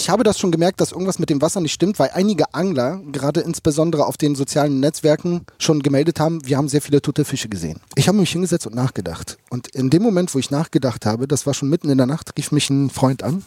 ich 0.00 0.08
habe 0.08 0.24
das 0.24 0.38
schon 0.38 0.50
gemerkt, 0.50 0.80
dass 0.80 0.92
irgendwas 0.92 1.18
mit 1.18 1.28
dem 1.28 1.42
Wasser 1.42 1.60
nicht 1.60 1.74
stimmt, 1.74 1.98
weil 1.98 2.10
einige 2.14 2.54
Angler, 2.54 3.02
gerade 3.12 3.40
insbesondere 3.40 4.06
auf 4.06 4.16
den 4.16 4.34
sozialen 4.34 4.80
Netzwerken, 4.80 5.42
schon 5.58 5.82
gemeldet 5.82 6.18
haben, 6.18 6.44
wir 6.46 6.56
haben 6.56 6.70
sehr 6.70 6.80
viele 6.80 7.02
tote 7.02 7.26
Fische 7.26 7.50
gesehen. 7.50 7.80
Ich 7.96 8.08
habe 8.08 8.16
mich 8.16 8.32
hingesetzt 8.32 8.66
und 8.66 8.74
nachgedacht. 8.74 9.36
Und 9.50 9.68
in 9.68 9.90
dem 9.90 10.02
Moment, 10.02 10.34
wo 10.34 10.38
ich 10.38 10.50
nachgedacht 10.50 11.04
habe, 11.04 11.28
das 11.28 11.44
war 11.46 11.52
schon 11.52 11.68
mitten 11.68 11.90
in 11.90 11.98
der 11.98 12.06
Nacht, 12.06 12.32
rief 12.38 12.50
mich 12.50 12.70
ein 12.70 12.88
Freund 12.88 13.22
an, 13.22 13.44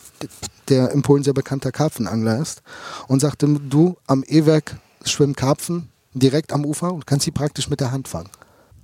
der 0.69 0.91
in 0.91 1.01
Polen 1.01 1.23
sehr 1.23 1.33
bekannter 1.33 1.71
Karpfenangler 1.71 2.39
ist, 2.39 2.61
und 3.07 3.19
sagte, 3.19 3.47
du, 3.47 3.97
am 4.05 4.23
E-Werk 4.27 4.77
schwimmen 5.05 5.35
Karpfen 5.35 5.89
direkt 6.13 6.53
am 6.53 6.65
Ufer 6.65 6.93
und 6.93 7.07
kannst 7.07 7.25
sie 7.25 7.31
praktisch 7.31 7.67
mit 7.67 7.79
der 7.79 7.91
Hand 7.91 8.07
fangen. 8.07 8.29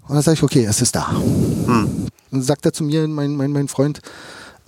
Und 0.07 0.15
dann 0.15 0.23
sage 0.23 0.33
ich, 0.33 0.43
okay, 0.43 0.65
es 0.65 0.81
ist 0.81 0.95
da. 0.95 1.11
Hm. 1.11 2.07
Dann 2.31 2.41
sagt 2.41 2.65
er 2.65 2.73
zu 2.73 2.83
mir, 2.83 3.07
mein, 3.07 3.36
mein, 3.36 3.51
mein 3.51 3.67
Freund, 3.67 4.01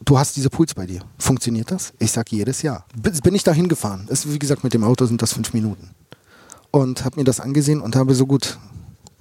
du 0.05 0.17
hast 0.17 0.35
diese 0.35 0.49
Pools 0.49 0.73
bei 0.73 0.85
dir. 0.85 1.01
Funktioniert 1.17 1.71
das? 1.71 1.93
Ich 1.99 2.11
sage 2.11 2.35
jedes 2.35 2.61
Jahr. 2.61 2.85
Bin 2.95 3.35
ich 3.35 3.43
da 3.43 3.53
hingefahren. 3.53 4.07
Wie 4.09 4.39
gesagt, 4.39 4.63
mit 4.63 4.73
dem 4.73 4.83
Auto 4.83 5.05
sind 5.05 5.21
das 5.21 5.33
fünf 5.33 5.53
Minuten. 5.53 5.91
Und 6.71 7.03
habe 7.03 7.19
mir 7.19 7.23
das 7.23 7.39
angesehen 7.39 7.81
und 7.81 7.95
habe 7.95 8.15
so 8.15 8.25
gut, 8.25 8.57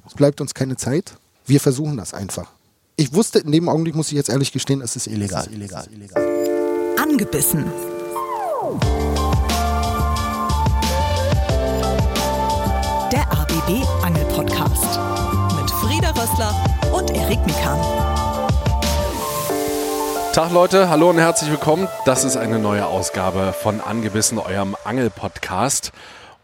es 0.07 0.15
bleibt 0.15 0.41
uns 0.41 0.55
keine 0.55 0.77
Zeit. 0.77 1.17
Wir 1.47 1.61
versuchen 1.61 1.97
das 1.97 2.15
einfach. 2.15 2.53
Ich 2.97 3.13
wusste, 3.13 3.41
in 3.41 3.51
dem 3.51 3.69
Augenblick 3.69 3.95
muss 3.95 4.09
ich 4.09 4.15
jetzt 4.15 4.29
ehrlich 4.29 4.53
gestehen, 4.53 4.83
es 4.83 4.95
ist 4.95 5.07
illegal. 5.07 5.43
Es 5.43 5.47
ist 5.49 5.55
illegal. 5.55 5.89
illegal. 5.93 6.97
Angebissen. 7.01 7.65
Der 13.11 13.33
ABB 13.33 13.85
Angel 14.03 14.25
Podcast 14.27 14.99
mit 15.59 15.71
Frieda 15.71 16.11
Rössler 16.11 16.55
und 16.93 17.11
Erik 17.11 17.45
Mikan. 17.47 18.20
Tag 20.33 20.53
Leute, 20.53 20.89
hallo 20.89 21.11
und 21.11 21.19
herzlich 21.19 21.51
willkommen. 21.51 21.89
Das 22.05 22.23
ist 22.23 22.37
eine 22.37 22.61
neue 22.61 22.87
Ausgabe 22.87 23.53
von 23.53 23.81
Angebissen, 23.81 24.39
eurem 24.39 24.77
Angel-Podcast. 24.85 25.91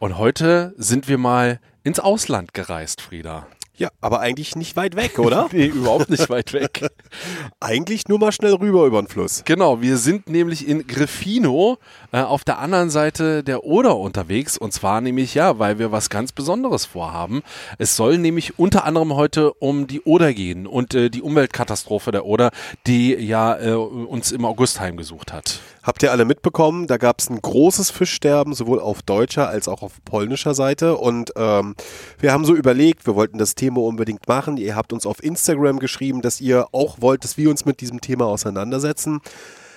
Und 0.00 0.18
heute 0.18 0.74
sind 0.76 1.06
wir 1.06 1.18
mal 1.18 1.60
ins 1.84 2.00
Ausland 2.00 2.52
gereist, 2.52 3.00
Frieda. 3.00 3.46
Ja, 3.76 3.90
aber 4.00 4.18
eigentlich 4.18 4.56
nicht 4.56 4.74
weit 4.74 4.96
weg, 4.96 5.20
oder? 5.20 5.48
nee, 5.52 5.66
überhaupt 5.66 6.10
nicht 6.10 6.28
weit 6.30 6.52
weg. 6.52 6.88
eigentlich 7.60 8.08
nur 8.08 8.18
mal 8.18 8.32
schnell 8.32 8.54
rüber 8.54 8.86
über 8.86 9.00
den 9.00 9.06
Fluss. 9.06 9.42
Genau, 9.44 9.80
wir 9.80 9.98
sind 9.98 10.28
nämlich 10.28 10.66
in 10.66 10.88
Grifino 10.88 11.78
äh, 12.12 12.20
auf 12.20 12.44
der 12.44 12.58
anderen 12.58 12.90
Seite 12.90 13.42
der 13.42 13.64
Oder 13.64 13.96
unterwegs. 13.96 14.56
Und 14.58 14.72
zwar 14.72 15.00
nämlich, 15.00 15.34
ja, 15.34 15.58
weil 15.58 15.78
wir 15.78 15.92
was 15.92 16.10
ganz 16.10 16.32
Besonderes 16.32 16.84
vorhaben. 16.84 17.42
Es 17.78 17.96
soll 17.96 18.18
nämlich 18.18 18.58
unter 18.58 18.84
anderem 18.84 19.14
heute 19.14 19.52
um 19.54 19.86
die 19.86 20.00
Oder 20.02 20.32
gehen 20.32 20.66
und 20.66 20.94
äh, 20.94 21.10
die 21.10 21.22
Umweltkatastrophe 21.22 22.12
der 22.12 22.26
Oder, 22.26 22.50
die 22.86 23.14
ja 23.14 23.58
äh, 23.58 23.72
uns 23.72 24.32
im 24.32 24.44
August 24.44 24.80
heimgesucht 24.80 25.32
hat. 25.32 25.60
Habt 25.86 26.02
ihr 26.02 26.10
alle 26.10 26.24
mitbekommen, 26.24 26.88
da 26.88 26.96
gab 26.96 27.20
es 27.20 27.30
ein 27.30 27.40
großes 27.40 27.92
Fischsterben, 27.92 28.54
sowohl 28.54 28.80
auf 28.80 29.02
deutscher 29.02 29.48
als 29.48 29.68
auch 29.68 29.82
auf 29.82 29.92
polnischer 30.04 30.52
Seite. 30.52 30.96
Und 30.96 31.32
ähm, 31.36 31.76
wir 32.18 32.32
haben 32.32 32.44
so 32.44 32.56
überlegt, 32.56 33.06
wir 33.06 33.14
wollten 33.14 33.38
das 33.38 33.54
Thema 33.54 33.82
unbedingt 33.82 34.26
machen. 34.26 34.56
Ihr 34.56 34.74
habt 34.74 34.92
uns 34.92 35.06
auf 35.06 35.22
Instagram 35.22 35.78
geschrieben, 35.78 36.22
dass 36.22 36.40
ihr 36.40 36.66
auch 36.72 37.00
wollt, 37.00 37.22
dass 37.22 37.36
wir 37.36 37.50
uns 37.50 37.64
mit 37.64 37.80
diesem 37.80 38.00
Thema 38.00 38.26
auseinandersetzen. 38.26 39.20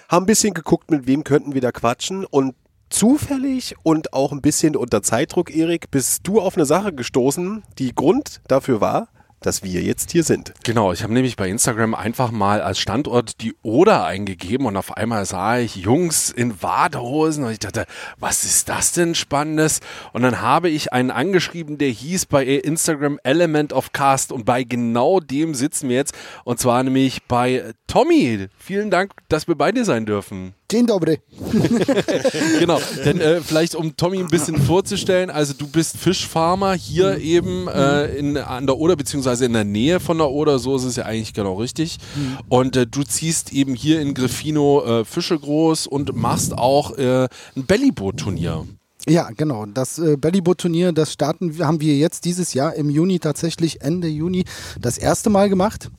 Haben 0.09 0.23
ein 0.23 0.25
bisschen 0.25 0.55
geguckt, 0.55 0.89
mit 0.89 1.05
wem 1.05 1.23
könnten 1.23 1.53
wir 1.53 1.61
da 1.61 1.71
quatschen. 1.71 2.25
Und 2.25 2.55
zufällig 2.89 3.75
und 3.83 4.11
auch 4.11 4.31
ein 4.31 4.41
bisschen 4.41 4.75
unter 4.75 5.03
Zeitdruck, 5.03 5.55
Erik, 5.55 5.91
bist 5.91 6.27
du 6.27 6.41
auf 6.41 6.57
eine 6.57 6.65
Sache 6.65 6.91
gestoßen, 6.91 7.61
die 7.77 7.93
Grund 7.93 8.41
dafür 8.47 8.81
war, 8.81 9.09
dass 9.41 9.63
wir 9.63 9.81
jetzt 9.81 10.11
hier 10.11 10.23
sind. 10.23 10.53
Genau, 10.63 10.91
ich 10.91 11.03
habe 11.03 11.13
nämlich 11.13 11.35
bei 11.35 11.49
Instagram 11.49 11.93
einfach 11.93 12.31
mal 12.31 12.61
als 12.61 12.79
Standort 12.79 13.41
die 13.41 13.55
Oder 13.61 14.05
eingegeben 14.05 14.65
und 14.65 14.77
auf 14.77 14.97
einmal 14.97 15.25
sah 15.25 15.59
ich 15.59 15.75
Jungs 15.75 16.29
in 16.29 16.57
Badehosen 16.57 17.43
und 17.43 17.51
ich 17.51 17.59
dachte, 17.59 17.85
was 18.17 18.43
ist 18.43 18.69
das 18.69 18.91
denn 18.91 19.15
Spannendes? 19.15 19.79
Und 20.13 20.23
dann 20.23 20.41
habe 20.41 20.69
ich 20.69 20.93
einen 20.93 21.11
angeschrieben, 21.11 21.77
der 21.77 21.89
hieß 21.89 22.25
bei 22.25 22.45
Instagram 22.45 23.19
Element 23.23 23.73
of 23.73 23.93
Cast 23.93 24.31
und 24.31 24.45
bei 24.45 24.63
genau 24.63 25.19
dem 25.19 25.55
sitzen 25.55 25.89
wir 25.89 25.97
jetzt 25.97 26.13
und 26.43 26.59
zwar 26.59 26.83
nämlich 26.83 27.23
bei 27.23 27.73
Tommy. 27.87 28.47
Vielen 28.57 28.91
Dank, 28.91 29.13
dass 29.29 29.47
wir 29.47 29.55
bei 29.55 29.71
dir 29.71 29.85
sein 29.85 30.05
dürfen. 30.05 30.53
Dzień 30.69 30.85
dobry. 30.85 31.17
genau, 32.59 32.79
denn 33.03 33.19
äh, 33.19 33.41
vielleicht 33.41 33.73
um 33.73 33.97
Tommy 33.97 34.19
ein 34.19 34.27
bisschen 34.27 34.61
vorzustellen, 34.61 35.31
also 35.31 35.55
du 35.55 35.67
bist 35.67 35.97
Fischfarmer 35.97 36.73
hier 36.73 37.17
eben 37.17 37.67
äh, 37.67 38.05
in, 38.15 38.37
an 38.37 38.67
der 38.67 38.77
Oder, 38.77 38.95
beziehungsweise 38.95 39.28
in 39.41 39.53
der 39.53 39.63
Nähe 39.63 39.99
von 39.99 40.17
der 40.17 40.29
Oder, 40.29 40.59
so 40.59 40.75
ist 40.75 40.83
es 40.83 40.95
ja 40.95 41.05
eigentlich 41.05 41.33
genau 41.33 41.55
richtig. 41.55 41.97
Mhm. 42.15 42.37
Und 42.49 42.75
äh, 42.75 42.87
du 42.87 43.03
ziehst 43.03 43.53
eben 43.53 43.75
hier 43.75 44.01
in 44.01 44.13
Grifino 44.13 44.83
äh, 44.83 45.05
Fische 45.05 45.37
groß 45.37 45.87
und 45.87 46.15
machst 46.15 46.57
auch 46.57 46.97
äh, 46.97 47.27
ein 47.55 47.65
Bellyboot-Turnier. 47.65 48.65
Ja, 49.07 49.29
genau. 49.35 49.65
Das 49.65 49.99
äh, 49.99 50.17
Bellyboot-Turnier, 50.17 50.91
das 50.91 51.13
starten 51.13 51.57
haben 51.59 51.81
wir 51.81 51.97
jetzt 51.97 52.25
dieses 52.25 52.53
Jahr 52.53 52.75
im 52.75 52.89
Juni 52.89 53.19
tatsächlich 53.19 53.81
Ende 53.81 54.07
Juni 54.07 54.45
das 54.79 54.97
erste 54.97 55.29
Mal 55.29 55.49
gemacht. 55.49 55.89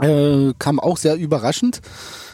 Äh, 0.00 0.52
kam 0.58 0.78
auch 0.80 0.96
sehr 0.96 1.16
überraschend 1.16 1.80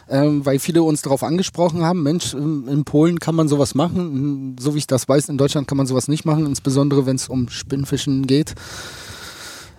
ähm, 0.09 0.45
weil 0.45 0.59
viele 0.59 0.83
uns 0.83 1.01
darauf 1.01 1.23
angesprochen 1.23 1.83
haben, 1.83 2.03
Mensch, 2.03 2.33
in 2.33 2.83
Polen 2.85 3.19
kann 3.19 3.35
man 3.35 3.47
sowas 3.47 3.75
machen, 3.75 4.55
so 4.59 4.75
wie 4.75 4.79
ich 4.79 4.87
das 4.87 5.07
weiß, 5.07 5.29
in 5.29 5.37
Deutschland 5.37 5.67
kann 5.67 5.77
man 5.77 5.87
sowas 5.87 6.07
nicht 6.07 6.25
machen, 6.25 6.45
insbesondere 6.45 7.05
wenn 7.05 7.15
es 7.15 7.27
um 7.27 7.49
Spinnfischen 7.49 8.27
geht. 8.27 8.53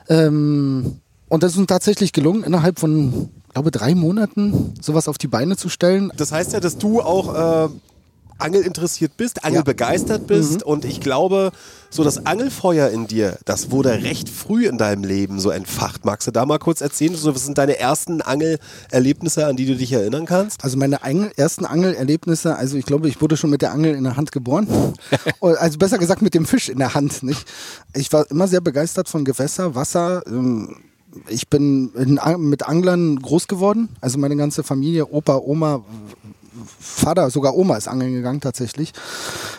Ähm, 0.08 1.00
und 1.28 1.42
das 1.42 1.52
ist 1.52 1.58
uns 1.58 1.66
tatsächlich 1.66 2.12
gelungen, 2.12 2.44
innerhalb 2.44 2.78
von, 2.78 3.30
glaube 3.52 3.70
drei 3.70 3.94
Monaten 3.94 4.74
sowas 4.80 5.08
auf 5.08 5.18
die 5.18 5.26
Beine 5.26 5.56
zu 5.56 5.68
stellen. 5.68 6.12
Das 6.16 6.32
heißt 6.32 6.52
ja, 6.52 6.60
dass 6.60 6.78
du 6.78 7.00
auch 7.00 7.66
äh, 7.66 7.68
angelinteressiert 8.38 9.16
bist, 9.16 9.44
angelbegeistert 9.44 10.22
ja. 10.22 10.26
bist 10.26 10.60
mhm. 10.60 10.70
und 10.70 10.84
ich 10.84 11.00
glaube, 11.00 11.52
so 11.90 12.04
das 12.04 12.26
Angelfeuer 12.26 12.90
in 12.90 13.06
dir, 13.06 13.38
das 13.44 13.70
wurde 13.70 13.90
recht 14.02 14.28
früh 14.28 14.66
in 14.66 14.76
deinem 14.78 15.04
Leben 15.04 15.40
so 15.40 15.50
entfacht. 15.50 16.04
Magst 16.04 16.26
du 16.26 16.32
da 16.32 16.44
mal 16.44 16.58
kurz 16.58 16.80
erzählen, 16.80 17.14
so, 17.14 17.34
was 17.34 17.44
sind 17.44 17.58
deine 17.58 17.78
ersten 17.78 18.20
Angelerlebnisse, 18.20 19.46
an 19.46 19.56
die 19.56 19.66
du 19.66 19.76
dich 19.76 19.92
erinnern 19.92 20.26
kannst? 20.26 20.62
Also 20.64 20.76
meine 20.76 21.02
Angel, 21.02 21.30
ersten 21.36 21.64
Angelerlebnisse, 21.64 22.56
also 22.56 22.76
ich 22.76 22.86
glaube, 22.86 23.08
ich 23.08 23.20
wurde 23.20 23.36
schon 23.36 23.50
mit 23.50 23.62
der 23.62 23.72
Angel 23.72 23.94
in 23.94 24.04
der 24.04 24.16
Hand 24.16 24.32
geboren. 24.32 24.66
also 25.40 25.78
besser 25.78 25.98
gesagt 25.98 26.22
mit 26.22 26.34
dem 26.34 26.44
Fisch 26.44 26.68
in 26.68 26.78
der 26.78 26.94
Hand, 26.94 27.22
nicht? 27.22 27.46
Ich 27.94 28.12
war 28.12 28.30
immer 28.30 28.48
sehr 28.48 28.60
begeistert 28.60 29.08
von 29.08 29.24
Gewässer, 29.24 29.74
Wasser, 29.74 30.22
ähm, 30.26 30.76
ich 31.28 31.48
bin 31.48 31.90
in, 31.94 32.20
mit 32.38 32.68
Anglern 32.68 33.16
groß 33.16 33.48
geworden. 33.48 33.88
Also 34.00 34.18
meine 34.18 34.36
ganze 34.36 34.62
Familie, 34.62 35.10
Opa, 35.10 35.36
Oma, 35.36 35.84
Vater, 36.78 37.30
sogar 37.30 37.56
Oma 37.56 37.76
ist 37.76 37.88
angeln 37.88 38.12
gegangen 38.12 38.40
tatsächlich. 38.40 38.92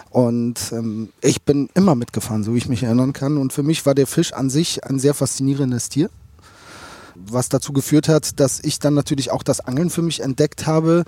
Und 0.10 0.60
ähm, 0.72 1.10
ich 1.22 1.44
bin 1.44 1.70
immer 1.74 1.96
mitgefahren, 1.96 2.44
so 2.44 2.54
wie 2.54 2.58
ich 2.58 2.70
mich 2.70 2.84
erinnern 2.84 3.14
kann. 3.14 3.38
Und 3.38 3.54
für 3.54 3.64
mich 3.64 3.86
war 3.86 3.96
der 3.96 4.08
Fisch 4.08 4.34
an 4.34 4.50
sich 4.50 4.84
ein 4.84 5.00
sehr 5.00 5.14
faszinierendes 5.14 5.90
Tier. 5.90 6.10
Was 7.16 7.50
dazu 7.50 7.74
geführt 7.74 8.10
hat, 8.10 8.40
dass 8.40 8.60
ich 8.60 8.78
dann 8.78 8.94
natürlich 8.94 9.32
auch 9.32 9.42
das 9.42 9.60
Angeln 9.60 9.90
für 9.90 10.04
mich 10.04 10.20
entdeckt 10.20 10.68
habe 10.68 11.04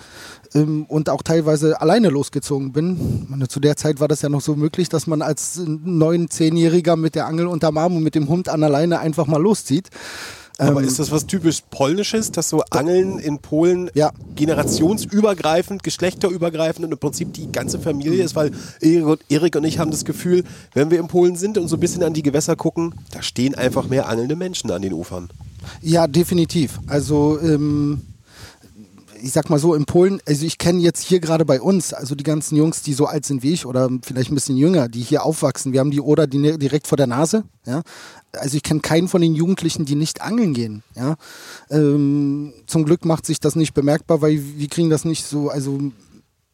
ähm, 0.55 0.85
und 0.85 1.09
auch 1.09 1.21
teilweise 1.21 1.79
alleine 1.81 2.09
losgezogen 2.09 2.71
bin. 2.73 3.27
Meine, 3.29 3.47
zu 3.47 3.59
der 3.59 3.75
Zeit 3.77 3.99
war 3.99 4.07
das 4.07 4.23
ja 4.23 4.29
noch 4.29 4.41
so 4.41 4.55
möglich, 4.55 4.89
dass 4.89 5.05
man 5.05 5.21
als 5.21 5.61
neun, 5.65 6.29
zehnjähriger 6.29 6.95
mit 6.95 7.13
der 7.13 7.27
Angel 7.27 7.45
unterm 7.45 7.77
Arm 7.77 7.95
und 7.95 8.03
mit 8.03 8.15
dem 8.15 8.27
Hund 8.27 8.49
an 8.49 8.63
alleine 8.63 8.99
einfach 8.99 9.27
mal 9.27 9.41
loszieht. 9.41 9.89
Aber 10.59 10.81
ähm, 10.81 10.87
ist 10.87 10.99
das 10.99 11.09
was 11.09 11.25
typisch 11.25 11.61
Polnisches, 11.71 12.31
dass 12.31 12.49
so 12.49 12.61
Angeln 12.69 13.17
in 13.17 13.39
Polen 13.39 13.89
ja. 13.93 14.11
generationsübergreifend, 14.35 15.83
geschlechterübergreifend 15.83 16.85
und 16.85 16.91
im 16.91 16.97
Prinzip 16.97 17.33
die 17.33 17.49
ganze 17.51 17.79
Familie 17.79 18.23
ist? 18.23 18.35
Weil 18.35 18.51
Erik 18.81 19.55
und 19.55 19.63
ich 19.63 19.79
haben 19.79 19.89
das 19.89 20.03
Gefühl, 20.03 20.43
wenn 20.73 20.91
wir 20.91 20.99
in 20.99 21.07
Polen 21.07 21.37
sind 21.37 21.57
und 21.57 21.69
so 21.69 21.77
ein 21.77 21.79
bisschen 21.79 22.03
an 22.03 22.13
die 22.13 22.23
Gewässer 22.23 22.57
gucken, 22.57 22.93
da 23.11 23.21
stehen 23.21 23.55
einfach 23.55 23.87
mehr 23.87 24.09
angelnde 24.09 24.35
Menschen 24.35 24.69
an 24.71 24.81
den 24.81 24.93
Ufern. 24.93 25.29
Ja, 25.81 26.07
definitiv. 26.07 26.79
Also 26.87 27.39
ähm, 27.41 28.01
ich 29.21 29.31
sag 29.31 29.49
mal 29.49 29.59
so, 29.59 29.73
in 29.73 29.85
Polen, 29.85 30.21
also 30.27 30.45
ich 30.45 30.57
kenne 30.57 30.79
jetzt 30.79 31.03
hier 31.03 31.19
gerade 31.19 31.45
bei 31.45 31.61
uns, 31.61 31.93
also 31.93 32.15
die 32.15 32.23
ganzen 32.23 32.55
Jungs, 32.55 32.81
die 32.81 32.93
so 32.93 33.05
alt 33.05 33.25
sind 33.25 33.43
wie 33.43 33.53
ich 33.53 33.65
oder 33.65 33.89
vielleicht 34.01 34.31
ein 34.31 34.35
bisschen 34.35 34.57
jünger, 34.57 34.87
die 34.87 35.01
hier 35.01 35.23
aufwachsen. 35.23 35.73
Wir 35.73 35.79
haben 35.79 35.91
die 35.91 36.01
Oder 36.01 36.27
direkt 36.27 36.87
vor 36.87 36.97
der 36.97 37.07
Nase, 37.07 37.43
ja. 37.65 37.81
Also 38.31 38.57
ich 38.57 38.63
kenne 38.63 38.79
keinen 38.81 39.07
von 39.07 39.21
den 39.21 39.33
Jugendlichen, 39.33 39.85
die 39.85 39.95
nicht 39.95 40.21
angeln 40.21 40.53
gehen, 40.53 40.83
ja. 40.95 41.15
Ähm, 41.69 42.53
zum 42.67 42.85
Glück 42.85 43.05
macht 43.05 43.25
sich 43.25 43.39
das 43.39 43.55
nicht 43.55 43.73
bemerkbar, 43.73 44.21
weil 44.21 44.41
wir 44.57 44.67
kriegen 44.67 44.89
das 44.89 45.05
nicht 45.05 45.25
so, 45.25 45.49
also 45.49 45.79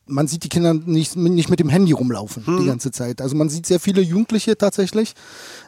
man 0.07 0.27
sieht 0.27 0.43
die 0.43 0.49
Kinder 0.49 0.73
nicht, 0.73 1.15
nicht 1.15 1.49
mit 1.49 1.59
dem 1.59 1.69
Handy 1.69 1.91
rumlaufen 1.91 2.45
hm. 2.45 2.59
die 2.59 2.65
ganze 2.65 2.91
Zeit. 2.91 3.21
Also 3.21 3.35
man 3.35 3.49
sieht 3.49 3.65
sehr 3.65 3.79
viele 3.79 4.01
Jugendliche 4.01 4.57
tatsächlich, 4.57 5.13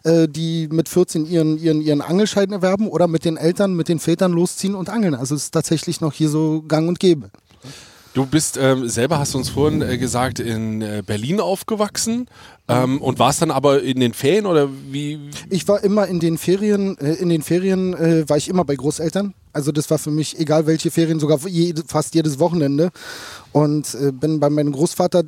äh, 0.03 0.27
die 0.27 0.67
mit 0.71 0.89
14 0.89 1.25
ihren, 1.25 1.57
ihren, 1.57 1.81
ihren 1.81 2.01
Angelschein 2.01 2.51
erwerben 2.51 2.87
oder 2.87 3.07
mit 3.07 3.25
den 3.25 3.37
Eltern, 3.37 3.75
mit 3.75 3.89
den 3.89 3.99
Vätern 3.99 4.31
losziehen 4.31 4.75
und 4.75 4.89
angeln. 4.89 5.15
Also 5.15 5.35
es 5.35 5.45
ist 5.45 5.51
tatsächlich 5.51 6.01
noch 6.01 6.13
hier 6.13 6.29
so 6.29 6.63
gang 6.67 6.87
und 6.87 6.99
gäbe. 6.99 7.31
Du 8.17 8.25
bist 8.25 8.57
ähm, 8.59 8.89
selber, 8.89 9.19
hast 9.19 9.35
du 9.35 9.37
uns 9.37 9.49
vorhin 9.49 9.83
äh, 9.83 9.95
gesagt, 9.99 10.39
in 10.39 10.81
äh, 10.81 11.03
Berlin 11.05 11.39
aufgewachsen 11.39 12.27
ähm, 12.67 12.99
und 12.99 13.19
warst 13.19 13.43
dann 13.43 13.51
aber 13.51 13.83
in 13.83 13.99
den 13.99 14.13
Ferien 14.13 14.47
oder 14.47 14.69
wie? 14.89 15.29
Ich 15.51 15.67
war 15.67 15.83
immer 15.83 16.07
in 16.07 16.19
den 16.19 16.39
Ferien, 16.39 16.97
äh, 16.97 17.13
in 17.13 17.29
den 17.29 17.43
Ferien 17.43 17.93
äh, 17.93 18.27
war 18.27 18.37
ich 18.37 18.49
immer 18.49 18.65
bei 18.65 18.75
Großeltern. 18.75 19.35
Also 19.57 19.71
das 19.71 19.89
war 19.89 19.97
für 19.97 20.11
mich 20.11 20.37
egal 20.39 20.67
welche 20.67 20.91
Ferien, 20.91 21.19
sogar 21.19 21.39
fast 21.87 22.13
jedes 22.13 22.37
Wochenende. 22.37 22.91
Und 23.53 23.95
äh, 23.95 24.11
bin 24.11 24.39
bei 24.39 24.51
meinem 24.51 24.71
Großvater 24.71 25.23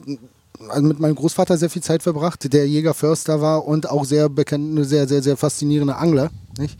also 0.67 0.83
mit 0.83 0.99
meinem 0.99 1.15
Großvater 1.15 1.57
sehr 1.57 1.69
viel 1.69 1.81
Zeit 1.81 2.03
verbracht, 2.03 2.51
der 2.51 2.67
Jäger-Förster 2.67 3.41
war 3.41 3.65
und 3.65 3.89
auch 3.89 4.03
sehr 4.03 4.29
bekannte, 4.29 4.83
sehr, 4.83 5.07
sehr, 5.07 5.23
sehr 5.23 5.37
faszinierende 5.37 5.95
Angler. 5.95 6.29
Nicht? 6.59 6.77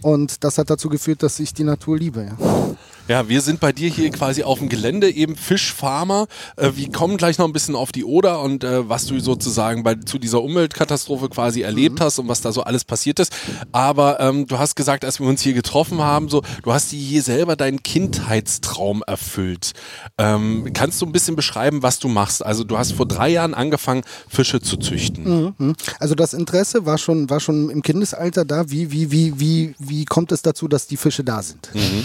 Und 0.00 0.42
das 0.44 0.56
hat 0.56 0.70
dazu 0.70 0.88
geführt, 0.88 1.22
dass 1.22 1.38
ich 1.40 1.52
die 1.52 1.64
Natur 1.64 1.98
liebe. 1.98 2.22
Ja. 2.30 2.76
Ja, 3.08 3.28
wir 3.28 3.40
sind 3.40 3.60
bei 3.60 3.70
dir 3.70 3.88
hier 3.88 4.10
quasi 4.10 4.42
auf 4.42 4.58
dem 4.58 4.68
Gelände, 4.68 5.08
eben 5.08 5.36
Fischfarmer. 5.36 6.26
Äh, 6.56 6.72
wir 6.74 6.90
kommen 6.90 7.16
gleich 7.16 7.38
noch 7.38 7.46
ein 7.46 7.52
bisschen 7.52 7.76
auf 7.76 7.92
die 7.92 8.04
Oder 8.04 8.40
und 8.40 8.64
äh, 8.64 8.88
was 8.88 9.06
du 9.06 9.20
sozusagen 9.20 9.84
bei, 9.84 9.94
zu 9.94 10.18
dieser 10.18 10.42
Umweltkatastrophe 10.42 11.28
quasi 11.28 11.62
erlebt 11.62 12.00
mhm. 12.00 12.04
hast 12.04 12.18
und 12.18 12.26
was 12.26 12.40
da 12.40 12.50
so 12.50 12.64
alles 12.64 12.84
passiert 12.84 13.20
ist. 13.20 13.32
Aber 13.70 14.18
ähm, 14.18 14.48
du 14.48 14.58
hast 14.58 14.74
gesagt, 14.74 15.04
als 15.04 15.20
wir 15.20 15.28
uns 15.28 15.40
hier 15.40 15.52
getroffen 15.52 15.98
haben, 15.98 16.28
so, 16.28 16.42
du 16.64 16.72
hast 16.72 16.90
dir 16.90 16.98
hier 16.98 17.22
selber 17.22 17.54
deinen 17.54 17.82
Kindheitstraum 17.84 19.04
erfüllt. 19.06 19.72
Ähm, 20.18 20.72
kannst 20.74 21.00
du 21.00 21.06
ein 21.06 21.12
bisschen 21.12 21.36
beschreiben, 21.36 21.84
was 21.84 22.00
du 22.00 22.08
machst? 22.08 22.44
Also 22.44 22.64
du 22.64 22.76
hast 22.76 22.92
vor 22.92 23.06
drei 23.06 23.28
Jahren 23.28 23.54
angefangen, 23.54 24.02
Fische 24.28 24.60
zu 24.60 24.78
züchten. 24.78 25.54
Mhm. 25.56 25.76
Also 26.00 26.16
das 26.16 26.34
Interesse 26.34 26.86
war 26.86 26.98
schon, 26.98 27.30
war 27.30 27.38
schon 27.38 27.70
im 27.70 27.82
Kindesalter 27.82 28.44
da. 28.44 28.68
Wie, 28.68 28.90
wie, 28.90 29.12
wie, 29.12 29.38
wie, 29.38 29.74
wie 29.78 30.04
kommt 30.06 30.32
es 30.32 30.42
dazu, 30.42 30.66
dass 30.66 30.88
die 30.88 30.96
Fische 30.96 31.22
da 31.22 31.40
sind? 31.40 31.70
Mhm. 31.72 32.04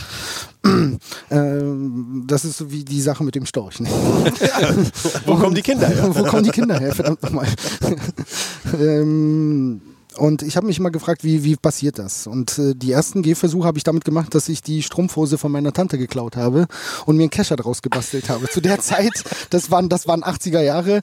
Ähm, 1.31 2.25
das 2.27 2.45
ist 2.45 2.57
so 2.57 2.71
wie 2.71 2.83
die 2.83 3.01
Sache 3.01 3.23
mit 3.23 3.35
dem 3.35 3.45
Storch. 3.45 3.79
Ne? 3.79 3.89
Wo 5.25 5.35
kommen 5.35 5.55
die 5.55 5.61
Kinder 5.61 5.87
her? 5.87 6.13
Wo 6.13 6.23
kommen 6.23 6.43
die 6.43 6.51
Kinder 6.51 6.79
her? 6.79 6.93
Verdammt 6.93 7.23
nochmal. 7.23 7.47
ähm, 8.79 9.81
und 10.17 10.43
ich 10.43 10.57
habe 10.57 10.67
mich 10.67 10.79
mal 10.79 10.89
gefragt, 10.89 11.23
wie, 11.23 11.43
wie 11.43 11.55
passiert 11.55 11.97
das? 11.97 12.27
Und 12.27 12.59
äh, 12.59 12.75
die 12.75 12.91
ersten 12.91 13.21
Gehversuche 13.21 13.65
habe 13.65 13.77
ich 13.77 13.85
damit 13.85 14.03
gemacht, 14.03 14.35
dass 14.35 14.49
ich 14.49 14.61
die 14.61 14.83
Strumpfhose 14.83 15.37
von 15.37 15.51
meiner 15.51 15.71
Tante 15.71 15.97
geklaut 15.97 16.35
habe 16.35 16.67
und 17.05 17.15
mir 17.15 17.23
einen 17.23 17.29
Kescher 17.29 17.55
daraus 17.55 17.81
gebastelt 17.81 18.29
habe. 18.29 18.49
Zu 18.49 18.59
der 18.59 18.79
Zeit, 18.79 19.23
das 19.51 19.71
waren, 19.71 19.87
das 19.87 20.07
waren 20.07 20.23
80er 20.23 20.61
Jahre, 20.61 21.01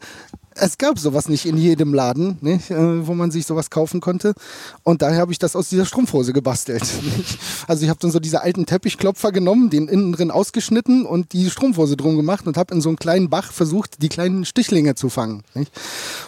es 0.61 0.79
gab 0.79 0.99
sowas 0.99 1.29
nicht 1.29 1.47
in 1.47 1.57
jedem 1.57 1.95
Laden, 1.95 2.39
nicht, 2.41 2.71
äh, 2.71 3.07
wo 3.07 3.15
man 3.15 3.31
sich 3.31 3.47
sowas 3.47 3.71
kaufen 3.71 4.01
konnte. 4.01 4.35
Und 4.83 5.03
daher 5.03 5.21
habe 5.21 5.33
ich 5.33 5.39
das 5.39 5.57
aus 5.57 5.69
dieser 5.69 5.87
Strumpfhose 5.87 6.33
gebastelt. 6.33 6.83
Nicht? 7.17 7.39
Also 7.67 7.85
ich 7.85 7.91
habe 7.91 8.01
dann 8.01 8.11
so 8.11 8.21
diese 8.21 8.43
alten 8.43 8.67
Teppichklopfer 8.67 9.33
genommen, 9.33 9.71
den 9.71 9.89
innen 9.89 10.13
drin 10.13 10.31
ausgeschnitten 10.31 11.07
und 11.07 11.33
die 11.33 11.51
Strumpfhose 11.51 11.97
drum 11.97 12.17
gemacht 12.17 12.47
und 12.47 12.57
habe 12.57 12.75
in 12.75 12.81
so 12.81 12.89
einem 12.89 12.99
kleinen 12.99 13.31
Bach 13.31 13.53
versucht, 13.53 14.03
die 14.03 14.09
kleinen 14.09 14.45
Stichlinge 14.45 14.95
zu 14.95 15.09
fangen. 15.09 15.43
Nicht? 15.55 15.73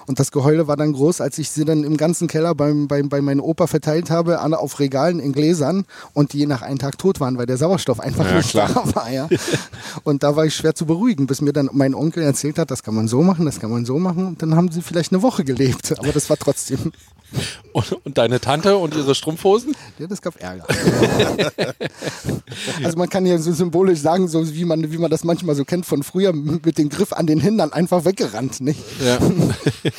Und 0.06 0.20
das 0.20 0.30
Geheule 0.32 0.66
war 0.68 0.76
dann 0.76 0.92
groß, 0.92 1.20
als 1.20 1.38
ich 1.38 1.50
sie 1.50 1.64
dann 1.64 1.84
im 1.84 1.96
ganzen 1.96 2.28
Keller 2.28 2.54
beim, 2.54 2.88
beim, 2.88 3.08
bei 3.08 3.20
meinem 3.20 3.40
Opa 3.40 3.66
verteilt 3.66 4.10
habe, 4.10 4.40
alle 4.40 4.58
auf 4.58 4.78
Regalen 4.78 5.20
in 5.20 5.32
Gläsern 5.32 5.84
und 6.14 6.32
die 6.32 6.46
nach 6.46 6.62
einem 6.62 6.78
Tag 6.78 6.98
tot 6.98 7.20
waren, 7.20 7.38
weil 7.38 7.46
der 7.46 7.56
Sauerstoff 7.56 8.00
einfach 8.00 8.26
ja, 8.26 8.36
nicht 8.36 8.50
klar. 8.50 8.70
da 8.72 8.94
war. 8.94 9.10
Ja? 9.10 9.28
Und 10.04 10.22
da 10.22 10.36
war 10.36 10.44
ich 10.46 10.54
schwer 10.54 10.74
zu 10.74 10.86
beruhigen, 10.86 11.26
bis 11.26 11.40
mir 11.40 11.52
dann 11.52 11.70
mein 11.72 11.94
Onkel 11.94 12.22
erzählt 12.22 12.58
hat, 12.58 12.70
das 12.70 12.82
kann 12.82 12.94
man 12.94 13.08
so 13.08 13.22
machen, 13.22 13.44
das 13.44 13.60
kann 13.60 13.70
man 13.70 13.84
so 13.84 13.98
machen 13.98 14.19
machen, 14.20 14.36
dann 14.38 14.54
haben 14.54 14.70
sie 14.70 14.82
vielleicht 14.82 15.12
eine 15.12 15.22
Woche 15.22 15.44
gelebt. 15.44 15.92
Aber 15.98 16.12
das 16.12 16.30
war 16.30 16.36
trotzdem. 16.36 16.92
Und, 17.72 17.92
und 18.04 18.18
deine 18.18 18.40
Tante 18.40 18.76
und 18.76 18.96
ihre 18.96 19.14
Strumpfhosen? 19.14 19.76
Ja, 20.00 20.08
das 20.08 20.20
gab 20.20 20.40
Ärger. 20.40 20.66
also 22.82 22.98
man 22.98 23.08
kann 23.08 23.24
ja 23.24 23.38
so 23.38 23.52
symbolisch 23.52 24.00
sagen, 24.00 24.26
so 24.26 24.52
wie 24.52 24.64
man, 24.64 24.90
wie 24.90 24.98
man 24.98 25.08
das 25.08 25.22
manchmal 25.22 25.54
so 25.54 25.64
kennt 25.64 25.86
von 25.86 26.02
früher, 26.02 26.32
mit 26.32 26.76
dem 26.78 26.88
Griff 26.88 27.12
an 27.12 27.28
den 27.28 27.38
Hintern 27.38 27.72
einfach 27.72 28.04
weggerannt. 28.04 28.60
Nicht? 28.60 28.80
Ja. 29.04 29.18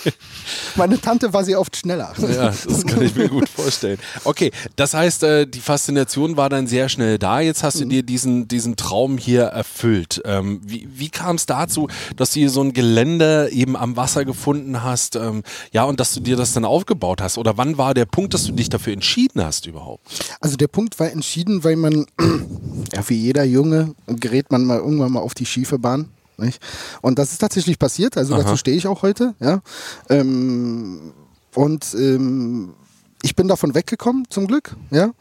Meine 0.75 0.99
Tante 0.99 1.31
war 1.31 1.45
sie 1.45 1.55
oft 1.55 1.77
schneller. 1.77 2.13
Ja, 2.17 2.47
das 2.47 2.85
kann 2.85 3.01
ich 3.01 3.15
mir 3.15 3.29
gut 3.29 3.47
vorstellen. 3.47 3.99
Okay, 4.25 4.51
das 4.75 4.93
heißt, 4.93 5.23
äh, 5.23 5.47
die 5.47 5.61
Faszination 5.61 6.35
war 6.35 6.49
dann 6.49 6.67
sehr 6.67 6.89
schnell 6.89 7.17
da. 7.17 7.39
Jetzt 7.39 7.63
hast 7.63 7.79
du 7.79 7.85
mhm. 7.85 7.89
dir 7.89 8.03
diesen, 8.03 8.49
diesen 8.49 8.75
Traum 8.75 9.17
hier 9.17 9.43
erfüllt. 9.43 10.21
Ähm, 10.25 10.59
wie 10.65 10.89
wie 10.93 11.09
kam 11.09 11.37
es 11.37 11.45
dazu, 11.45 11.87
dass 12.17 12.31
du 12.33 12.41
hier 12.41 12.49
so 12.49 12.61
ein 12.61 12.73
Gelände 12.73 13.49
eben 13.51 13.77
am 13.77 13.95
Wasser 13.95 14.10
gefunden 14.25 14.83
hast? 14.83 15.15
Ähm, 15.15 15.43
ja, 15.71 15.83
und 15.83 15.99
dass 15.99 16.13
du 16.13 16.19
dir 16.19 16.35
das 16.35 16.53
dann 16.53 16.65
aufgebaut 16.65 17.21
hast? 17.21 17.37
Oder 17.37 17.57
wann 17.57 17.77
war 17.77 17.93
der 17.93 18.05
Punkt, 18.05 18.33
dass 18.33 18.45
du 18.45 18.51
dich 18.51 18.69
dafür 18.69 18.93
entschieden 18.93 19.43
hast 19.43 19.65
überhaupt? 19.65 20.05
Also 20.39 20.57
der 20.57 20.67
Punkt 20.67 20.99
war 20.99 21.11
entschieden, 21.11 21.63
weil 21.63 21.75
man, 21.75 22.05
ja, 22.93 23.07
wie 23.07 23.15
jeder 23.15 23.43
Junge 23.43 23.95
gerät 24.07 24.51
man 24.51 24.65
mal 24.65 24.77
irgendwann 24.77 25.11
mal 25.11 25.21
auf 25.21 25.33
die 25.33 25.45
schiefe 25.45 25.79
Bahn. 25.79 26.09
Nicht? 26.37 26.61
Und 27.01 27.19
das 27.19 27.31
ist 27.31 27.37
tatsächlich 27.37 27.77
passiert, 27.77 28.17
also 28.17 28.33
Aha. 28.33 28.43
dazu 28.43 28.57
stehe 28.57 28.75
ich 28.75 28.87
auch 28.87 29.03
heute. 29.03 29.35
Ja? 29.39 29.61
Ähm, 30.09 31.13
und 31.53 31.93
ähm, 31.93 32.73
ich 33.21 33.35
bin 33.35 33.47
davon 33.47 33.75
weggekommen, 33.75 34.25
zum 34.29 34.47
Glück. 34.47 34.75
Ja? 34.89 35.11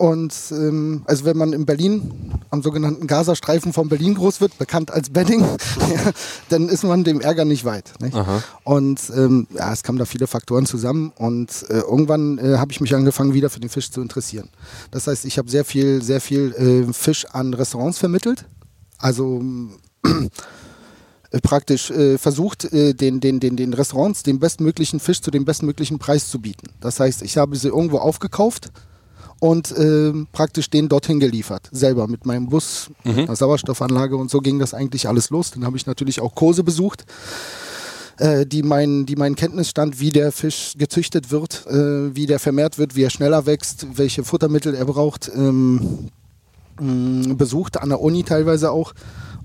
Und 0.00 0.32
ähm, 0.52 1.02
also 1.04 1.26
wenn 1.26 1.36
man 1.36 1.52
in 1.52 1.66
Berlin 1.66 2.32
am 2.48 2.62
sogenannten 2.62 3.06
Gazastreifen 3.06 3.74
von 3.74 3.90
Berlin 3.90 4.14
groß 4.14 4.40
wird, 4.40 4.56
bekannt 4.56 4.90
als 4.90 5.10
Bedding, 5.10 5.40
ja, 5.78 6.12
dann 6.48 6.70
ist 6.70 6.84
man 6.84 7.04
dem 7.04 7.20
Ärger 7.20 7.44
nicht 7.44 7.66
weit. 7.66 7.92
Nicht? 8.00 8.16
Und 8.64 8.98
ähm, 9.14 9.46
ja, 9.50 9.70
es 9.70 9.82
kamen 9.82 9.98
da 9.98 10.06
viele 10.06 10.26
Faktoren 10.26 10.64
zusammen 10.64 11.12
und 11.16 11.66
äh, 11.68 11.80
irgendwann 11.80 12.38
äh, 12.38 12.56
habe 12.56 12.72
ich 12.72 12.80
mich 12.80 12.94
angefangen, 12.94 13.34
wieder 13.34 13.50
für 13.50 13.60
den 13.60 13.68
Fisch 13.68 13.90
zu 13.90 14.00
interessieren. 14.00 14.48
Das 14.90 15.06
heißt, 15.06 15.26
ich 15.26 15.36
habe 15.36 15.50
sehr 15.50 15.66
viel, 15.66 16.00
sehr 16.00 16.22
viel 16.22 16.54
äh, 16.54 16.92
Fisch 16.94 17.26
an 17.26 17.52
Restaurants 17.52 17.98
vermittelt. 17.98 18.46
Also 18.96 19.42
äh, 20.02 21.40
praktisch 21.42 21.90
äh, 21.90 22.16
versucht, 22.16 22.72
äh, 22.72 22.94
den, 22.94 23.20
den, 23.20 23.38
den, 23.38 23.54
den 23.58 23.74
Restaurants 23.74 24.22
den 24.22 24.40
bestmöglichen 24.40 24.98
Fisch 24.98 25.20
zu 25.20 25.30
dem 25.30 25.44
bestmöglichen 25.44 25.98
Preis 25.98 26.30
zu 26.30 26.40
bieten. 26.40 26.68
Das 26.80 27.00
heißt, 27.00 27.20
ich 27.20 27.36
habe 27.36 27.54
sie 27.54 27.68
irgendwo 27.68 27.98
aufgekauft 27.98 28.70
und 29.40 29.72
äh, 29.72 30.12
praktisch 30.32 30.70
den 30.70 30.88
dorthin 30.88 31.18
geliefert. 31.18 31.68
Selber 31.72 32.06
mit 32.06 32.26
meinem 32.26 32.48
Bus, 32.48 32.90
mhm. 33.04 33.20
einer 33.20 33.36
Sauerstoffanlage 33.36 34.16
und 34.16 34.30
so 34.30 34.40
ging 34.40 34.58
das 34.58 34.74
eigentlich 34.74 35.08
alles 35.08 35.30
los. 35.30 35.50
Dann 35.50 35.64
habe 35.64 35.76
ich 35.76 35.86
natürlich 35.86 36.20
auch 36.20 36.34
Kurse 36.34 36.62
besucht 36.62 37.04
äh, 38.18 38.46
die 38.46 38.62
mein, 38.62 39.06
die 39.06 39.16
mein 39.16 39.34
Kenntnisstand, 39.34 39.98
wie 39.98 40.10
der 40.10 40.30
Fisch 40.30 40.74
gezüchtet 40.76 41.30
wird, 41.30 41.66
äh, 41.66 42.14
wie 42.14 42.26
der 42.26 42.38
vermehrt 42.38 42.78
wird, 42.78 42.94
wie 42.94 43.02
er 43.02 43.10
schneller 43.10 43.46
wächst, 43.46 43.86
welche 43.94 44.24
Futtermittel 44.24 44.74
er 44.74 44.84
braucht, 44.84 45.30
ähm, 45.34 46.10
mh, 46.78 47.34
besucht, 47.34 47.80
an 47.80 47.88
der 47.88 48.00
Uni 48.00 48.22
teilweise 48.22 48.70
auch 48.70 48.92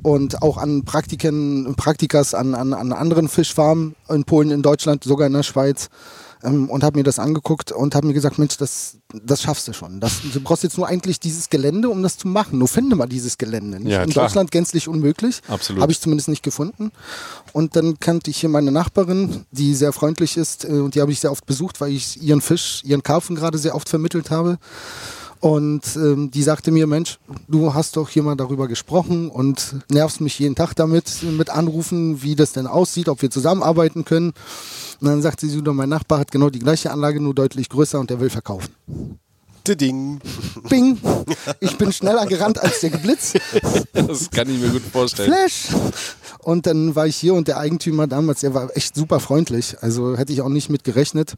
und 0.03 0.41
auch 0.41 0.57
an 0.57 0.83
Praktiken, 0.83 1.75
Praktikas 1.75 2.33
an, 2.33 2.53
an, 2.53 2.73
an 2.73 2.91
anderen 2.91 3.27
Fischfarmen 3.27 3.95
in 4.09 4.25
Polen, 4.25 4.51
in 4.51 4.61
Deutschland, 4.61 5.03
sogar 5.03 5.27
in 5.27 5.33
der 5.33 5.43
Schweiz 5.43 5.89
ähm, 6.45 6.69
und 6.69 6.83
habe 6.83 6.97
mir 6.97 7.03
das 7.03 7.19
angeguckt 7.19 7.71
und 7.71 7.95
habe 7.95 8.07
mir 8.07 8.13
gesagt, 8.13 8.37
Mensch, 8.37 8.57
das, 8.57 8.97
das 9.13 9.41
schaffst 9.41 9.67
du 9.67 9.73
schon. 9.73 9.99
Das, 9.99 10.21
du 10.33 10.39
brauchst 10.39 10.63
jetzt 10.63 10.77
nur 10.77 10.87
eigentlich 10.87 11.19
dieses 11.19 11.49
Gelände, 11.49 11.89
um 11.89 12.01
das 12.03 12.17
zu 12.17 12.27
machen. 12.27 12.59
Nur 12.59 12.67
finde 12.67 12.95
mal 12.95 13.07
dieses 13.07 13.37
Gelände. 13.37 13.79
Nicht? 13.79 13.91
Ja, 13.91 14.03
In 14.03 14.11
Deutschland 14.11 14.51
gänzlich 14.51 14.87
unmöglich. 14.87 15.41
Absolut. 15.47 15.81
Habe 15.81 15.91
ich 15.91 15.99
zumindest 15.99 16.29
nicht 16.29 16.43
gefunden. 16.43 16.91
Und 17.53 17.75
dann 17.75 17.99
kannte 17.99 18.29
ich 18.29 18.37
hier 18.37 18.49
meine 18.49 18.71
Nachbarin, 18.71 19.45
die 19.51 19.73
sehr 19.73 19.93
freundlich 19.93 20.37
ist 20.37 20.65
äh, 20.65 20.69
und 20.69 20.95
die 20.95 21.01
habe 21.01 21.11
ich 21.11 21.19
sehr 21.19 21.31
oft 21.31 21.45
besucht, 21.45 21.81
weil 21.81 21.91
ich 21.91 22.21
ihren 22.21 22.41
Fisch, 22.41 22.81
ihren 22.85 23.03
Karpfen 23.03 23.35
gerade 23.35 23.57
sehr 23.57 23.75
oft 23.75 23.89
vermittelt 23.89 24.31
habe. 24.31 24.57
Und 25.45 25.95
ähm, 25.95 26.31
die 26.31 26.41
sagte 26.41 26.71
mir, 26.71 26.87
Mensch, 26.87 27.19
du 27.47 27.71
hast 27.75 27.97
doch 27.97 28.09
hier 28.09 28.23
mal 28.23 28.35
darüber 28.35 28.67
gesprochen 28.67 29.29
und 29.29 29.75
nervst 29.91 30.19
mich 30.19 30.39
jeden 30.39 30.55
Tag 30.55 30.73
damit, 30.73 31.21
mit 31.21 31.51
Anrufen, 31.51 32.23
wie 32.23 32.35
das 32.35 32.53
denn 32.53 32.65
aussieht, 32.65 33.09
ob 33.09 33.21
wir 33.21 33.29
zusammenarbeiten 33.29 34.05
können. 34.05 34.33
Und 34.99 35.07
dann 35.07 35.21
sagte 35.21 35.45
sie, 35.45 35.61
mein 35.61 35.89
Nachbar 35.89 36.17
hat 36.17 36.31
genau 36.31 36.49
die 36.49 36.57
gleiche 36.57 36.89
Anlage, 36.89 37.21
nur 37.21 37.35
deutlich 37.35 37.69
größer 37.69 37.99
und 37.99 38.09
der 38.09 38.19
will 38.19 38.31
verkaufen. 38.31 38.73
Ding. 39.67 40.19
Bing. 40.67 40.97
Ich 41.59 41.77
bin 41.77 41.93
schneller 41.93 42.25
gerannt 42.25 42.59
als 42.59 42.79
der 42.79 42.89
Geblitz. 42.89 43.33
Das 43.93 44.31
kann 44.31 44.49
ich 44.49 44.59
mir 44.59 44.69
gut 44.69 44.81
vorstellen. 44.91 45.31
Flash. 45.31 45.67
Und 46.39 46.65
dann 46.65 46.95
war 46.95 47.05
ich 47.05 47.17
hier 47.17 47.35
und 47.35 47.47
der 47.47 47.59
Eigentümer 47.59 48.07
damals, 48.07 48.39
der 48.39 48.55
war 48.55 48.75
echt 48.75 48.95
super 48.95 49.19
freundlich. 49.19 49.77
Also 49.81 50.17
hätte 50.17 50.33
ich 50.33 50.41
auch 50.41 50.49
nicht 50.49 50.71
mit 50.71 50.83
gerechnet. 50.83 51.35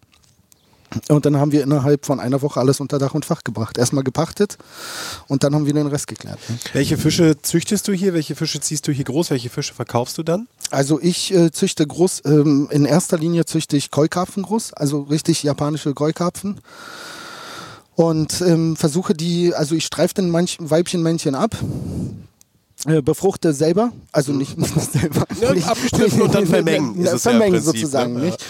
Und 1.10 1.25
dann 1.25 1.38
haben 1.38 1.51
wir 1.51 1.63
innerhalb 1.63 2.06
von 2.06 2.20
einer 2.20 2.41
Woche 2.41 2.60
alles 2.60 2.79
unter 2.79 2.98
Dach 2.98 3.13
und 3.13 3.25
Fach 3.25 3.44
gebracht. 3.44 3.77
Erstmal 3.77 4.03
gepachtet 4.03 4.58
und 5.27 5.44
dann 5.44 5.53
haben 5.53 5.65
wir 5.65 5.74
den 5.74 5.88
Rest 5.88 6.08
geklärt. 6.08 6.39
Ne? 6.50 6.58
Welche 6.74 6.98
Fische 6.98 7.41
züchtest 7.41 7.88
du 7.88 7.94
hier? 7.94 8.13
Welche 8.13 8.36
Fische 8.36 8.60
ziehst 8.60 8.88
du 8.88 8.91
hier 8.91 9.06
groß? 9.06 9.32
Welche 9.32 9.50
Fische 9.50 9.74
verkaufst 9.74 10.17
du 10.17 10.24
dann? 10.24 10.48
Also 10.72 11.00
ich 11.01 11.34
äh, 11.34 11.51
züchte 11.51 11.86
groß, 11.86 12.24
ähm, 12.25 12.67
in 12.72 12.86
erster 12.86 13.17
Linie 13.17 13.46
züchte 13.46 13.77
ich 13.77 13.91
Koi-Karpfen 13.91 14.44
groß, 14.44 14.74
also 14.74 15.01
richtig 15.01 15.44
japanische 15.44 15.94
Koi-Karpfen. 15.94 16.60
Und 17.96 18.41
ähm, 18.41 18.75
versuche 18.75 19.13
die, 19.13 19.56
also 19.56 19.74
ich 19.74 19.86
streife 19.86 20.13
den 20.13 20.32
Weibchen-Männchen 20.32 21.34
ab, 21.34 21.58
äh, 22.86 23.01
befruchte 23.01 23.53
selber, 23.53 23.91
also 24.12 24.34
nicht, 24.34 24.58
nicht 24.58 24.74
selber. 24.91 25.25
Ja, 25.41 25.50
abgeschnitten 25.65 26.22
und 26.22 26.36
dann 26.36 26.46
vermengen. 26.48 26.96
Ist 26.96 27.24
vermengen 27.24 27.56
ja 27.56 27.62
Prinzip, 27.62 27.82
sozusagen, 27.82 28.13
ne? 28.13 28.25
nicht? 28.25 28.46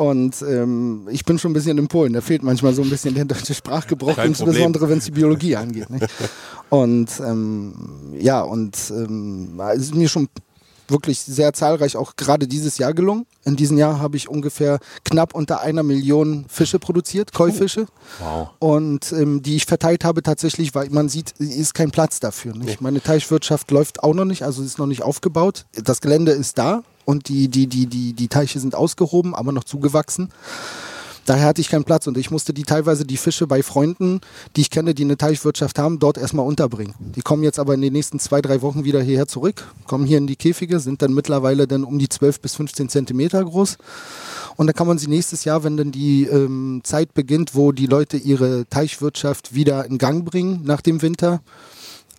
Und 0.00 0.40
ähm, 0.40 1.08
ich 1.10 1.26
bin 1.26 1.38
schon 1.38 1.50
ein 1.50 1.52
bisschen 1.52 1.76
in 1.76 1.86
Polen. 1.86 2.14
Da 2.14 2.22
fehlt 2.22 2.42
manchmal 2.42 2.72
so 2.72 2.80
ein 2.80 2.88
bisschen 2.88 3.14
der 3.14 3.26
deutsche 3.26 3.52
Sprachgebrauch, 3.52 4.16
Kein 4.16 4.28
insbesondere 4.28 4.88
wenn 4.88 4.96
es 4.96 5.04
die 5.04 5.10
Biologie 5.10 5.56
angeht. 5.56 5.90
Nicht? 5.90 6.06
Und 6.70 7.10
ähm, 7.20 7.74
ja, 8.18 8.40
und 8.40 8.76
ähm, 8.90 9.60
es 9.74 9.82
ist 9.82 9.94
mir 9.94 10.08
schon 10.08 10.28
wirklich 10.88 11.20
sehr 11.20 11.52
zahlreich 11.52 11.96
auch 11.96 12.16
gerade 12.16 12.46
dieses 12.48 12.78
Jahr 12.78 12.94
gelungen. 12.94 13.26
In 13.44 13.56
diesem 13.56 13.76
Jahr 13.76 13.98
habe 13.98 14.16
ich 14.16 14.28
ungefähr 14.28 14.78
knapp 15.04 15.34
unter 15.34 15.60
einer 15.60 15.82
Million 15.82 16.46
Fische 16.48 16.78
produziert, 16.78 17.34
Käufische. 17.34 17.86
Oh, 18.20 18.24
wow. 18.24 18.48
Und 18.58 19.12
ähm, 19.12 19.42
die 19.42 19.56
ich 19.56 19.66
verteilt 19.66 20.04
habe 20.04 20.22
tatsächlich, 20.22 20.74
weil 20.74 20.88
man 20.90 21.08
sieht, 21.08 21.32
ist 21.38 21.74
kein 21.74 21.90
Platz 21.90 22.20
dafür. 22.20 22.54
Nicht? 22.54 22.80
Meine 22.80 23.02
Teichwirtschaft 23.02 23.70
läuft 23.70 24.02
auch 24.02 24.14
noch 24.14 24.24
nicht, 24.24 24.44
also 24.44 24.62
ist 24.62 24.78
noch 24.78 24.86
nicht 24.86 25.02
aufgebaut. 25.02 25.66
Das 25.74 26.00
Gelände 26.00 26.32
ist 26.32 26.56
da, 26.56 26.84
und 27.04 27.28
die, 27.28 27.48
die, 27.48 27.66
die, 27.66 27.86
die, 27.86 28.12
die 28.12 28.28
Teiche 28.28 28.60
sind 28.60 28.74
ausgehoben, 28.74 29.34
aber 29.34 29.52
noch 29.52 29.64
zugewachsen. 29.64 30.30
Daher 31.26 31.46
hatte 31.46 31.60
ich 31.60 31.68
keinen 31.68 31.84
Platz 31.84 32.06
und 32.06 32.16
ich 32.18 32.30
musste 32.30 32.52
die 32.52 32.64
teilweise 32.64 33.04
die 33.04 33.16
Fische 33.16 33.46
bei 33.46 33.62
Freunden, 33.62 34.20
die 34.56 34.62
ich 34.62 34.70
kenne, 34.70 34.94
die 34.94 35.04
eine 35.04 35.16
Teichwirtschaft 35.16 35.78
haben, 35.78 35.98
dort 35.98 36.18
erstmal 36.18 36.46
unterbringen. 36.46 36.94
Die 36.98 37.20
kommen 37.20 37.44
jetzt 37.44 37.58
aber 37.58 37.74
in 37.74 37.82
den 37.82 37.92
nächsten 37.92 38.18
zwei, 38.18 38.40
drei 38.40 38.62
Wochen 38.62 38.84
wieder 38.84 39.00
hierher 39.00 39.28
zurück, 39.28 39.72
kommen 39.86 40.06
hier 40.06 40.18
in 40.18 40.26
die 40.26 40.36
Käfige, 40.36 40.80
sind 40.80 41.02
dann 41.02 41.12
mittlerweile 41.12 41.68
dann 41.68 41.84
um 41.84 41.98
die 41.98 42.08
12 42.08 42.40
bis 42.40 42.54
15 42.56 42.88
Zentimeter 42.88 43.44
groß. 43.44 43.76
Und 44.56 44.66
dann 44.66 44.74
kann 44.74 44.86
man 44.86 44.98
sie 44.98 45.06
nächstes 45.06 45.44
Jahr, 45.44 45.62
wenn 45.62 45.76
dann 45.76 45.92
die 45.92 46.24
ähm, 46.24 46.80
Zeit 46.84 47.14
beginnt, 47.14 47.54
wo 47.54 47.70
die 47.72 47.86
Leute 47.86 48.16
ihre 48.16 48.66
Teichwirtschaft 48.68 49.54
wieder 49.54 49.84
in 49.84 49.98
Gang 49.98 50.24
bringen 50.24 50.62
nach 50.64 50.80
dem 50.80 51.00
Winter, 51.00 51.42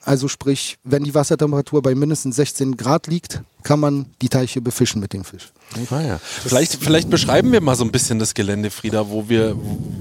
also 0.03 0.27
sprich, 0.27 0.77
wenn 0.83 1.03
die 1.03 1.13
Wassertemperatur 1.13 1.81
bei 1.81 1.95
mindestens 1.95 2.35
16 2.35 2.77
Grad 2.77 3.07
liegt, 3.07 3.41
kann 3.63 3.79
man 3.79 4.07
die 4.21 4.29
Teiche 4.29 4.61
befischen 4.61 5.01
mit 5.01 5.13
dem 5.13 5.23
Fisch. 5.23 5.51
Ah 5.89 6.01
ja. 6.01 6.19
Vielleicht, 6.19 6.75
vielleicht 6.81 7.09
beschreiben 7.09 7.51
wir 7.53 7.61
mal 7.61 7.75
so 7.75 7.85
ein 7.85 7.91
bisschen 7.91 8.19
das 8.19 8.33
Gelände, 8.33 8.71
Frieda, 8.71 9.09
wo 9.09 9.29
wir, 9.29 9.55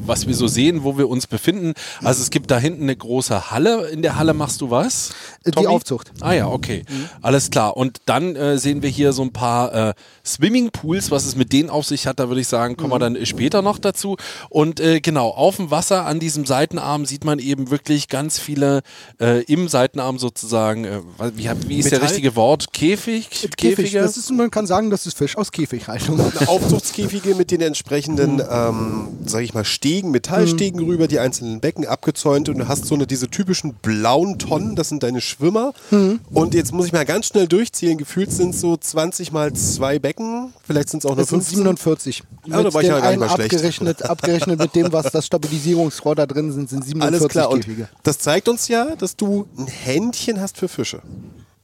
was 0.05 0.27
wir 0.27 0.35
so 0.35 0.49
sehen, 0.49 0.83
wo 0.83 0.99
wir 0.99 1.09
uns 1.09 1.29
befinden. 1.29 1.75
Also 2.03 2.23
es 2.23 2.31
gibt 2.31 2.51
da 2.51 2.59
hinten 2.59 2.85
eine 2.85 2.97
große 2.97 3.53
Halle. 3.53 3.89
In 3.89 4.03
der 4.03 4.17
Halle 4.17 4.35
machst 4.35 4.61
du 4.63 4.71
was? 4.71 5.11
Äh, 5.45 5.53
Tommy? 5.53 5.67
Die 5.67 5.73
Aufzucht. 5.73 6.11
Ah 6.21 6.33
ja, 6.33 6.49
okay. 6.49 6.85
Alles 7.23 7.51
klar. 7.51 7.77
Und 7.77 7.99
dann 8.07 8.35
äh, 8.35 8.59
sehen 8.59 8.83
wir 8.83 8.91
hier 8.91 9.13
so 9.13 9.23
ein 9.23 9.33
paar 9.33 9.91
äh, 9.91 9.95
Swimmingpools, 10.25 11.13
was 11.13 11.25
es 11.27 11.37
mit 11.37 11.53
denen 11.53 11.71
auf 11.71 11.87
sich 11.87 12.07
hat, 12.07 12.19
da 12.19 12.29
würde 12.29 12.41
ich 12.41 12.49
sagen, 12.49 12.77
kommen 12.77 12.93
wir 12.93 12.99
dann 12.99 13.25
später 13.25 13.63
noch 13.63 13.79
dazu. 13.79 14.17
Und 14.49 14.81
äh, 14.81 15.01
genau, 15.01 15.29
auf 15.29 15.57
dem 15.57 15.71
Wasser 15.71 16.05
an 16.05 16.19
diesem 16.19 16.47
Seitenarm 16.47 17.07
sieht 17.07 17.25
man 17.25 17.39
eben 17.39 17.71
wirklich 17.71 18.09
ganz 18.09 18.39
viele 18.41 18.83
äh, 19.21 19.45
im 19.45 19.69
Seitenarm 19.69 19.90
sozusagen, 20.19 20.85
äh, 20.85 21.01
wie, 21.35 21.51
wie 21.67 21.79
ist 21.79 21.91
der 21.91 21.99
Metall? 21.99 22.09
richtige 22.09 22.37
Wort? 22.37 22.73
Käfig? 22.73 23.29
Käfig, 23.31 23.57
Käfige? 23.57 24.01
das 24.01 24.17
ist, 24.17 24.31
man 24.31 24.51
kann 24.51 24.67
sagen, 24.67 24.91
das 24.91 25.07
ist 25.07 25.17
Fisch 25.17 25.37
aus 25.37 25.53
Käfighaltung. 25.53 26.21
Aufzuchtskäfige 26.47 27.35
mit 27.35 27.51
den 27.51 27.61
entsprechenden, 27.61 28.43
ähm, 28.51 29.09
sag 29.27 29.43
ich 29.43 29.55
mal, 29.55 29.65
Stegen, 29.65 30.11
Metallstegen 30.11 30.81
rüber, 30.85 31.09
die 31.09 31.19
einzelnen 31.19 31.61
Becken 31.61 31.87
abgezäunt 31.87 32.49
und 32.49 32.59
du 32.59 32.69
hast 32.69 32.87
so 32.87 32.95
eine, 32.95 33.07
diese 33.07 33.29
typischen 33.29 33.75
blauen 33.75 34.39
Tonnen, 34.39 34.77
das 34.77 34.89
sind 34.89 35.03
deine 35.03 35.21
Schwimmer. 35.21 35.73
Und 36.33 36.55
jetzt 36.55 36.73
muss 36.73 36.87
ich 36.87 36.93
mal 36.93 37.05
ganz 37.05 37.27
schnell 37.27 37.47
durchzählen, 37.49 37.99
gefühlt 37.99 38.33
sind 38.33 38.55
es 38.55 38.61
so 38.61 38.77
20 38.77 39.33
mal 39.33 39.53
zwei 39.53 39.99
Becken, 39.99 40.53
vielleicht 40.65 40.91
sind 40.91 41.01
es 41.01 41.07
auch 41.07 41.11
nur 41.11 41.19
Das 41.25 41.29
sind 41.31 41.41
15. 41.43 41.57
47. 41.59 42.23
Ja, 42.47 42.63
da 42.63 42.73
war 42.73 42.83
ich 42.83 42.89
ja 42.89 42.99
gar 43.01 43.11
nicht 43.11 43.21
mal 43.21 43.29
schlecht. 43.29 43.55
abgerechnet, 43.55 44.03
abgerechnet 44.03 44.59
mit 44.59 44.75
dem, 44.75 44.93
was 44.93 45.11
das 45.13 45.27
Stabilisierungsrohr 45.31 46.15
da 46.15 46.27
drin 46.27 46.53
sind, 46.53 46.71
sind 46.71 46.85
47 46.85 47.21
Alles 47.21 47.29
klar. 47.31 47.51
Und 47.51 47.65
Käfige. 47.65 47.89
das 48.03 48.19
zeigt 48.19 48.49
uns 48.49 48.69
ja, 48.69 48.97
dass 48.97 49.17
du 49.17 49.47
ein 49.59 49.67
Händchen 49.85 50.41
hast 50.41 50.59
für 50.59 50.69
Fische. 50.69 51.03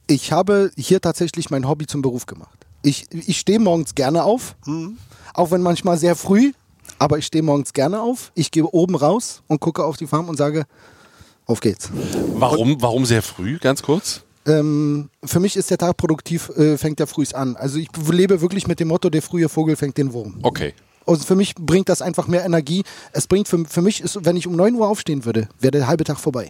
Ich 0.07 0.31
habe 0.31 0.71
hier 0.77 1.01
tatsächlich 1.01 1.49
mein 1.49 1.67
Hobby 1.67 1.85
zum 1.85 2.01
Beruf 2.01 2.25
gemacht. 2.25 2.65
Ich, 2.81 3.07
ich 3.11 3.37
stehe 3.37 3.59
morgens 3.59 3.95
gerne 3.95 4.23
auf, 4.23 4.55
auch 5.33 5.51
wenn 5.51 5.61
manchmal 5.61 5.97
sehr 5.97 6.15
früh, 6.15 6.53
aber 6.99 7.17
ich 7.17 7.25
stehe 7.25 7.43
morgens 7.43 7.73
gerne 7.73 8.01
auf. 8.01 8.31
Ich 8.33 8.51
gehe 8.51 8.65
oben 8.65 8.95
raus 8.95 9.43
und 9.47 9.59
gucke 9.59 9.83
auf 9.83 9.97
die 9.97 10.07
Farm 10.07 10.29
und 10.29 10.37
sage, 10.37 10.65
auf 11.45 11.59
geht's. 11.59 11.89
Warum, 12.35 12.81
warum 12.81 13.05
sehr 13.05 13.21
früh, 13.21 13.57
ganz 13.57 13.81
kurz? 13.81 14.21
Ähm, 14.45 15.09
für 15.23 15.39
mich 15.39 15.57
ist 15.57 15.69
der 15.69 15.77
Tag 15.77 15.97
produktiv, 15.97 16.49
äh, 16.55 16.77
fängt 16.77 16.99
der 16.99 17.07
frühs 17.07 17.33
an. 17.33 17.55
Also 17.57 17.77
ich 17.77 17.89
lebe 18.09 18.41
wirklich 18.41 18.67
mit 18.67 18.79
dem 18.79 18.87
Motto, 18.87 19.09
der 19.09 19.21
frühe 19.21 19.49
Vogel 19.49 19.75
fängt 19.75 19.97
den 19.97 20.13
Wurm. 20.13 20.39
Okay. 20.41 20.73
Und 21.07 21.23
für 21.23 21.35
mich 21.35 21.55
bringt 21.55 21.87
das 21.89 22.01
einfach 22.01 22.27
mehr 22.27 22.43
Energie. 22.45 22.83
Es 23.13 23.27
bringt 23.27 23.47
für, 23.47 23.63
für 23.65 23.81
mich, 23.81 24.01
ist, 24.01 24.23
wenn 24.25 24.35
ich 24.35 24.45
um 24.45 24.55
9 24.55 24.75
Uhr 24.75 24.87
aufstehen 24.87 25.23
würde, 25.25 25.47
wäre 25.59 25.71
der 25.71 25.87
halbe 25.87 26.03
Tag 26.03 26.19
vorbei. 26.19 26.49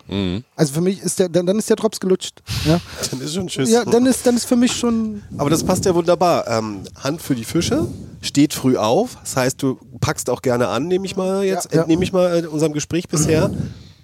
Also 0.56 0.74
für 0.74 0.82
mich 0.82 1.02
ist 1.02 1.20
der, 1.20 1.30
dann, 1.30 1.46
dann 1.46 1.60
ist 1.60 1.70
der 1.70 1.76
Drops 1.76 2.00
gelutscht. 2.00 2.42
Ja, 2.66 2.82
Dann 3.12 3.22
ist 3.22 3.34
schon 3.36 3.48
Tschüss. 3.48 3.70
ja 3.70 3.86
dann, 3.86 4.06
ist, 4.08 4.26
dann 4.26 4.36
ist 4.36 4.46
für 4.46 4.56
mich 4.56 4.74
schon. 4.74 5.22
Aber 5.38 5.50
das 5.52 5.64
passt 5.64 5.86
ja 5.86 5.94
wunderbar. 5.96 6.48
Ähm, 6.48 6.80
Hand 7.02 7.22
für 7.22 7.36
die 7.36 7.46
Fische, 7.46 7.88
steht 8.22 8.54
früh 8.54 8.78
auf. 8.78 9.18
Das 9.22 9.38
heißt, 9.38 9.62
du 9.62 9.78
packst 10.02 10.30
auch 10.30 10.42
gerne 10.42 10.68
an, 10.70 10.88
nehme 10.88 11.06
ich 11.06 11.16
mal 11.16 11.44
jetzt, 11.46 11.66
Ja, 11.72 11.76
ja. 11.76 11.82
entnehme 11.82 12.04
ich 12.04 12.12
mal 12.12 12.44
äh, 12.44 12.48
unserem 12.48 12.74
Gespräch 12.74 13.08
bisher. 13.08 13.52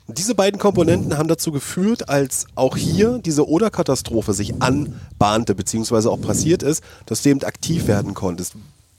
Diese 0.08 0.36
beiden 0.36 0.60
Komponenten 0.60 1.18
haben 1.18 1.30
dazu 1.30 1.52
geführt, 1.52 2.10
als 2.10 2.46
auch 2.56 2.76
hier 2.78 3.20
diese 3.20 3.48
Oder-Katastrophe 3.48 4.34
sich 4.34 4.62
anbahnte, 4.62 5.56
beziehungsweise 5.56 6.12
auch 6.12 6.20
passiert 6.22 6.62
ist, 6.62 6.84
dass 7.06 7.22
du 7.24 7.30
eben 7.30 7.42
aktiv 7.44 7.88
werden 7.88 8.14
konntest. 8.14 8.54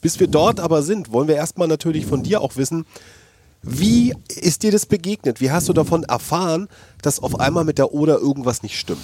Bis 0.05 0.21
wir 0.21 0.27
dort 0.27 0.61
aber 0.61 0.83
sind, 0.83 1.13
wollen 1.13 1.29
wir 1.29 1.37
erstmal 1.37 1.67
natürlich 1.67 2.05
von 2.05 2.23
dir 2.23 2.43
auch 2.43 2.57
wissen, 2.57 2.85
wie 3.63 4.15
ist 4.29 4.63
dir 4.63 4.71
das 4.71 4.85
begegnet? 4.85 5.41
Wie 5.41 5.51
hast 5.51 5.67
du 5.67 5.73
davon 5.73 6.03
erfahren, 6.03 6.69
dass 7.01 7.21
auf 7.21 7.41
einmal 7.41 7.65
mit 7.65 7.79
der 7.79 7.95
Oder 7.95 8.19
irgendwas 8.19 8.63
nicht 8.63 8.79
stimmt? 8.79 9.01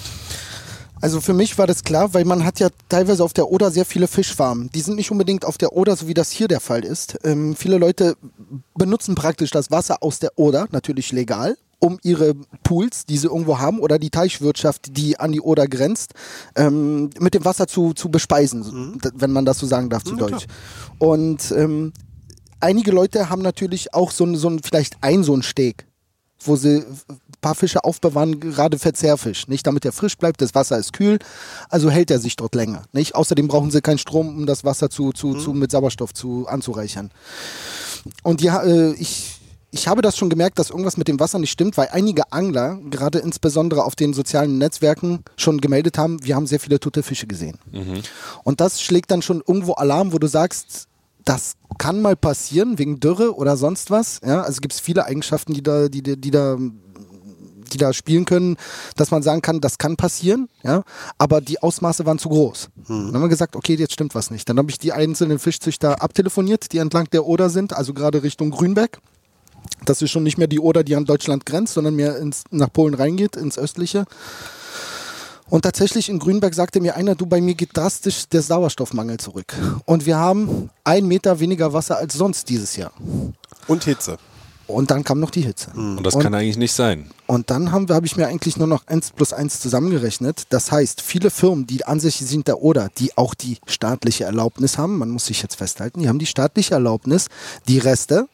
Also 1.01 1.19
für 1.19 1.33
mich 1.33 1.57
war 1.57 1.65
das 1.65 1.83
klar, 1.83 2.13
weil 2.13 2.23
man 2.23 2.45
hat 2.45 2.59
ja 2.59 2.67
teilweise 2.87 3.23
auf 3.23 3.33
der 3.33 3.49
Oder 3.49 3.71
sehr 3.71 3.85
viele 3.85 4.05
Fischfarmen. 4.05 4.69
Die 4.75 4.81
sind 4.81 4.95
nicht 4.95 5.09
unbedingt 5.09 5.43
auf 5.43 5.57
der 5.57 5.73
Oder, 5.73 5.95
so 5.95 6.07
wie 6.07 6.13
das 6.13 6.29
hier 6.29 6.47
der 6.47 6.59
Fall 6.59 6.85
ist. 6.85 7.17
Ähm, 7.23 7.55
viele 7.55 7.79
Leute 7.79 8.15
benutzen 8.75 9.15
praktisch 9.15 9.49
das 9.49 9.71
Wasser 9.71 10.03
aus 10.03 10.19
der 10.19 10.37
Oder, 10.37 10.67
natürlich 10.69 11.11
legal, 11.11 11.57
um 11.81 11.97
ihre 12.03 12.35
Pools, 12.63 13.05
die 13.05 13.17
sie 13.17 13.27
irgendwo 13.27 13.57
haben, 13.57 13.79
oder 13.79 13.97
die 13.99 14.11
Teichwirtschaft, 14.11 14.95
die 14.95 15.19
an 15.19 15.31
die 15.31 15.41
Oder 15.41 15.67
grenzt, 15.67 16.13
ähm, 16.55 17.09
mit 17.19 17.33
dem 17.33 17.43
Wasser 17.43 17.67
zu, 17.67 17.93
zu 17.93 18.09
bespeisen, 18.09 18.99
d- 19.03 19.09
wenn 19.15 19.31
man 19.31 19.45
das 19.45 19.57
so 19.57 19.65
sagen 19.65 19.89
darf 19.89 20.03
zu 20.03 20.15
Deutsch. 20.15 20.45
Und 20.99 21.51
ähm, 21.51 21.91
einige 22.59 22.91
Leute 22.91 23.29
haben 23.29 23.41
natürlich 23.41 23.93
auch 23.93 24.11
so 24.11 24.23
ein, 24.25 24.35
so 24.35 24.47
ein 24.49 24.61
vielleicht 24.61 24.97
ein 25.01 25.23
so 25.23 25.35
ein 25.35 25.41
Steg, 25.41 25.87
wo 26.43 26.55
sie 26.55 26.85
ein 27.09 27.19
paar 27.41 27.55
Fische 27.55 27.83
aufbewahren, 27.83 28.39
gerade 28.39 28.77
Verzehrfisch, 28.77 29.47
nicht? 29.47 29.65
Damit 29.65 29.83
er 29.83 29.91
frisch 29.91 30.17
bleibt, 30.17 30.41
das 30.41 30.53
Wasser 30.53 30.77
ist 30.77 30.93
kühl, 30.93 31.17
also 31.69 31.89
hält 31.89 32.11
er 32.11 32.19
sich 32.19 32.35
dort 32.35 32.53
länger, 32.53 32.83
nicht? 32.93 33.15
Außerdem 33.15 33.47
brauchen 33.47 33.71
sie 33.71 33.81
keinen 33.81 33.97
Strom, 33.97 34.27
um 34.29 34.45
das 34.45 34.63
Wasser 34.63 34.91
zu, 34.91 35.13
zu, 35.13 35.33
zu 35.33 35.53
mit 35.53 35.71
Sauerstoff 35.71 36.13
zu 36.13 36.45
anzureichern. 36.47 37.09
Und 38.21 38.41
ja, 38.43 38.61
äh, 38.61 38.93
ich, 38.93 39.40
ich 39.71 39.87
habe 39.87 40.01
das 40.01 40.17
schon 40.17 40.29
gemerkt, 40.29 40.59
dass 40.59 40.69
irgendwas 40.69 40.97
mit 40.97 41.07
dem 41.07 41.19
Wasser 41.19 41.39
nicht 41.39 41.51
stimmt, 41.51 41.77
weil 41.77 41.87
einige 41.91 42.31
Angler, 42.31 42.77
gerade 42.89 43.19
insbesondere 43.19 43.85
auf 43.85 43.95
den 43.95 44.13
sozialen 44.13 44.57
Netzwerken, 44.57 45.23
schon 45.37 45.61
gemeldet 45.61 45.97
haben, 45.97 46.23
wir 46.23 46.35
haben 46.35 46.45
sehr 46.45 46.59
viele 46.59 46.79
tote 46.79 47.03
Fische 47.03 47.25
gesehen. 47.25 47.57
Und 48.43 48.59
das 48.59 48.81
schlägt 48.81 49.11
dann 49.11 49.21
schon 49.21 49.41
irgendwo 49.47 49.73
Alarm, 49.73 50.11
wo 50.11 50.19
du 50.19 50.27
sagst, 50.27 50.87
das 51.23 51.53
kann 51.77 52.01
mal 52.01 52.15
passieren 52.17 52.77
wegen 52.79 52.99
Dürre 52.99 53.35
oder 53.35 53.55
sonst 53.55 53.91
was. 53.91 54.19
Ja, 54.25 54.41
also 54.41 54.59
gibt 54.59 54.73
es 54.73 54.79
viele 54.79 55.05
Eigenschaften, 55.05 55.53
die 55.53 55.63
da, 55.63 55.87
die, 55.87 56.01
die, 56.01 56.19
die 56.19 56.31
da 56.31 56.57
die 57.73 57.77
da 57.77 57.93
spielen 57.93 58.25
können, 58.25 58.57
dass 58.97 59.11
man 59.11 59.23
sagen 59.23 59.41
kann, 59.41 59.61
das 59.61 59.77
kann 59.77 59.95
passieren, 59.95 60.49
ja, 60.61 60.83
aber 61.17 61.39
die 61.39 61.61
Ausmaße 61.61 62.05
waren 62.05 62.19
zu 62.19 62.27
groß. 62.27 62.67
Dann 62.87 63.13
haben 63.13 63.21
wir 63.21 63.29
gesagt, 63.29 63.55
okay, 63.55 63.75
jetzt 63.75 63.93
stimmt 63.93 64.13
was 64.13 64.29
nicht. 64.29 64.49
Dann 64.49 64.57
habe 64.57 64.69
ich 64.69 64.77
die 64.77 64.91
einzelnen 64.91 65.39
Fischzüchter 65.39 66.01
abtelefoniert, 66.01 66.73
die 66.73 66.79
entlang 66.79 67.09
der 67.11 67.25
Oder 67.25 67.49
sind, 67.49 67.71
also 67.71 67.93
gerade 67.93 68.23
Richtung 68.23 68.51
Grünberg. 68.51 68.99
Das 69.85 70.01
ist 70.01 70.11
schon 70.11 70.23
nicht 70.23 70.37
mehr 70.37 70.47
die 70.47 70.59
Oder, 70.59 70.83
die 70.83 70.95
an 70.95 71.05
Deutschland 71.05 71.45
grenzt, 71.45 71.73
sondern 71.73 71.95
mehr 71.95 72.17
ins, 72.17 72.43
nach 72.51 72.71
Polen 72.71 72.93
reingeht, 72.93 73.35
ins 73.35 73.57
östliche. 73.57 74.05
Und 75.49 75.63
tatsächlich 75.63 76.07
in 76.07 76.19
Grünberg 76.19 76.53
sagte 76.53 76.79
mir 76.79 76.95
einer, 76.95 77.15
du, 77.15 77.25
bei 77.25 77.41
mir 77.41 77.55
geht 77.55 77.75
drastisch 77.75 78.29
der 78.29 78.41
Sauerstoffmangel 78.41 79.17
zurück. 79.17 79.53
Und 79.85 80.05
wir 80.05 80.17
haben 80.17 80.69
ein 80.85 81.05
Meter 81.07 81.39
weniger 81.41 81.73
Wasser 81.73 81.97
als 81.97 82.13
sonst 82.13 82.47
dieses 82.47 82.77
Jahr. 82.77 82.93
Und 83.67 83.83
Hitze. 83.83 84.17
Und 84.67 84.91
dann 84.91 85.03
kam 85.03 85.19
noch 85.19 85.31
die 85.31 85.41
Hitze. 85.41 85.71
Und 85.75 86.03
das 86.03 86.17
kann 86.17 86.33
eigentlich 86.33 86.57
nicht 86.57 86.71
sein. 86.71 87.09
Und 87.27 87.49
dann 87.49 87.71
haben 87.73 87.89
wir, 87.89 87.95
habe 87.95 88.05
ich 88.05 88.15
mir 88.15 88.27
eigentlich 88.27 88.57
nur 88.57 88.67
noch 88.67 88.87
1 88.87 89.11
plus 89.11 89.33
1 89.33 89.59
zusammengerechnet. 89.59 90.43
Das 90.49 90.71
heißt, 90.71 91.01
viele 91.01 91.29
Firmen, 91.29 91.67
die 91.67 91.85
an 91.85 91.99
sich 91.99 92.17
sind 92.17 92.47
der 92.47 92.61
Oder, 92.61 92.89
die 92.97 93.17
auch 93.17 93.33
die 93.33 93.57
staatliche 93.65 94.23
Erlaubnis 94.23 94.77
haben, 94.77 94.97
man 94.97 95.09
muss 95.09 95.25
sich 95.25 95.41
jetzt 95.41 95.55
festhalten, 95.55 95.99
die 95.99 96.07
haben 96.07 96.19
die 96.19 96.25
staatliche 96.25 96.75
Erlaubnis, 96.75 97.27
die 97.67 97.79
Reste 97.79 98.27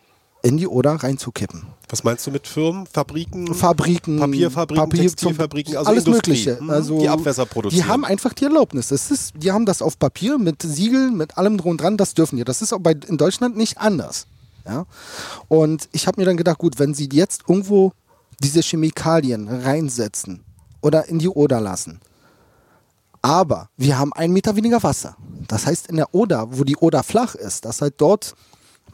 in 0.43 0.57
die 0.57 0.67
Oder 0.67 0.91
reinzukippen. 0.93 1.63
Was 1.89 2.03
meinst 2.03 2.25
du 2.27 2.31
mit 2.31 2.47
Firmen, 2.47 2.85
Fabriken? 2.85 3.53
Fabriken, 3.53 4.19
Papierfabriken, 4.19 4.83
Papier- 4.89 5.01
Textilfabriken, 5.03 5.77
also 5.77 5.89
alles 5.89 6.05
Industrie, 6.05 6.31
Mögliche. 6.31 6.59
hm, 6.59 6.69
Also 6.69 6.99
die 6.99 7.09
Abwässer 7.09 7.45
produzieren. 7.45 7.83
Die 7.83 7.89
haben 7.89 8.05
einfach 8.05 8.33
die 8.33 8.43
Erlaubnis. 8.45 8.89
Das 8.89 9.09
ist, 9.09 9.33
die 9.35 9.51
haben 9.51 9.65
das 9.65 9.81
auf 9.81 9.97
Papier 9.97 10.37
mit 10.37 10.61
Siegeln, 10.61 11.17
mit 11.17 11.37
allem 11.37 11.57
drum 11.57 11.71
und 11.71 11.81
dran. 11.81 11.97
Das 11.97 12.13
dürfen 12.13 12.37
die. 12.37 12.43
Das 12.43 12.61
ist 12.61 12.71
auch 12.73 12.79
bei, 12.79 12.91
in 13.07 13.17
Deutschland 13.17 13.57
nicht 13.57 13.77
anders. 13.79 14.27
Ja? 14.65 14.85
Und 15.47 15.87
ich 15.91 16.07
habe 16.07 16.19
mir 16.21 16.25
dann 16.25 16.37
gedacht, 16.37 16.59
gut, 16.59 16.77
wenn 16.77 16.93
sie 16.93 17.09
jetzt 17.11 17.43
irgendwo 17.47 17.93
diese 18.43 18.61
Chemikalien 18.61 19.47
reinsetzen 19.47 20.43
oder 20.81 21.07
in 21.09 21.19
die 21.19 21.29
Oder 21.29 21.59
lassen, 21.61 21.99
aber 23.21 23.69
wir 23.77 23.97
haben 23.97 24.13
einen 24.13 24.33
Meter 24.33 24.55
weniger 24.55 24.81
Wasser. 24.83 25.15
Das 25.47 25.65
heißt, 25.65 25.87
in 25.87 25.95
der 25.95 26.13
Oder, 26.13 26.47
wo 26.57 26.63
die 26.63 26.77
Oder 26.77 27.01
flach 27.03 27.33
ist, 27.35 27.65
dass 27.65 27.81
halt 27.81 27.95
dort 27.97 28.35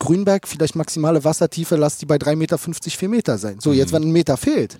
Grünberg 0.03 0.49
vielleicht 0.49 0.75
maximale 0.75 1.23
Wassertiefe, 1.23 1.77
lasst 1.77 2.01
die 2.01 2.05
bei 2.05 2.17
3,50 2.17 2.35
Meter, 2.35 2.57
4 2.57 3.09
Meter 3.09 3.37
sein. 3.37 3.59
So, 3.61 3.71
jetzt, 3.71 3.93
wenn 3.93 4.03
ein 4.03 4.11
Meter 4.11 4.35
fehlt, 4.35 4.79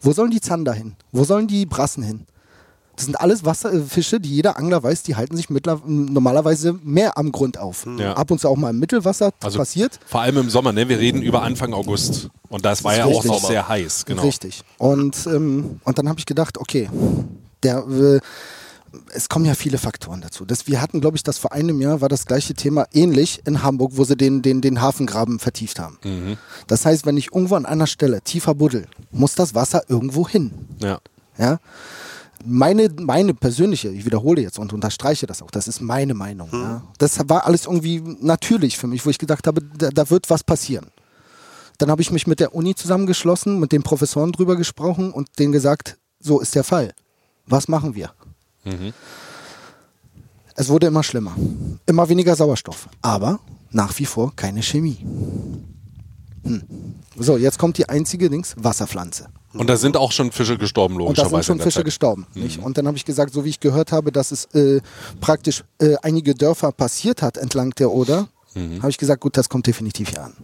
wo 0.00 0.12
sollen 0.12 0.32
die 0.32 0.40
Zander 0.40 0.72
hin? 0.72 0.96
Wo 1.12 1.22
sollen 1.22 1.46
die 1.46 1.66
Brassen 1.66 2.02
hin? 2.02 2.26
Das 2.96 3.04
sind 3.04 3.20
alles 3.20 3.44
Wasserfische, 3.44 4.18
die 4.18 4.30
jeder 4.30 4.56
Angler 4.58 4.82
weiß, 4.82 5.04
die 5.04 5.14
halten 5.14 5.36
sich 5.36 5.48
normalerweise 5.50 6.72
mehr 6.82 7.16
am 7.16 7.30
Grund 7.30 7.56
auf. 7.56 7.86
Ja. 7.96 8.14
Ab 8.14 8.32
und 8.32 8.40
zu 8.40 8.48
auch 8.48 8.56
mal 8.56 8.70
im 8.70 8.80
Mittelwasser 8.80 9.30
Also 9.40 9.56
passiert. 9.56 10.00
Vor 10.04 10.22
allem 10.22 10.38
im 10.38 10.50
Sommer, 10.50 10.72
ne? 10.72 10.88
Wir 10.88 10.98
reden 10.98 11.22
über 11.22 11.42
Anfang 11.42 11.72
August. 11.72 12.28
Und 12.48 12.64
das 12.64 12.82
war 12.82 12.96
ja 12.96 13.04
auch 13.04 13.10
richtig. 13.10 13.30
noch 13.30 13.46
sehr 13.46 13.68
heiß, 13.68 14.04
genau. 14.04 14.22
Richtig. 14.22 14.64
Und, 14.78 15.28
ähm, 15.28 15.80
und 15.84 15.96
dann 15.96 16.08
habe 16.08 16.18
ich 16.18 16.26
gedacht, 16.26 16.58
okay, 16.58 16.90
der, 17.62 17.86
äh, 17.86 18.18
es 19.12 19.28
kommen 19.28 19.44
ja 19.44 19.54
viele 19.54 19.78
Faktoren 19.78 20.20
dazu. 20.20 20.44
Das, 20.44 20.66
wir 20.66 20.80
hatten, 20.80 21.00
glaube 21.00 21.16
ich, 21.16 21.22
das 21.22 21.38
vor 21.38 21.52
einem 21.52 21.80
Jahr 21.80 22.00
war 22.00 22.08
das 22.08 22.26
gleiche 22.26 22.54
Thema 22.54 22.86
ähnlich 22.92 23.42
in 23.44 23.62
Hamburg, 23.62 23.92
wo 23.94 24.04
sie 24.04 24.16
den, 24.16 24.42
den, 24.42 24.60
den 24.60 24.80
Hafengraben 24.80 25.38
vertieft 25.38 25.78
haben. 25.78 25.98
Das 26.66 26.84
heißt, 26.86 27.06
wenn 27.06 27.16
ich 27.16 27.32
irgendwo 27.32 27.54
an 27.54 27.66
einer 27.66 27.86
Stelle 27.86 28.22
tiefer 28.22 28.54
buddel, 28.54 28.86
muss 29.10 29.34
das 29.34 29.54
Wasser 29.54 29.82
irgendwo 29.88 30.28
hin. 30.28 30.52
Ja. 30.80 31.00
Ja? 31.38 31.58
Meine, 32.44 32.88
meine 33.00 33.34
persönliche, 33.34 33.88
ich 33.88 34.04
wiederhole 34.04 34.42
jetzt 34.42 34.58
und 34.58 34.72
unterstreiche 34.72 35.26
das 35.26 35.42
auch, 35.42 35.50
das 35.50 35.66
ist 35.66 35.80
meine 35.80 36.14
Meinung. 36.14 36.48
Ja? 36.52 36.82
Das 36.98 37.18
war 37.28 37.46
alles 37.46 37.66
irgendwie 37.66 38.02
natürlich 38.20 38.78
für 38.78 38.86
mich, 38.86 39.04
wo 39.04 39.10
ich 39.10 39.18
gedacht 39.18 39.46
habe, 39.46 39.62
da, 39.76 39.90
da 39.90 40.10
wird 40.10 40.30
was 40.30 40.44
passieren. 40.44 40.86
Dann 41.78 41.90
habe 41.90 42.02
ich 42.02 42.10
mich 42.10 42.26
mit 42.26 42.40
der 42.40 42.54
Uni 42.54 42.74
zusammengeschlossen, 42.74 43.60
mit 43.60 43.72
den 43.72 43.82
Professoren 43.82 44.32
drüber 44.32 44.56
gesprochen 44.56 45.12
und 45.12 45.28
denen 45.38 45.52
gesagt, 45.52 45.96
so 46.20 46.40
ist 46.40 46.54
der 46.54 46.64
Fall. 46.64 46.92
Was 47.46 47.68
machen 47.68 47.94
wir? 47.94 48.12
Es 50.54 50.68
wurde 50.68 50.86
immer 50.88 51.02
schlimmer. 51.02 51.34
Immer 51.86 52.08
weniger 52.08 52.34
Sauerstoff. 52.36 52.88
Aber 53.02 53.40
nach 53.70 53.96
wie 53.98 54.04
vor 54.06 54.34
keine 54.34 54.62
Chemie. 54.62 54.98
Hm. 56.44 56.62
So, 57.16 57.36
jetzt 57.36 57.58
kommt 57.58 57.78
die 57.78 57.88
einzige 57.88 58.30
Dings, 58.30 58.54
Wasserpflanze. 58.58 59.28
Und 59.54 59.68
da 59.68 59.76
sind 59.76 59.96
auch 59.96 60.12
schon 60.12 60.30
Fische 60.30 60.58
gestorben, 60.58 60.94
Und 60.94 61.00
da 61.00 61.04
logischerweise. 61.22 61.34
sind 61.36 61.44
schon 61.44 61.60
Fische 61.60 61.76
Zeit. 61.78 61.84
gestorben. 61.86 62.26
Nicht? 62.34 62.62
Und 62.62 62.76
dann 62.78 62.86
habe 62.86 62.96
ich 62.96 63.04
gesagt, 63.04 63.32
so 63.32 63.44
wie 63.44 63.48
ich 63.48 63.60
gehört 63.60 63.92
habe, 63.92 64.12
dass 64.12 64.30
es 64.30 64.44
äh, 64.54 64.80
praktisch 65.20 65.64
äh, 65.80 65.96
einige 66.02 66.34
Dörfer 66.34 66.70
passiert 66.70 67.22
hat 67.22 67.36
entlang 67.38 67.70
der 67.74 67.90
Oder, 67.90 68.28
habe 68.80 68.90
ich 68.90 68.98
gesagt, 68.98 69.20
gut, 69.20 69.36
das 69.36 69.48
kommt 69.48 69.68
definitiv 69.68 70.08
hier 70.08 70.24
an. 70.24 70.34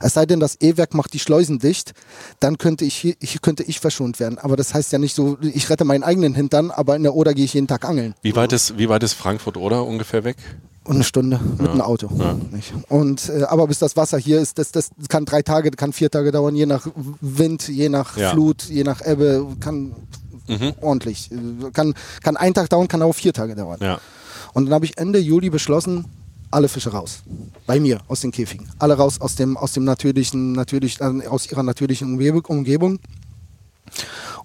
Es 0.00 0.14
sei 0.14 0.26
denn, 0.26 0.40
das 0.40 0.60
E-Werk 0.60 0.94
macht 0.94 1.12
die 1.12 1.18
Schleusen 1.18 1.58
dicht, 1.58 1.92
dann 2.40 2.58
könnte 2.58 2.84
ich, 2.84 3.16
ich, 3.20 3.42
könnte 3.42 3.62
ich 3.62 3.80
verschont 3.80 4.20
werden. 4.20 4.38
Aber 4.38 4.56
das 4.56 4.74
heißt 4.74 4.92
ja 4.92 4.98
nicht 4.98 5.14
so, 5.14 5.38
ich 5.40 5.68
rette 5.70 5.84
meinen 5.84 6.02
eigenen 6.02 6.34
Hintern, 6.34 6.70
aber 6.70 6.96
in 6.96 7.02
der 7.02 7.14
Oder 7.14 7.34
gehe 7.34 7.44
ich 7.44 7.54
jeden 7.54 7.66
Tag 7.68 7.84
angeln. 7.84 8.14
Wie 8.22 8.34
weit 8.36 8.52
ist, 8.52 8.78
wie 8.78 8.88
weit 8.88 9.02
ist 9.02 9.14
Frankfurt 9.14 9.56
oder 9.56 9.84
ungefähr 9.84 10.24
weg? 10.24 10.36
Und 10.84 10.96
eine 10.96 11.04
Stunde 11.04 11.40
mit 11.58 11.70
einem 11.70 11.80
Auto. 11.80 12.10
Nicht? 12.52 12.74
Und, 12.90 13.30
äh, 13.30 13.44
aber 13.44 13.66
bis 13.66 13.78
das 13.78 13.96
Wasser 13.96 14.18
hier 14.18 14.40
ist, 14.40 14.58
das, 14.58 14.70
das 14.70 14.90
kann 15.08 15.24
drei 15.24 15.40
Tage, 15.40 15.70
kann 15.70 15.94
vier 15.94 16.10
Tage 16.10 16.30
dauern, 16.30 16.54
je 16.54 16.66
nach 16.66 16.86
Wind, 17.22 17.68
je 17.68 17.88
nach 17.88 18.18
Ja. 18.18 18.32
Flut, 18.32 18.64
je 18.64 18.84
nach 18.84 19.00
Ebbe, 19.00 19.46
kann 19.60 19.94
ordentlich. 20.82 21.30
äh, 21.32 21.70
Kann, 21.72 21.94
kann 22.22 22.36
ein 22.36 22.52
Tag 22.52 22.68
dauern, 22.68 22.86
kann 22.86 23.00
auch 23.00 23.14
vier 23.14 23.32
Tage 23.32 23.54
dauern. 23.54 23.78
Ja. 23.80 23.98
Und 24.52 24.66
dann 24.66 24.74
habe 24.74 24.84
ich 24.84 24.98
Ende 24.98 25.18
Juli 25.18 25.48
beschlossen, 25.48 26.04
alle 26.54 26.68
Fische 26.68 26.90
raus. 26.90 27.22
Bei 27.66 27.80
mir, 27.80 28.00
aus 28.08 28.20
den 28.20 28.30
Käfigen. 28.30 28.68
Alle 28.78 28.94
raus 28.94 29.20
aus 29.20 29.34
dem, 29.34 29.56
aus 29.56 29.72
dem 29.72 29.84
natürlichen, 29.84 30.52
natürlich, 30.52 31.00
äh, 31.00 31.26
aus 31.26 31.50
ihrer 31.50 31.62
natürlichen 31.62 32.16
Umgeb- 32.16 32.48
Umgebung. 32.48 32.98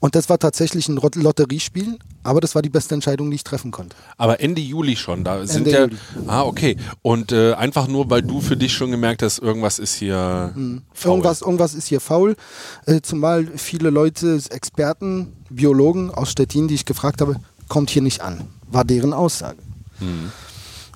Und 0.02 0.16
das 0.16 0.30
war 0.30 0.40
tatsächlich 0.40 0.88
ein 0.88 0.96
Lotteriespiel, 0.96 2.00
aber 2.24 2.40
das 2.40 2.56
war 2.56 2.62
die 2.62 2.70
beste 2.70 2.96
Entscheidung, 2.96 3.30
die 3.30 3.36
ich 3.36 3.44
treffen 3.44 3.72
konnte. 3.72 3.98
Aber 4.18 4.40
Ende 4.40 4.62
Juli 4.62 4.96
schon, 4.96 5.26
da 5.26 5.46
sind 5.46 5.68
Ende 5.68 5.72
ja. 5.72 5.84
Juli. 5.86 5.98
Ah, 6.28 6.44
okay. 6.44 6.78
Und 7.02 7.34
äh, 7.34 7.54
einfach 7.54 7.88
nur, 7.88 8.10
weil 8.10 8.22
du 8.22 8.40
für 8.40 8.56
dich 8.56 8.74
schon 8.74 8.92
gemerkt 8.92 9.24
hast, 9.24 9.40
irgendwas 9.40 9.78
ist 9.78 9.96
hier 9.96 10.54
faul. 10.94 11.12
Irgendwas, 11.12 11.42
irgendwas 11.42 11.74
ist 11.74 11.88
hier 11.88 12.00
faul. 12.00 12.36
Äh, 12.86 13.02
zumal 13.02 13.48
viele 13.58 13.90
Leute, 13.90 14.40
Experten, 14.50 15.34
Biologen 15.50 16.12
aus 16.12 16.32
Stettin, 16.32 16.70
die 16.70 16.76
ich 16.76 16.86
gefragt 16.86 17.20
habe, 17.20 17.36
kommt 17.68 17.90
hier 17.90 18.02
nicht 18.02 18.22
an. 18.22 18.48
War 18.72 18.86
deren 18.86 19.12
Aussage. 19.14 19.58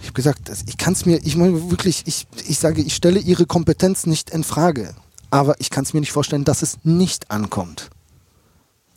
Ich 0.04 0.08
habe 0.10 0.16
gesagt, 0.16 0.52
ich 0.68 0.78
kann 0.78 0.92
es 0.92 1.06
mir, 1.06 1.22
ich 1.24 1.38
meine 1.38 1.72
wirklich, 1.72 2.04
ich, 2.06 2.28
ich 2.46 2.60
sage, 2.60 2.82
ich 2.82 2.94
stelle 2.94 3.22
ihre 3.22 3.46
Kompetenz 3.46 4.06
nicht 4.06 4.32
in 4.32 4.44
Frage. 4.44 4.94
Aber 5.32 5.56
ich 5.62 5.70
kann 5.70 5.86
es 5.86 5.94
mir 5.94 6.02
nicht 6.02 6.12
vorstellen, 6.12 6.44
dass 6.44 6.62
es 6.62 6.78
nicht 6.84 7.32
ankommt. 7.32 7.90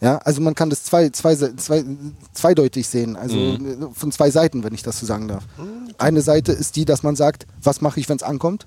Ja, 0.00 0.18
also 0.18 0.40
man 0.40 0.56
kann 0.56 0.68
das 0.68 0.82
zwei, 0.82 1.08
zwei, 1.10 1.36
zwei, 1.36 1.84
zweideutig 2.32 2.88
sehen, 2.88 3.14
also 3.14 3.36
äh, 3.36 3.88
von 3.94 4.10
zwei 4.10 4.32
Seiten, 4.32 4.64
wenn 4.64 4.74
ich 4.74 4.82
das 4.82 4.98
so 4.98 5.06
sagen 5.06 5.28
darf. 5.28 5.44
Eine 5.96 6.22
Seite 6.22 6.50
ist 6.50 6.74
die, 6.74 6.84
dass 6.84 7.04
man 7.04 7.14
sagt, 7.14 7.46
was 7.62 7.80
mache 7.80 8.00
ich, 8.00 8.08
wenn 8.08 8.16
es 8.16 8.24
ankommt? 8.24 8.66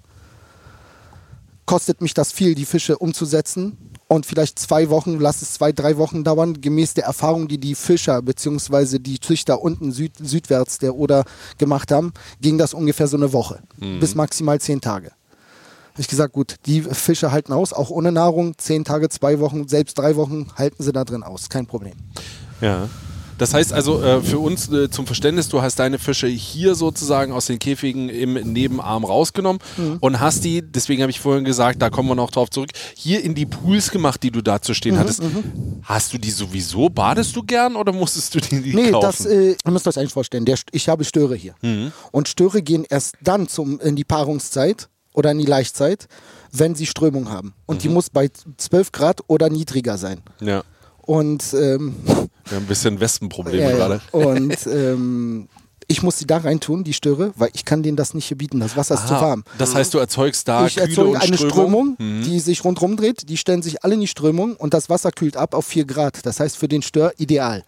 Kostet 1.69 2.01
mich 2.01 2.15
das 2.15 2.31
viel, 2.31 2.55
die 2.55 2.65
Fische 2.65 2.97
umzusetzen. 2.97 3.77
Und 4.07 4.25
vielleicht 4.25 4.57
zwei 4.57 4.89
Wochen, 4.89 5.19
lass 5.19 5.43
es 5.43 5.53
zwei, 5.53 5.71
drei 5.71 5.97
Wochen 5.97 6.23
dauern, 6.23 6.61
gemäß 6.61 6.95
der 6.95 7.03
Erfahrung, 7.03 7.47
die 7.47 7.59
die 7.59 7.75
Fischer 7.75 8.23
bzw. 8.23 8.97
die 8.97 9.19
Züchter 9.19 9.61
unten 9.61 9.91
süd, 9.91 10.13
südwärts 10.17 10.79
der 10.79 10.95
Oder 10.95 11.25
gemacht 11.59 11.91
haben, 11.91 12.11
ging 12.41 12.57
das 12.57 12.73
ungefähr 12.73 13.07
so 13.07 13.17
eine 13.17 13.33
Woche. 13.33 13.59
Bis 13.99 14.15
maximal 14.15 14.59
zehn 14.59 14.81
Tage. 14.81 15.11
Hab 15.91 15.99
ich 15.99 16.07
gesagt, 16.07 16.33
gut, 16.33 16.55
die 16.65 16.81
Fische 16.81 17.31
halten 17.31 17.53
aus, 17.53 17.71
auch 17.71 17.91
ohne 17.91 18.11
Nahrung, 18.11 18.57
zehn 18.57 18.83
Tage, 18.83 19.07
zwei 19.09 19.39
Wochen, 19.39 19.67
selbst 19.67 19.99
drei 19.99 20.15
Wochen 20.15 20.47
halten 20.55 20.81
sie 20.81 20.91
da 20.91 21.03
drin 21.05 21.21
aus, 21.21 21.49
kein 21.49 21.67
Problem. 21.67 21.93
Ja. 22.61 22.89
Das 23.39 23.53
heißt 23.55 23.73
also 23.73 24.03
äh, 24.03 24.21
für 24.21 24.37
uns 24.37 24.69
äh, 24.71 24.89
zum 24.91 25.07
Verständnis, 25.07 25.49
du 25.49 25.61
hast 25.61 25.79
deine 25.79 25.97
Fische 25.97 26.27
hier 26.27 26.75
sozusagen 26.75 27.31
aus 27.33 27.47
den 27.47 27.57
Käfigen 27.57 28.09
im 28.09 28.33
Nebenarm 28.33 29.03
rausgenommen 29.03 29.59
Mhm. 29.77 29.97
und 30.01 30.19
hast 30.19 30.43
die, 30.43 30.61
deswegen 30.61 31.01
habe 31.01 31.09
ich 31.09 31.19
vorhin 31.19 31.43
gesagt, 31.45 31.81
da 31.81 31.89
kommen 31.89 32.07
wir 32.09 32.15
noch 32.15 32.29
drauf 32.29 32.49
zurück, 32.51 32.69
hier 32.95 33.23
in 33.23 33.33
die 33.33 33.45
Pools 33.47 33.89
gemacht, 33.89 34.21
die 34.21 34.29
du 34.29 34.41
da 34.43 34.61
zu 34.61 34.71
Mhm, 34.71 34.75
stehen 34.75 34.99
hattest. 34.99 35.21
Hast 35.83 36.13
du 36.13 36.17
die 36.19 36.29
sowieso? 36.31 36.89
Badest 36.89 37.35
du 37.35 37.41
gern 37.43 37.75
oder 37.75 37.91
musstest 37.91 38.35
du 38.35 38.39
die, 38.39 38.61
die 38.61 38.75
Nee, 38.75 38.91
kaufen? 38.91 39.01
das, 39.07 39.25
äh, 39.25 39.55
ihr 39.65 39.71
müsst 39.71 39.87
euch 39.87 39.97
eigentlich 39.97 40.13
vorstellen, 40.13 40.45
der, 40.45 40.57
ich 40.71 40.87
habe 40.89 41.03
Störe 41.03 41.35
hier. 41.35 41.55
Und 42.11 42.27
Störe 42.27 42.61
gehen 42.61 42.85
erst 42.89 43.15
dann 43.23 43.47
zum, 43.47 43.79
in 43.79 43.95
die 43.95 44.03
Paarungszeit 44.03 44.89
oder 45.13 45.31
in 45.31 45.39
die 45.39 45.45
Laichzeit, 45.45 46.07
wenn 46.51 46.75
sie 46.75 46.85
Strömung 46.85 47.29
haben. 47.29 47.53
Und 47.65 47.83
die 47.83 47.89
muss 47.89 48.09
bei 48.09 48.29
12 48.57 48.91
Grad 48.91 49.21
oder 49.27 49.49
niedriger 49.49 49.97
sein. 49.97 50.21
ja. 50.41 50.63
Und, 51.09 51.55
ähm, 51.55 51.95
Wir 52.05 52.13
haben 52.15 52.29
ein 52.63 52.67
bisschen 52.67 52.99
Wespenprobleme 52.99 53.63
ja, 53.71 53.75
gerade. 53.75 54.01
und 54.11 54.55
ähm, 54.67 55.47
ich 55.87 56.03
muss 56.03 56.19
sie 56.19 56.27
da 56.27 56.37
reintun, 56.37 56.83
die 56.83 56.93
Störe, 56.93 57.31
weil 57.35 57.49
ich 57.53 57.65
kann 57.65 57.81
denen 57.81 57.97
das 57.97 58.13
nicht 58.13 58.25
hier 58.27 58.37
bieten. 58.37 58.59
Das 58.59 58.77
Wasser 58.77 58.93
ist 58.93 59.07
zu 59.07 59.15
Ah, 59.15 59.21
warm. 59.21 59.43
Das 59.57 59.73
heißt, 59.73 59.91
du 59.91 59.97
erzeugst 59.97 60.47
da 60.47 60.67
ich 60.67 60.75
Kühle 60.75 60.87
erzeuge 60.87 61.09
und 61.09 61.15
eine 61.17 61.35
Strömung. 61.35 61.95
Strömung, 61.95 62.21
die 62.21 62.39
sich 62.39 62.63
rundherum 62.63 62.95
dreht. 62.95 63.27
Die 63.27 63.37
stellen 63.37 63.63
sich 63.63 63.83
alle 63.83 63.95
in 63.95 64.01
die 64.01 64.07
Strömung 64.07 64.55
und 64.55 64.75
das 64.75 64.87
Wasser 64.87 65.11
kühlt 65.11 65.35
ab 65.35 65.55
auf 65.55 65.65
4 65.65 65.85
Grad. 65.85 66.27
Das 66.27 66.39
heißt 66.39 66.57
für 66.57 66.67
den 66.67 66.83
Stör 66.83 67.13
ideal. 67.17 67.63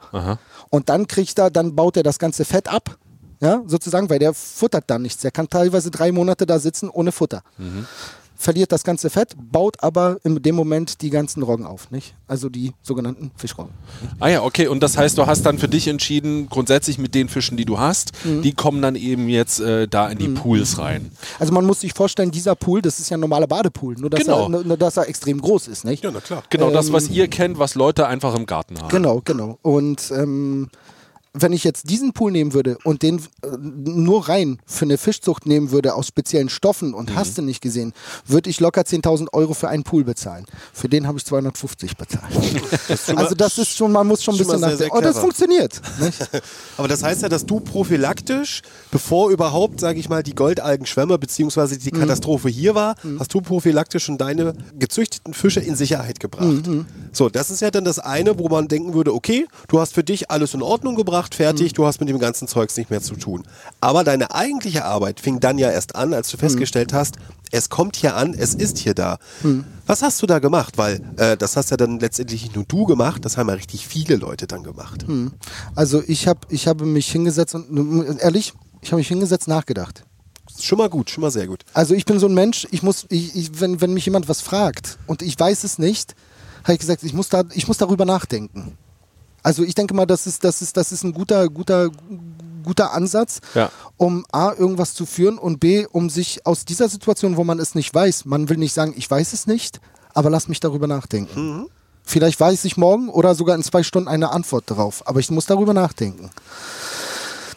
Und 0.70 0.90
dann 0.90 1.08
kriegt 1.08 1.40
er, 1.40 1.50
dann 1.50 1.76
baut 1.76 1.98
er 1.98 2.04
das 2.04 2.20
ganze 2.20 2.46
Fett 2.46 2.72
ab. 2.72 2.96
Ja, 3.42 3.64
sozusagen, 3.66 4.08
weil 4.12 4.20
der 4.20 4.36
futtert 4.36 4.84
dann 4.86 5.02
nichts. 5.02 5.24
Der 5.24 5.32
kann 5.32 5.50
teilweise 5.50 5.90
drei 5.90 6.12
Monate 6.12 6.46
da 6.46 6.60
sitzen 6.60 6.92
ohne 6.92 7.12
Futter. 7.12 7.42
Verliert 8.42 8.72
das 8.72 8.84
ganze 8.84 9.12
Fett, 9.12 9.36
baut 9.52 9.84
aber 9.84 10.18
in 10.24 10.42
dem 10.42 10.56
Moment 10.56 11.04
die 11.04 11.12
ganzen 11.12 11.44
Roggen 11.44 11.64
auf, 11.68 11.92
nicht? 11.92 12.16
Also 12.28 12.50
die 12.50 12.72
sogenannten 12.82 13.30
Fischroggen. 13.36 13.72
Ah 14.20 14.30
ja, 14.30 14.42
okay. 14.42 14.66
Und 14.66 14.82
das 14.82 14.98
heißt, 14.98 15.16
du 15.16 15.28
hast 15.28 15.44
dann 15.46 15.60
für 15.60 15.68
dich 15.68 15.88
entschieden, 15.88 16.50
grundsätzlich 16.50 16.98
mit 16.98 17.14
den 17.14 17.30
Fischen, 17.30 17.56
die 17.56 17.66
du 17.66 17.78
hast, 17.78 18.14
Mhm. 18.26 18.42
die 18.42 18.54
kommen 18.54 18.82
dann 18.82 18.96
eben 18.96 19.30
jetzt 19.30 19.60
äh, 19.60 19.88
da 19.88 20.10
in 20.10 20.18
die 20.18 20.28
Pools 20.30 20.80
rein. 20.80 21.12
Also 21.38 21.54
man 21.54 21.66
muss 21.66 21.82
sich 21.82 21.94
vorstellen, 21.94 22.32
dieser 22.32 22.56
Pool, 22.56 22.82
das 22.82 23.00
ist 23.00 23.12
ja 23.12 23.18
ein 23.18 23.20
normaler 23.20 23.46
Badepool, 23.46 23.94
nur 24.00 24.10
dass, 24.10 24.22
Genau. 24.22 24.46
er, 24.52 24.64
nur, 24.64 24.76
dass 24.78 24.98
er 24.98 25.08
extrem 25.08 25.40
groß 25.40 25.68
ist, 25.68 25.86
nicht? 25.86 26.04
Ja, 26.04 26.10
na 26.12 26.20
klar. 26.20 26.42
Genau 26.50 26.72
das, 26.72 26.88
Ähm, 26.88 26.94
was 26.94 27.10
ihr 27.10 27.28
kennt, 27.28 27.60
was 27.60 27.76
Leute 27.76 28.08
einfach 28.08 28.34
im 28.34 28.48
Garten 28.48 28.80
haben. 28.80 28.90
Genau, 28.90 29.22
genau. 29.24 29.60
Und 29.62 30.12
ähm, 30.18 30.70
wenn 31.34 31.54
ich 31.54 31.64
jetzt 31.64 31.90
diesen 31.90 32.12
Pool 32.12 32.32
nehmen 32.32 32.54
würde 32.54 32.78
und 32.84 33.04
den 33.04 33.20
äh, 33.20 33.48
nur 33.58 34.28
rein 34.28 34.60
für 34.66 34.86
eine 34.86 34.98
Fischzucht 34.98 35.46
nehmen 35.46 35.72
würde 35.72 35.96
aus 35.96 36.08
speziellen 36.08 36.50
Stoffen 36.50 36.94
und 36.94 37.16
hast 37.16 37.38
du 37.38 37.42
nicht 37.42 37.62
gesehen, 37.62 37.94
würde 38.26 38.50
ich 38.50 38.60
locker 38.60 38.82
10.000 38.82 39.28
Euro 39.32 39.54
für 39.54 39.70
einen 39.70 39.84
Pool 39.84 40.04
bezahlen. 40.04 40.46
Für 40.74 40.90
den 40.90 41.08
habe 41.08 41.18
ich 41.18 41.26
250 41.26 41.96
bezahlt. 41.96 42.34
also 43.16 43.36
das 43.36 43.58
ist 43.58 43.78
schon, 43.78 43.94
man 43.94 44.08
muss 44.08 44.24
schon 44.24 44.36
ein 44.36 44.40
bisschen 44.40 44.60
nachdenken. 44.60 44.96
Und 44.96 45.04
das 45.04 45.14
clever. 45.14 45.22
funktioniert. 45.22 45.82
Aber 46.78 46.90
das 46.90 47.02
heißt 47.02 47.22
ja, 47.22 47.30
dass 47.30 47.46
du 47.46 47.62
prophylaktisch, 47.62 48.62
bevor 48.92 49.32
überhaupt, 49.32 49.80
sage 49.80 50.00
ich 50.00 50.10
mal, 50.10 50.24
die 50.24 50.36
Goldalgenschwämme 50.36 51.18
bzw. 51.18 51.78
die 51.78 51.92
Katastrophe 51.92 52.50
hier 52.50 52.76
war, 52.76 52.96
hast 53.20 53.34
du 53.34 53.42
prophylaktisch 53.42 54.04
schon 54.04 54.18
deine 54.18 54.54
gezüchteten 54.78 55.34
Fische 55.34 55.62
in 55.62 55.76
Sicherheit 55.76 56.20
gebracht. 56.20 56.70
So, 57.14 57.30
das 57.30 57.52
ist 57.52 57.62
ja 57.62 57.72
dann 57.72 57.86
das 57.86 58.00
eine, 58.00 58.38
wo 58.38 58.50
man 58.50 58.68
denken 58.68 58.94
würde, 58.94 59.14
okay, 59.14 59.48
du 59.70 59.80
hast 59.80 59.94
für 59.94 60.04
dich 60.04 60.30
alles 60.30 60.54
in 60.54 60.62
Ordnung 60.62 60.96
gebracht, 60.96 61.21
fertig, 61.30 61.74
du 61.74 61.86
hast 61.86 62.00
mit 62.00 62.10
dem 62.10 62.20
ganzen 62.20 62.48
Zeugs 62.48 62.76
nicht 62.78 62.90
mehr 62.90 63.02
zu 63.02 63.16
tun. 63.16 63.44
Aber 63.80 64.04
deine 64.04 64.34
eigentliche 64.34 64.86
Arbeit 64.86 65.20
fing 65.20 65.40
dann 65.40 65.58
ja 65.58 65.70
erst 65.70 65.96
an, 65.96 66.14
als 66.14 66.30
du 66.30 66.38
festgestellt 66.38 66.94
hast, 66.94 67.16
es 67.52 67.70
kommt 67.70 67.96
hier 67.98 68.16
an, 68.16 68.34
es 68.34 68.54
ist 68.56 68.78
hier 68.78 68.94
da. 68.94 69.18
Was 69.86 70.02
hast 70.02 70.22
du 70.22 70.26
da 70.28 70.40
gemacht? 70.40 70.78
Weil 70.78 71.02
äh, 71.18 71.36
das 71.38 71.58
hast 71.58 71.70
ja 71.72 71.78
dann 71.78 72.00
letztendlich 72.00 72.44
nicht 72.44 72.56
nur 72.56 72.66
du 72.66 72.86
gemacht, 72.86 73.26
das 73.26 73.38
haben 73.38 73.50
ja 73.50 73.56
richtig 73.56 73.88
viele 73.88 74.16
Leute 74.16 74.48
dann 74.48 74.64
gemacht. 74.64 75.06
Also 75.76 76.02
ich 76.08 76.28
habe 76.28 76.40
ich 76.50 76.68
habe 76.68 76.86
mich 76.86 77.12
hingesetzt 77.12 77.56
und 77.56 78.20
ehrlich, 78.22 78.54
ich 78.82 78.92
habe 78.92 78.98
mich 79.00 79.08
hingesetzt, 79.10 79.48
nachgedacht. 79.48 80.04
Schon 80.60 80.78
mal 80.78 80.90
gut, 80.90 81.10
schon 81.10 81.22
mal 81.22 81.32
sehr 81.32 81.48
gut. 81.48 81.64
Also 81.74 81.94
ich 81.94 82.06
bin 82.06 82.20
so 82.20 82.28
ein 82.28 82.34
Mensch, 82.34 82.68
ich 82.72 82.84
muss, 82.84 83.06
ich, 83.10 83.36
ich, 83.36 83.60
wenn, 83.62 83.80
wenn 83.82 83.94
mich 83.94 84.06
jemand 84.06 84.28
was 84.28 84.42
fragt 84.42 84.98
und 85.08 85.22
ich 85.22 85.40
weiß 85.40 85.64
es 85.64 85.78
nicht, 85.78 86.16
habe 86.64 86.74
ich 86.74 86.80
gesagt, 86.80 87.04
ich 87.04 87.14
muss, 87.14 87.30
da, 87.30 87.44
ich 87.54 87.68
muss 87.68 87.78
darüber 87.78 88.06
nachdenken. 88.06 88.78
Also 89.44 89.64
ich 89.64 89.76
denke 89.76 89.94
mal, 89.94 90.06
das 90.06 90.28
ist, 90.28 90.44
das 90.44 90.62
ist, 90.62 90.78
das 90.78 90.92
ist 90.92 91.04
ein 91.04 91.14
guter, 91.14 91.50
guter, 91.50 91.90
guter 92.64 92.94
Ansatz, 92.94 93.40
Ja. 93.56 93.72
um 93.98 94.26
A, 94.32 94.54
irgendwas 94.54 94.94
zu 94.94 95.06
führen 95.06 95.38
und 95.38 95.60
B, 95.60 95.86
um 95.92 96.10
sich 96.10 96.46
aus 96.46 96.66
dieser 96.66 96.90
Situation, 96.90 97.38
wo 97.38 97.44
man 97.44 97.60
es 97.60 97.74
nicht 97.76 97.94
weiß, 97.94 98.26
man 98.26 98.50
will 98.50 98.58
nicht 98.58 98.74
sagen, 98.74 98.94
ich 98.96 99.10
weiß 99.10 99.34
es 99.34 99.48
nicht, 99.48 99.80
aber 100.14 100.30
lass 100.30 100.48
mich 100.48 100.60
darüber 100.60 100.88
nachdenken. 100.88 101.68
Vielleicht 102.04 102.40
weiß 102.40 102.66
ich 102.66 102.78
morgen 102.78 103.10
oder 103.10 103.36
sogar 103.36 103.56
in 103.56 103.64
zwei 103.64 103.84
Stunden 103.84 104.08
eine 104.10 104.32
Antwort 104.32 104.70
darauf. 104.70 105.08
Aber 105.08 105.20
ich 105.20 105.30
muss 105.32 105.46
darüber 105.46 105.74
nachdenken. 105.74 106.30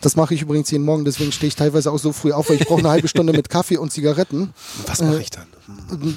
Das 0.01 0.17
mache 0.17 0.35
ich 0.35 0.43
übrigens 0.43 0.71
jeden 0.71 0.85
Morgen, 0.85 1.05
deswegen 1.07 1.33
stehe 1.33 1.49
ich 1.49 1.57
teilweise 1.57 1.91
auch 1.91 1.99
so 1.99 2.13
früh 2.13 2.33
auf, 2.33 2.51
weil 2.51 2.57
ich 2.61 2.67
brauche 2.69 2.81
eine 2.81 2.91
halbe 2.91 3.09
Stunde 3.09 3.33
mit 3.33 3.49
Kaffee 3.49 3.79
und 3.79 3.91
Zigaretten. 3.91 4.53
Was 4.87 5.01
mache 5.01 5.21
ich 5.21 5.31
dann? 5.31 5.47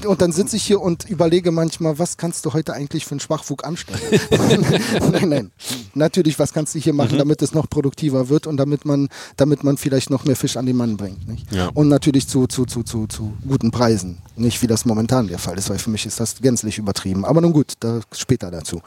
Und 0.05 0.21
dann 0.21 0.31
sitze 0.31 0.57
ich 0.57 0.63
hier 0.63 0.81
und 0.81 1.10
überlege 1.10 1.51
manchmal, 1.51 1.97
was 1.99 2.17
kannst 2.17 2.45
du 2.45 2.53
heute 2.53 2.73
eigentlich 2.73 3.05
für 3.05 3.12
einen 3.12 3.21
Schwachfug 3.21 3.63
anstellen? 3.65 4.01
nein, 5.12 5.29
nein. 5.29 5.51
Natürlich, 5.93 6.38
was 6.38 6.51
kannst 6.51 6.75
du 6.75 6.79
hier 6.79 6.93
machen, 6.93 7.17
damit 7.17 7.41
es 7.41 7.53
noch 7.53 7.69
produktiver 7.69 8.27
wird 8.27 8.45
und 8.45 8.57
damit 8.57 8.86
man, 8.86 9.07
damit 9.38 9.63
man 9.63 9.77
vielleicht 9.77 10.10
noch 10.10 10.25
mehr 10.25 10.36
Fisch 10.36 10.57
an 10.57 10.65
den 10.65 10.75
Mann 10.75 10.97
bringt. 10.97 11.27
Nicht? 11.27 11.51
Ja. 11.51 11.69
Und 11.73 11.88
natürlich 11.88 12.27
zu, 12.27 12.47
zu, 12.47 12.65
zu, 12.65 12.83
zu, 12.83 13.07
zu 13.07 13.33
guten 13.47 13.71
Preisen. 13.71 14.17
Nicht 14.36 14.62
wie 14.62 14.67
das 14.67 14.86
momentan 14.86 15.27
der 15.27 15.39
Fall 15.39 15.57
ist, 15.57 15.69
weil 15.69 15.79
für 15.79 15.89
mich 15.89 16.05
ist 16.05 16.19
das 16.19 16.41
gänzlich 16.41 16.77
übertrieben. 16.77 17.23
Aber 17.23 17.39
nun 17.39 17.53
gut, 17.53 17.73
da 17.79 18.01
später 18.12 18.51
dazu. 18.51 18.81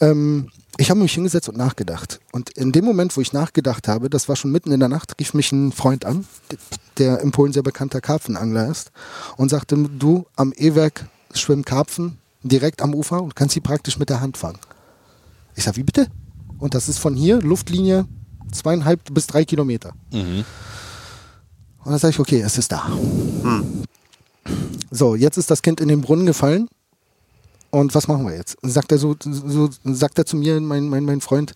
Ähm, 0.00 0.48
ich 0.82 0.90
habe 0.90 0.98
mich 0.98 1.14
hingesetzt 1.14 1.48
und 1.48 1.56
nachgedacht. 1.56 2.18
Und 2.32 2.50
in 2.50 2.72
dem 2.72 2.84
Moment, 2.84 3.16
wo 3.16 3.20
ich 3.20 3.32
nachgedacht 3.32 3.86
habe, 3.86 4.10
das 4.10 4.28
war 4.28 4.34
schon 4.34 4.50
mitten 4.50 4.72
in 4.72 4.80
der 4.80 4.88
Nacht, 4.88 5.14
rief 5.20 5.32
mich 5.32 5.52
ein 5.52 5.70
Freund 5.70 6.04
an, 6.04 6.26
der 6.98 7.20
in 7.20 7.30
Polen 7.30 7.52
sehr 7.52 7.62
bekannter 7.62 8.00
Karpfenangler 8.00 8.68
ist, 8.68 8.90
und 9.36 9.48
sagte, 9.48 9.76
du, 9.76 10.26
am 10.34 10.52
E-Werk 10.56 11.06
schwimmen 11.34 11.64
Karpfen 11.64 12.18
direkt 12.42 12.82
am 12.82 12.94
Ufer 12.96 13.22
und 13.22 13.36
kannst 13.36 13.54
sie 13.54 13.60
praktisch 13.60 13.96
mit 13.96 14.10
der 14.10 14.20
Hand 14.20 14.36
fangen. 14.36 14.58
Ich 15.54 15.62
sage, 15.62 15.76
wie 15.76 15.84
bitte? 15.84 16.08
Und 16.58 16.74
das 16.74 16.88
ist 16.88 16.98
von 16.98 17.14
hier, 17.14 17.40
Luftlinie, 17.40 18.06
zweieinhalb 18.50 19.14
bis 19.14 19.28
drei 19.28 19.44
Kilometer. 19.44 19.92
Und 21.84 21.92
dann 21.92 21.98
sage 21.98 22.10
ich, 22.10 22.18
okay, 22.18 22.40
es 22.40 22.58
ist 22.58 22.72
da. 22.72 22.90
So, 24.90 25.14
jetzt 25.14 25.36
ist 25.36 25.48
das 25.48 25.62
Kind 25.62 25.80
in 25.80 25.86
den 25.86 26.00
Brunnen 26.00 26.26
gefallen. 26.26 26.66
Und 27.72 27.94
was 27.94 28.06
machen 28.06 28.26
wir 28.26 28.36
jetzt? 28.36 28.58
Sagt 28.62 28.92
er 28.92 28.98
so, 28.98 29.16
so 29.18 29.70
sagt 29.84 30.18
er 30.18 30.26
zu 30.26 30.36
mir, 30.36 30.60
mein, 30.60 30.90
mein, 30.90 31.06
mein 31.06 31.22
Freund, 31.22 31.54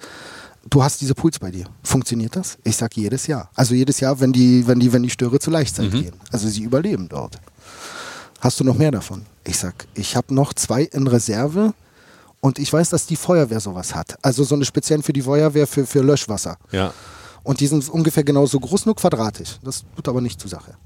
du 0.69 0.83
hast 0.83 1.03
diese 1.03 1.15
Pools 1.15 1.39
bei 1.39 1.51
dir. 1.51 1.67
Funktioniert 1.83 2.35
das? 2.35 2.57
Ich 2.65 2.75
sage 2.75 3.03
jedes 3.03 3.27
Jahr. 3.27 3.51
Also 3.55 3.75
jedes 3.75 4.01
Jahr, 4.01 4.19
wenn 4.19 4.33
die, 4.33 4.67
wenn 4.67 4.81
die, 4.81 4.91
wenn 4.95 5.03
die 5.03 5.11
Störe 5.11 5.39
zur 5.39 5.53
Leichtzeit 5.53 5.91
gehen. 5.91 6.15
Also 6.33 6.49
sie 6.49 6.63
überleben 6.63 7.07
dort. 7.11 7.39
Hast 8.41 8.59
du 8.59 8.65
noch 8.65 8.79
mehr 8.79 8.91
davon? 8.91 9.27
Ich 9.45 9.59
sag, 9.59 9.75
ich 9.95 10.17
habe 10.17 10.35
noch 10.35 10.55
zwei 10.55 10.85
in 10.85 11.07
Reserve 11.07 11.75
und 12.41 12.59
ich 12.59 12.73
weiß, 12.73 12.89
dass 12.89 13.05
die 13.07 13.17
Feuerwehr 13.17 13.61
sowas 13.61 13.95
hat. 13.95 14.17
Also 14.23 14.43
so 14.43 14.55
eine 14.55 14.65
speziell 14.65 15.03
für 15.03 15.13
die 15.13 15.23
Feuerwehr 15.23 15.67
für, 15.67 15.87
für 15.87 16.01
Löschwasser. 16.01 16.57
Ja. 16.73 16.95
Und 17.43 17.61
die 17.61 17.67
sind 17.67 17.87
ungefähr 17.91 18.25
genauso 18.25 18.59
groß, 18.59 18.87
nur 18.87 18.97
quadratisch. 18.97 19.59
Das 19.63 19.85
tut 19.95 20.09
aber 20.09 20.23
nicht 20.23 20.41
zur 20.41 20.49
Sache. 20.49 20.79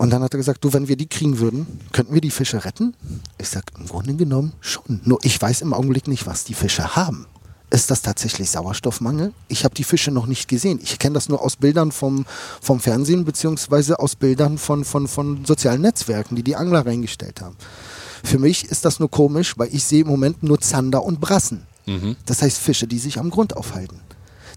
Und 0.00 0.08
dann 0.08 0.22
hat 0.22 0.32
er 0.32 0.38
gesagt, 0.38 0.64
du, 0.64 0.72
wenn 0.72 0.88
wir 0.88 0.96
die 0.96 1.08
kriegen 1.08 1.40
würden, 1.40 1.66
könnten 1.92 2.14
wir 2.14 2.22
die 2.22 2.30
Fische 2.30 2.64
retten? 2.64 2.94
Ich 3.36 3.50
sag, 3.50 3.64
im 3.78 3.86
Grunde 3.86 4.14
genommen 4.14 4.54
schon. 4.62 5.02
Nur 5.04 5.18
ich 5.24 5.40
weiß 5.40 5.60
im 5.60 5.74
Augenblick 5.74 6.08
nicht, 6.08 6.26
was 6.26 6.44
die 6.44 6.54
Fische 6.54 6.96
haben. 6.96 7.26
Ist 7.68 7.90
das 7.90 8.00
tatsächlich 8.00 8.48
Sauerstoffmangel? 8.48 9.34
Ich 9.48 9.62
habe 9.62 9.74
die 9.74 9.84
Fische 9.84 10.10
noch 10.10 10.24
nicht 10.24 10.48
gesehen. 10.48 10.80
Ich 10.82 10.98
kenne 10.98 11.12
das 11.12 11.28
nur 11.28 11.42
aus 11.42 11.56
Bildern 11.56 11.92
vom, 11.92 12.24
vom 12.62 12.80
Fernsehen 12.80 13.26
beziehungsweise 13.26 13.98
aus 13.98 14.16
Bildern 14.16 14.56
von, 14.56 14.86
von, 14.86 15.06
von 15.06 15.44
sozialen 15.44 15.82
Netzwerken, 15.82 16.34
die 16.34 16.44
die 16.44 16.56
Angler 16.56 16.86
reingestellt 16.86 17.42
haben. 17.42 17.56
Für 18.24 18.38
mich 18.38 18.64
ist 18.64 18.86
das 18.86 19.00
nur 19.00 19.10
komisch, 19.10 19.58
weil 19.58 19.68
ich 19.70 19.84
sehe 19.84 20.00
im 20.00 20.08
Moment 20.08 20.42
nur 20.42 20.62
Zander 20.62 21.02
und 21.02 21.20
Brassen. 21.20 21.66
Das 22.24 22.40
heißt 22.40 22.56
Fische, 22.56 22.86
die 22.86 22.98
sich 22.98 23.18
am 23.18 23.28
Grund 23.28 23.54
aufhalten. 23.54 24.00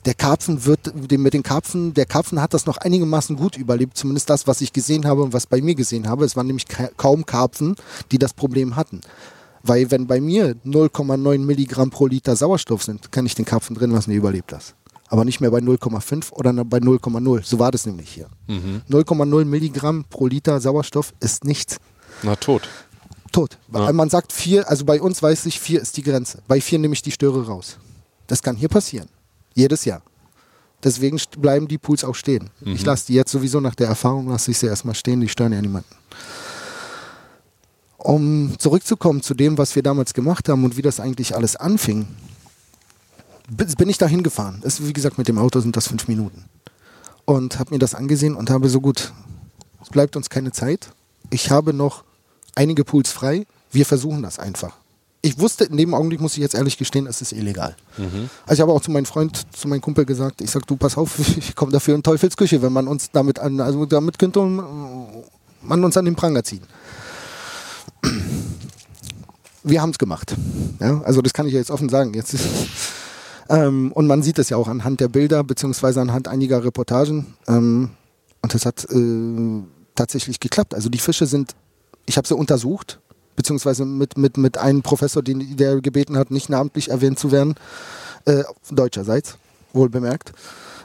Der 0.05 0.13
Karpfen 0.13 0.65
wird, 0.65 0.93
mit 1.17 1.33
den 1.33 1.43
Karpfen, 1.43 1.93
der 1.93 2.05
Karpfen 2.05 2.41
hat 2.41 2.53
das 2.53 2.65
noch 2.65 2.77
einigermaßen 2.77 3.37
gut 3.37 3.55
überlebt, 3.57 3.95
zumindest 3.97 4.29
das, 4.29 4.47
was 4.47 4.59
ich 4.59 4.73
gesehen 4.73 5.05
habe 5.05 5.21
und 5.23 5.31
was 5.31 5.47
bei 5.47 5.61
mir 5.61 5.75
gesehen 5.75 6.09
habe. 6.09 6.25
Es 6.25 6.35
waren 6.35 6.47
nämlich 6.47 6.67
ka- 6.67 6.89
kaum 6.97 7.25
Karpfen, 7.25 7.75
die 8.11 8.17
das 8.17 8.33
Problem 8.33 8.75
hatten. 8.75 8.99
Weil 9.63 9.91
wenn 9.91 10.07
bei 10.07 10.19
mir 10.19 10.55
0,9 10.65 11.37
Milligramm 11.39 11.89
pro 11.89 12.07
Liter 12.07 12.35
Sauerstoff 12.35 12.83
sind, 12.83 13.13
kann 13.13 13.25
ich 13.25 13.33
den 13.35 13.45
Karpfen 13.45 13.77
drin 13.77 13.91
lassen, 13.91 14.09
der 14.09 14.17
überlebt 14.17 14.51
das. 14.51 14.75
Aber 15.07 15.23
nicht 15.23 15.39
mehr 15.39 15.51
bei 15.51 15.59
0,5 15.59 16.33
oder 16.33 16.51
bei 16.65 16.79
0,0. 16.79 17.45
So 17.45 17.59
war 17.59 17.71
das 17.71 17.85
nämlich 17.85 18.09
hier. 18.09 18.27
0,0 18.89 19.45
Milligramm 19.45 20.03
pro 20.09 20.27
Liter 20.27 20.59
Sauerstoff 20.59 21.13
ist 21.21 21.45
nichts 21.45 21.77
Na, 22.23 22.35
tot. 22.35 22.67
tot. 23.31 23.57
Ja. 23.73 23.93
Man 23.93 24.09
sagt 24.09 24.33
vier, 24.33 24.69
also 24.69 24.83
bei 24.83 24.99
uns 25.01 25.23
weiß 25.23 25.45
ich, 25.45 25.59
vier 25.61 25.81
ist 25.81 25.95
die 25.95 26.03
Grenze. 26.03 26.39
Bei 26.47 26.59
vier 26.59 26.79
nehme 26.79 26.93
ich 26.93 27.01
die 27.01 27.11
Störe 27.11 27.45
raus. 27.47 27.77
Das 28.27 28.41
kann 28.43 28.55
hier 28.57 28.69
passieren. 28.69 29.07
Jedes 29.53 29.85
Jahr. 29.85 30.01
Deswegen 30.83 31.17
bleiben 31.39 31.67
die 31.67 31.77
Pools 31.77 32.03
auch 32.03 32.15
stehen. 32.15 32.49
Ich 32.65 32.83
lasse 32.85 33.05
die 33.07 33.13
jetzt 33.13 33.31
sowieso 33.31 33.59
nach 33.61 33.75
der 33.75 33.87
Erfahrung, 33.87 34.27
lasse 34.27 34.51
ich 34.51 34.57
sie 34.57 34.67
erstmal 34.67 34.95
stehen, 34.95 35.21
die 35.21 35.29
stören 35.29 35.53
ja 35.53 35.61
niemanden. 35.61 35.95
Um 37.97 38.55
zurückzukommen 38.59 39.21
zu 39.21 39.33
dem, 39.33 39.57
was 39.57 39.75
wir 39.75 39.83
damals 39.83 40.13
gemacht 40.13 40.49
haben 40.49 40.63
und 40.65 40.75
wie 40.75 40.81
das 40.81 40.99
eigentlich 40.99 41.35
alles 41.35 41.55
anfing, 41.55 42.05
bi- 43.49 43.65
bin 43.77 43.87
ich 43.87 43.97
da 43.97 44.07
hingefahren. 44.07 44.61
Ist, 44.63 44.85
wie 44.85 44.91
gesagt, 44.91 45.17
mit 45.17 45.29
dem 45.29 45.37
Auto 45.37 45.61
sind 45.61 45.77
das 45.77 45.87
fünf 45.87 46.07
Minuten. 46.09 46.43
Und 47.23 47.59
habe 47.59 47.71
mir 47.73 47.79
das 47.79 47.95
angesehen 47.95 48.35
und 48.35 48.49
habe 48.49 48.67
so 48.67 48.81
gut, 48.81 49.13
es 49.81 49.89
bleibt 49.89 50.17
uns 50.17 50.29
keine 50.29 50.51
Zeit. 50.51 50.89
Ich 51.29 51.49
habe 51.49 51.73
noch 51.73 52.03
einige 52.55 52.83
Pools 52.83 53.09
frei. 53.09 53.45
Wir 53.71 53.85
versuchen 53.85 54.21
das 54.21 54.37
einfach. 54.37 54.75
Ich 55.25 55.39
wusste, 55.39 55.63
in 55.63 55.77
dem 55.77 55.93
Augenblick 55.93 56.19
muss 56.19 56.33
ich 56.33 56.39
jetzt 56.39 56.53
ehrlich 56.53 56.77
gestehen, 56.77 57.07
es 57.07 57.21
ist 57.21 57.31
illegal. 57.31 57.77
Also 58.45 58.55
ich 58.55 58.59
habe 58.59 58.73
auch 58.73 58.81
zu 58.81 58.91
meinem 58.91 59.05
Freund, 59.05 59.47
zu 59.55 59.69
meinem 59.69 59.79
Kumpel 59.79 60.05
gesagt, 60.05 60.41
ich 60.41 60.51
sag, 60.51 60.67
du 60.67 60.75
pass 60.75 60.97
auf, 60.97 61.17
ich 61.37 61.55
komme 61.55 61.71
dafür 61.71 61.95
in 61.95 62.03
Teufelsküche, 62.03 62.61
wenn 62.61 62.73
man 62.73 62.89
uns 62.89 63.09
damit 63.09 63.39
an, 63.39 63.61
also 63.61 63.85
damit 63.85 64.19
könnte 64.19 64.41
man 64.41 65.83
uns 65.83 65.95
an 65.95 66.03
den 66.03 66.15
Pranger 66.17 66.43
ziehen. 66.43 66.63
Wir 69.63 69.81
haben 69.81 69.91
es 69.91 69.97
gemacht. 69.97 70.35
Ja, 70.81 71.01
also 71.03 71.21
das 71.21 71.31
kann 71.31 71.47
ich 71.47 71.53
ja 71.53 71.59
jetzt 71.59 71.71
offen 71.71 71.87
sagen. 71.87 72.13
Jetzt 72.13 72.33
ist, 72.33 72.45
ähm, 73.47 73.93
und 73.93 74.07
man 74.07 74.23
sieht 74.23 74.39
es 74.39 74.49
ja 74.49 74.57
auch 74.57 74.67
anhand 74.67 74.99
der 74.99 75.07
Bilder 75.07 75.45
beziehungsweise 75.45 76.01
anhand 76.01 76.27
einiger 76.27 76.65
Reportagen. 76.65 77.37
Ähm, 77.47 77.91
und 78.41 78.53
das 78.53 78.65
hat 78.65 78.85
äh, 78.91 79.61
tatsächlich 79.95 80.41
geklappt. 80.41 80.75
Also 80.75 80.89
die 80.89 80.97
Fische 80.97 81.27
sind, 81.27 81.55
ich 82.05 82.17
habe 82.17 82.27
sie 82.27 82.35
untersucht, 82.35 82.99
beziehungsweise 83.35 83.85
mit, 83.85 84.17
mit, 84.17 84.37
mit 84.37 84.57
einem 84.57 84.81
Professor, 84.81 85.21
den, 85.23 85.57
der 85.57 85.81
gebeten 85.81 86.17
hat, 86.17 86.31
nicht 86.31 86.49
namentlich 86.49 86.89
erwähnt 86.89 87.19
zu 87.19 87.31
werden, 87.31 87.55
äh, 88.25 88.43
deutscherseits, 88.71 89.37
wohl 89.73 89.89
bemerkt, 89.89 90.33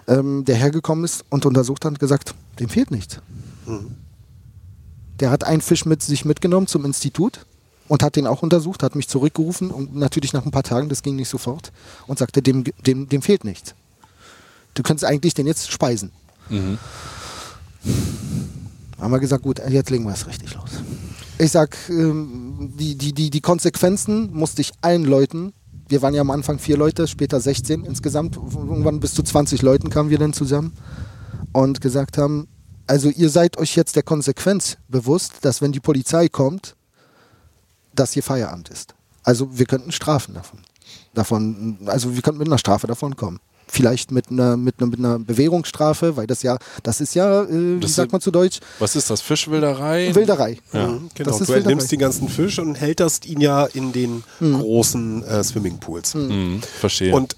ähm, 0.07 0.45
der 0.45 0.57
hergekommen 0.57 1.05
ist 1.05 1.25
und 1.29 1.47
untersucht 1.47 1.85
hat 1.85 1.93
und 1.93 1.99
gesagt, 2.01 2.35
dem 2.59 2.69
fehlt 2.69 2.91
nichts. 2.91 3.21
Der 5.21 5.31
hat 5.31 5.45
einen 5.45 5.61
Fisch 5.61 5.85
mit 5.85 6.03
sich 6.03 6.25
mitgenommen 6.25 6.67
zum 6.67 6.85
Institut 6.85 7.45
und 7.89 8.03
hat 8.03 8.17
den 8.17 8.27
auch 8.27 8.43
untersucht, 8.43 8.83
hat 8.83 8.95
mich 8.95 9.09
zurückgerufen 9.09 9.71
und 9.71 9.97
natürlich 9.97 10.33
nach 10.33 10.45
ein 10.45 10.51
paar 10.51 10.63
Tagen, 10.63 10.89
das 10.89 11.03
ging 11.03 11.17
nicht 11.17 11.29
sofort, 11.29 11.73
und 12.07 12.19
sagte, 12.19 12.43
dem, 12.43 12.65
dem, 12.87 13.09
dem 13.09 13.23
fehlt 13.23 13.45
nichts. 13.45 13.75
Du 14.75 14.83
könntest 14.83 15.05
eigentlich 15.05 15.35
den 15.35 15.47
jetzt 15.47 15.71
speisen. 15.71 16.13
Haben 18.99 19.11
wir 19.11 19.19
gesagt, 19.19 19.43
gut, 19.43 19.61
jetzt 19.69 19.91
legen 19.91 20.05
wir 20.05 20.13
es 20.13 20.27
richtig 20.27 20.55
los. 20.55 20.71
Ich 21.41 21.53
sag, 21.53 21.77
ähm, 21.89 22.75
die, 22.77 22.97
die, 22.97 23.13
die, 23.13 23.31
die 23.31 23.41
Konsequenzen 23.41 24.33
musste 24.33 24.61
ich 24.61 24.73
allen 24.81 25.05
Leuten, 25.05 25.53
wir 25.89 26.03
waren 26.03 26.13
ja 26.13 26.21
am 26.21 26.33
Anfang 26.33 26.59
vier 26.59 26.77
Leute, 26.77 27.07
später 27.07 27.41
16 27.41 27.85
insgesamt, 27.85 28.37
irgendwann 28.37 28.99
bis 28.99 29.15
zu 29.15 29.23
20 29.23 29.63
Leuten 29.63 29.89
kamen 29.89 30.11
wir 30.11 30.19
dann 30.19 30.33
zusammen 30.33 30.73
und 31.53 31.81
gesagt 31.81 32.19
haben, 32.19 32.49
also 32.89 33.09
ihr 33.09 33.31
seid 33.31 33.57
euch 33.57 33.77
jetzt 33.77 33.95
der 33.95 34.03
Konsequenz 34.03 34.79
bewusst, 34.89 35.37
dass 35.43 35.63
wenn 35.63 35.71
die 35.71 35.81
Polizei 35.81 36.29
kommt, 36.29 36.75
dass 37.95 38.13
hier 38.13 38.23
Feierabend 38.25 38.69
ist. 38.71 38.95
Also 39.23 39.59
wir 39.59 39.67
könnten 39.67 39.93
Strafen 39.93 40.35
davon. 40.35 40.61
davon 41.15 41.79
also 41.87 42.15
wir 42.15 42.23
könnten 42.23 42.39
mit 42.39 42.49
einer 42.49 42.59
Strafe 42.59 42.89
davon 42.89 43.15
kommen. 43.15 43.39
Vielleicht 43.71 44.11
mit 44.13 44.31
einer, 44.31 44.57
mit 44.57 44.77
einer, 44.79 44.87
mit 44.89 44.99
einer 44.99 45.19
Bewährungsstrafe, 45.19 46.17
weil 46.17 46.27
das 46.27 46.43
ja, 46.43 46.57
das 46.83 47.01
ist 47.01 47.15
ja, 47.15 47.43
äh, 47.43 47.77
wie 47.77 47.81
Das 47.81 47.95
sagt 47.95 48.13
man 48.13 48.21
zu 48.21 48.31
Deutsch, 48.31 48.61
Was 48.79 48.97
ist 48.97 49.11
das? 49.11 49.21
Fischwilderei? 49.21 50.15
Wilderei. 50.15 50.59
Mhm, 50.73 51.11
Genau, 51.15 51.31
Das 51.31 51.41
ist 51.41 51.49
du 51.51 51.55
Wilderei. 51.55 51.75
den 51.75 51.99
ganzen 51.99 52.29
Fisch 52.29 52.59
und 52.59 52.75
hälterst 52.77 53.27
ihn 53.27 53.41
ja 53.41 53.65
in 53.67 53.93
den 53.93 54.25
großen 54.41 55.23
äh, 55.25 55.45
Swimmingpools. 55.45 56.15
Hm, 56.15 56.61
verstehe. 56.81 57.15
Und 57.15 57.37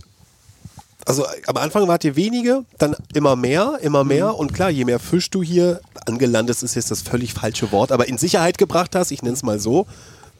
also 1.07 1.25
am 1.47 1.57
Anfang 1.57 1.89
wart 1.89 2.05
ihr 2.05 2.15
wenige, 2.15 2.65
dann 2.79 2.95
immer 3.15 3.35
mehr, 3.35 3.79
immer 3.83 4.05
mehr. 4.05 4.37
Und 4.39 4.53
klar, 4.55 4.71
je 4.71 4.85
mehr 4.85 4.99
Fisch 5.01 5.31
du 5.31 5.43
hier 5.43 5.81
angelandet 6.07 6.63
ist 6.63 6.75
jetzt 6.75 6.91
das 6.91 7.03
völlig 7.03 7.33
falsche 7.35 7.73
Wort, 7.73 7.91
aber 7.91 8.07
in 8.07 8.19
Sicherheit 8.19 8.59
gebracht 8.59 8.95
hast, 8.95 9.11
ich 9.11 9.23
nenne 9.23 9.35
es 9.35 9.43
mal 9.43 9.59
so, 9.59 9.87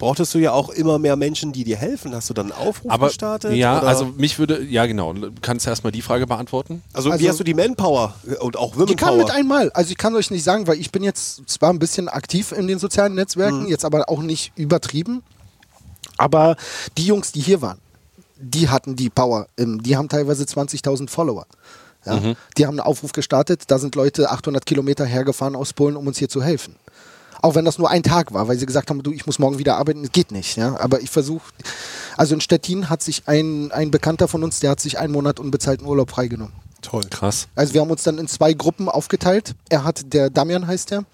brauchtest 0.01 0.35
du 0.35 0.39
ja 0.39 0.51
auch 0.51 0.71
immer 0.71 0.99
mehr 0.99 1.15
Menschen, 1.15 1.53
die 1.53 1.63
dir 1.63 1.77
helfen. 1.77 2.13
Hast 2.13 2.29
du 2.29 2.35
dann 2.35 2.51
einen 2.51 2.61
Aufruf 2.69 2.91
aber 2.91 3.07
gestartet? 3.07 3.53
ja, 3.53 3.79
oder? 3.79 3.87
also 3.87 4.07
mich 4.17 4.41
würde, 4.41 4.65
ja 4.65 4.87
genau, 4.87 5.15
kannst 5.43 5.67
du 5.67 5.71
erstmal 5.71 5.93
die 5.93 6.03
Frage 6.03 6.27
beantworten? 6.27 6.83
also, 6.93 7.11
also- 7.11 7.23
wie 7.23 7.29
hast 7.29 7.39
du 7.39 7.45
die 7.45 7.55
Manpower 7.55 8.15
äh, 8.29 8.35
und 8.37 8.57
auch 8.57 8.73
Die 8.87 8.97
kam 8.97 9.11
Womenpower? 9.11 9.17
mit 9.17 9.31
einmal. 9.31 9.71
Also 9.71 9.93
ich 9.93 9.99
kann 9.99 10.17
euch 10.17 10.33
nicht 10.33 10.43
sagen, 10.43 10.67
weil 10.67 10.81
ich 10.81 10.91
bin 10.91 11.05
jetzt 11.05 11.49
zwar 11.49 11.73
ein 11.73 11.79
bisschen 11.79 12.09
aktiv 12.09 12.51
in 12.51 12.67
den 12.67 12.81
sozialen 12.81 13.15
Netzwerken, 13.15 13.69
jetzt 13.69 13.85
aber 13.85 14.09
auch 14.09 14.23
nicht 14.23 14.53
übertrieben. 14.57 15.23
Aber 16.17 16.57
die 16.99 17.07
Jungs, 17.07 17.31
die 17.33 17.41
hier 17.41 17.63
waren, 17.63 17.79
die 18.39 18.69
hatten 18.69 18.97
die 18.97 19.11
Power. 19.11 19.47
Die 19.59 19.97
haben 19.97 20.09
teilweise 20.09 20.45
20.000 20.45 21.11
Follower. 21.11 21.47
Ja? 22.07 22.35
Die 22.57 22.67
haben 22.67 22.79
einen 22.79 22.81
Aufruf 22.81 23.13
gestartet. 23.13 23.65
Da 23.69 23.79
sind 23.79 23.95
Leute 23.95 24.31
800 24.31 24.65
Kilometer 24.65 25.05
hergefahren 25.05 25.55
aus 25.55 25.75
Polen, 25.75 25.97
um 25.97 26.07
uns 26.07 26.19
hier 26.19 26.31
zu 26.31 26.43
helfen. 26.43 26.77
Auch 27.43 27.55
wenn 27.55 27.65
das 27.65 27.79
nur 27.79 27.91
ein 27.91 28.03
Tag 28.03 28.33
war, 28.33 28.49
weil 28.49 28.59
sie 28.59 28.67
gesagt 28.67 28.91
haben, 28.91 29.03
du, 29.03 29.13
ich 29.13 29.27
muss 29.27 29.39
morgen 29.39 29.59
wieder 29.59 29.77
arbeiten, 29.77 30.03
das 30.03 30.13
geht 30.13 30.31
nicht. 30.31 30.57
Ja? 30.57 30.79
Aber 30.79 31.01
ich 31.01 31.11
versuche, 31.11 31.53
also 32.17 32.35
in 32.35 32.41
Stettin 32.41 32.91
hat 32.91 33.03
sich 33.03 33.23
ein, 33.27 33.73
ein 33.73 33.91
Bekannter 33.91 34.29
von 34.29 34.45
uns, 34.45 34.61
der 34.61 34.71
hat 34.71 34.81
sich 34.81 34.99
einen 34.99 35.13
Monat 35.13 35.41
unbezahlten 35.41 35.87
Urlaub 35.87 36.11
freigenommen. 36.11 36.53
Toll. 36.83 37.05
Krass. 37.11 37.49
Also 37.55 37.75
wir 37.75 37.83
haben 37.83 37.91
uns 37.91 38.03
dann 38.03 38.19
in 38.19 38.27
zwei 38.27 38.55
Gruppen 38.55 38.89
aufgeteilt. 38.89 39.55
Er 39.69 39.85
hat, 39.85 40.13
der 40.15 40.31
Damian 40.31 40.67
heißt 40.67 40.93
er. 40.93 41.05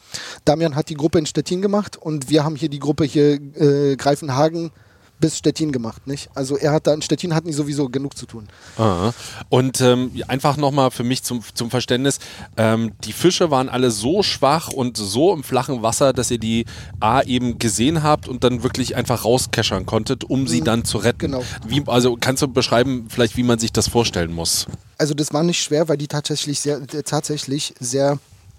Damian 0.45 0.77
hat 0.77 0.89
die 0.89 0.95
Gruppe 0.95 1.19
in 1.19 1.27
Stettin 1.27 1.61
gemacht 1.61 1.97
und 1.97 2.31
wir 2.31 2.45
haben 2.45 2.57
hier 2.57 2.69
die 2.69 2.79
Gruppe 2.79 3.05
hier 3.05 3.41
äh, 3.57 3.97
Greifenhagen 3.97 4.71
bis 5.19 5.39
Stettin 5.39 5.73
gemacht, 5.73 6.07
nicht? 6.07 6.29
Also 6.35 6.57
er 6.57 6.73
hat 6.73 6.87
da 6.87 6.95
in 6.95 7.03
Stettin 7.03 7.35
hatten 7.35 7.47
die 7.47 7.53
sowieso 7.53 7.89
genug 7.89 8.17
zu 8.17 8.27
tun. 8.27 8.49
Aha. 8.77 9.15
Und 9.49 9.81
ähm, 9.81 10.11
einfach 10.29 10.57
nochmal 10.57 10.91
für 10.91 11.05
mich 11.05 11.23
zum, 11.23 11.43
zum 11.55 11.71
Verständnis, 11.71 12.19
ähm, 12.57 12.93
die 13.05 13.13
Fische 13.13 13.51
waren 13.51 13.69
alle 13.69 13.91
so 13.91 14.23
schwach 14.23 14.69
und 14.69 14.97
so 14.97 15.33
im 15.33 15.43
flachen 15.43 15.83
Wasser, 15.83 16.13
dass 16.13 16.31
ihr 16.31 16.39
die 16.39 16.67
A 17.01 17.23
eben 17.23 17.59
gesehen 17.59 18.03
habt 18.03 18.29
und 18.29 18.45
dann 18.45 18.63
wirklich 18.63 18.97
einfach 18.97 19.25
rauskeschern 19.25 19.87
konntet, 19.87 20.25
um 20.25 20.47
sie 20.47 20.61
dann 20.61 20.85
zu 20.85 20.99
retten. 20.99 21.19
genau. 21.19 21.45
Wie, 21.67 21.83
also 21.87 22.17
kannst 22.21 22.43
du 22.43 22.49
beschreiben, 22.49 23.07
vielleicht 23.09 23.37
wie 23.37 23.43
man 23.43 23.59
sich 23.59 23.73
das 23.73 23.89
vorstellen 23.89 24.33
muss? 24.33 24.67
Also 24.99 25.15
das 25.15 25.33
war 25.33 25.43
nicht 25.43 25.63
schwer, 25.63 25.89
weil 25.89 25.97
die 25.97 26.09
tatsächlich 26.09 26.61
sehr, 26.61 26.77
äh, 26.77 27.03
tatsächlich 27.03 27.75
sehr, 27.81 28.19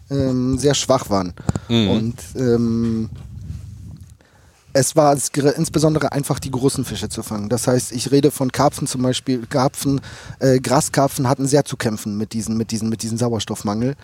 ähm, 0.10 0.58
sehr 0.58 0.74
schwach 0.74 1.10
waren. 1.10 1.34
Und 1.70 2.16
ähm, 2.36 3.10
es 4.74 4.96
war 4.96 5.18
insbesondere 5.34 6.12
einfach 6.12 6.40
die 6.40 6.52
großen 6.52 6.86
Fische 6.86 7.10
zu 7.10 7.24
fangen. 7.24 7.50
Das 7.50 7.68
heißt, 7.68 7.92
ich 7.92 8.12
rede 8.12 8.32
von 8.32 8.52
Karpfen 8.52 8.88
zum 8.88 9.02
Beispiel. 9.02 9.46
Karpfen, 9.48 10.02
äh, 10.40 10.60
Graskarpfen 10.60 11.28
hatten 11.28 11.48
sehr 11.48 11.66
zu 11.66 11.78
kämpfen 11.78 12.18
mit 12.18 12.34
diesen, 12.34 12.58
mit 12.58 12.72
diesen, 12.72 12.90
mit 12.90 13.02
diesem 13.02 13.18
Sauerstoffmangel. 13.18 13.96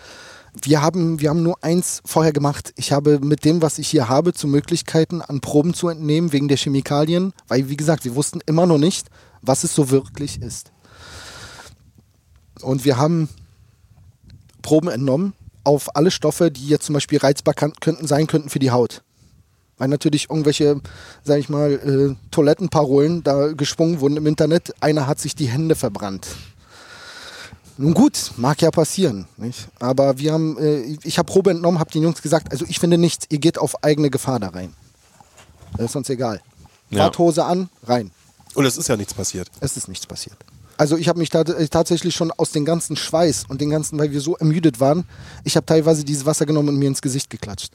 Wir 0.62 0.82
haben, 0.82 1.19
wir 1.19 1.30
haben 1.30 1.43
nur 1.43 1.63
eins 1.63 2.02
vorher 2.06 2.32
gemacht. 2.32 2.73
Ich 2.76 2.91
habe 2.91 3.19
mit 3.19 3.43
dem, 3.43 3.62
was 3.62 3.80
ich 3.80 3.88
hier 3.88 4.08
habe, 4.08 4.34
zu 4.34 4.47
Möglichkeiten 4.47 5.21
an 5.21 5.41
Proben 5.41 5.73
zu 5.73 5.89
entnehmen 5.89 6.32
wegen 6.32 6.47
der 6.47 6.58
Chemikalien, 6.58 7.34
weil 7.47 7.69
wie 7.69 7.78
gesagt, 7.78 8.06
wir 8.06 8.15
wussten 8.15 8.39
immer 8.45 8.65
noch 8.65 8.78
nicht, 8.78 9.08
was 9.41 9.63
es 9.63 9.73
so 9.73 9.89
wirklich 9.89 10.41
ist. 10.41 10.71
Und 12.62 12.86
wir 12.86 12.97
haben 12.97 13.30
Proben 14.62 14.89
entnommen 14.89 15.34
auf 15.63 15.95
alle 15.95 16.12
Stoffe, 16.12 16.52
die 16.52 16.67
jetzt 16.67 16.86
zum 16.86 16.93
Beispiel 16.93 17.19
reizbar 17.19 17.54
könnten 17.54 18.08
sein 18.08 18.28
könnten 18.28 18.49
für 18.49 18.60
die 18.60 18.71
Haut. 18.71 19.04
Weil 19.78 19.88
natürlich 19.88 20.30
irgendwelche, 20.30 20.80
sag 21.24 21.40
ich 21.40 21.50
mal, 21.50 21.72
äh, 21.72 22.16
Toilettenparolen 22.32 23.24
da 23.24 23.54
geschwungen 23.54 24.00
wurden 24.00 24.18
im 24.18 24.28
Internet. 24.28 24.74
Einer 24.80 25.08
hat 25.08 25.20
sich 25.20 25.36
die 25.36 25.48
Hände 25.48 25.76
verbrannt. 25.76 26.28
Nun 27.78 27.94
gut, 27.94 28.32
mag 28.38 28.62
ja 28.62 28.70
passieren. 28.70 29.26
Nicht? 29.38 29.68
Aber 29.80 30.20
wir 30.20 30.32
haben, 30.32 30.58
äh, 30.60 30.98
ich 31.04 31.18
habe 31.18 31.32
Probe 31.32 31.52
entnommen, 31.52 31.80
habe 31.80 31.92
den 31.92 32.04
Jungs 32.04 32.22
gesagt, 32.22 32.52
also 32.52 32.66
ich 32.68 32.80
finde 32.80 32.98
nichts, 32.98 33.26
ihr 33.30 33.40
geht 33.40 33.58
auf 33.58 33.84
eigene 33.84 34.10
Gefahr 34.10 34.40
da 34.40 34.50
rein. 34.50 34.74
Das 35.76 35.88
ist 35.88 35.96
uns 35.96 36.10
egal. 36.10 36.42
Ja. 36.92 37.06
Badhose 37.08 37.44
an, 37.44 37.70
rein. 37.88 38.12
Und 38.54 38.66
es 38.66 38.78
ist 38.78 38.88
ja 38.88 38.96
nichts 38.96 39.16
passiert. 39.16 39.50
Es 39.60 39.76
ist 39.76 39.88
nichts 39.88 40.06
passiert. 40.06 40.38
Also 40.78 40.98
ich 40.98 41.08
habe 41.08 41.20
mich 41.20 41.34
äh, 41.34 41.68
tatsächlich 41.68 42.16
schon 42.16 42.32
aus 42.32 42.52
dem 42.52 42.66
ganzen 42.66 42.96
Schweiß 42.96 43.46
und 43.48 43.62
den 43.62 43.70
ganzen, 43.70 43.98
weil 44.00 44.12
wir 44.12 44.22
so 44.22 44.36
ermüdet 44.36 44.80
waren, 44.80 45.06
ich 45.44 45.56
habe 45.56 45.66
teilweise 45.66 46.04
dieses 46.04 46.26
Wasser 46.26 46.46
genommen 46.46 46.70
und 46.70 46.78
mir 46.78 46.88
ins 46.88 47.02
Gesicht 47.02 47.30
geklatscht. 47.30 47.72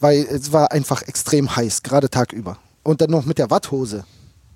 Weil 0.00 0.22
es 0.22 0.52
war 0.52 0.72
einfach 0.72 1.02
extrem 1.02 1.54
heiß, 1.54 1.82
gerade 1.82 2.08
tagüber. 2.10 2.56
Und 2.82 3.00
dann 3.00 3.10
noch 3.10 3.24
mit 3.26 3.38
der 3.38 3.50
Watthose. 3.50 4.04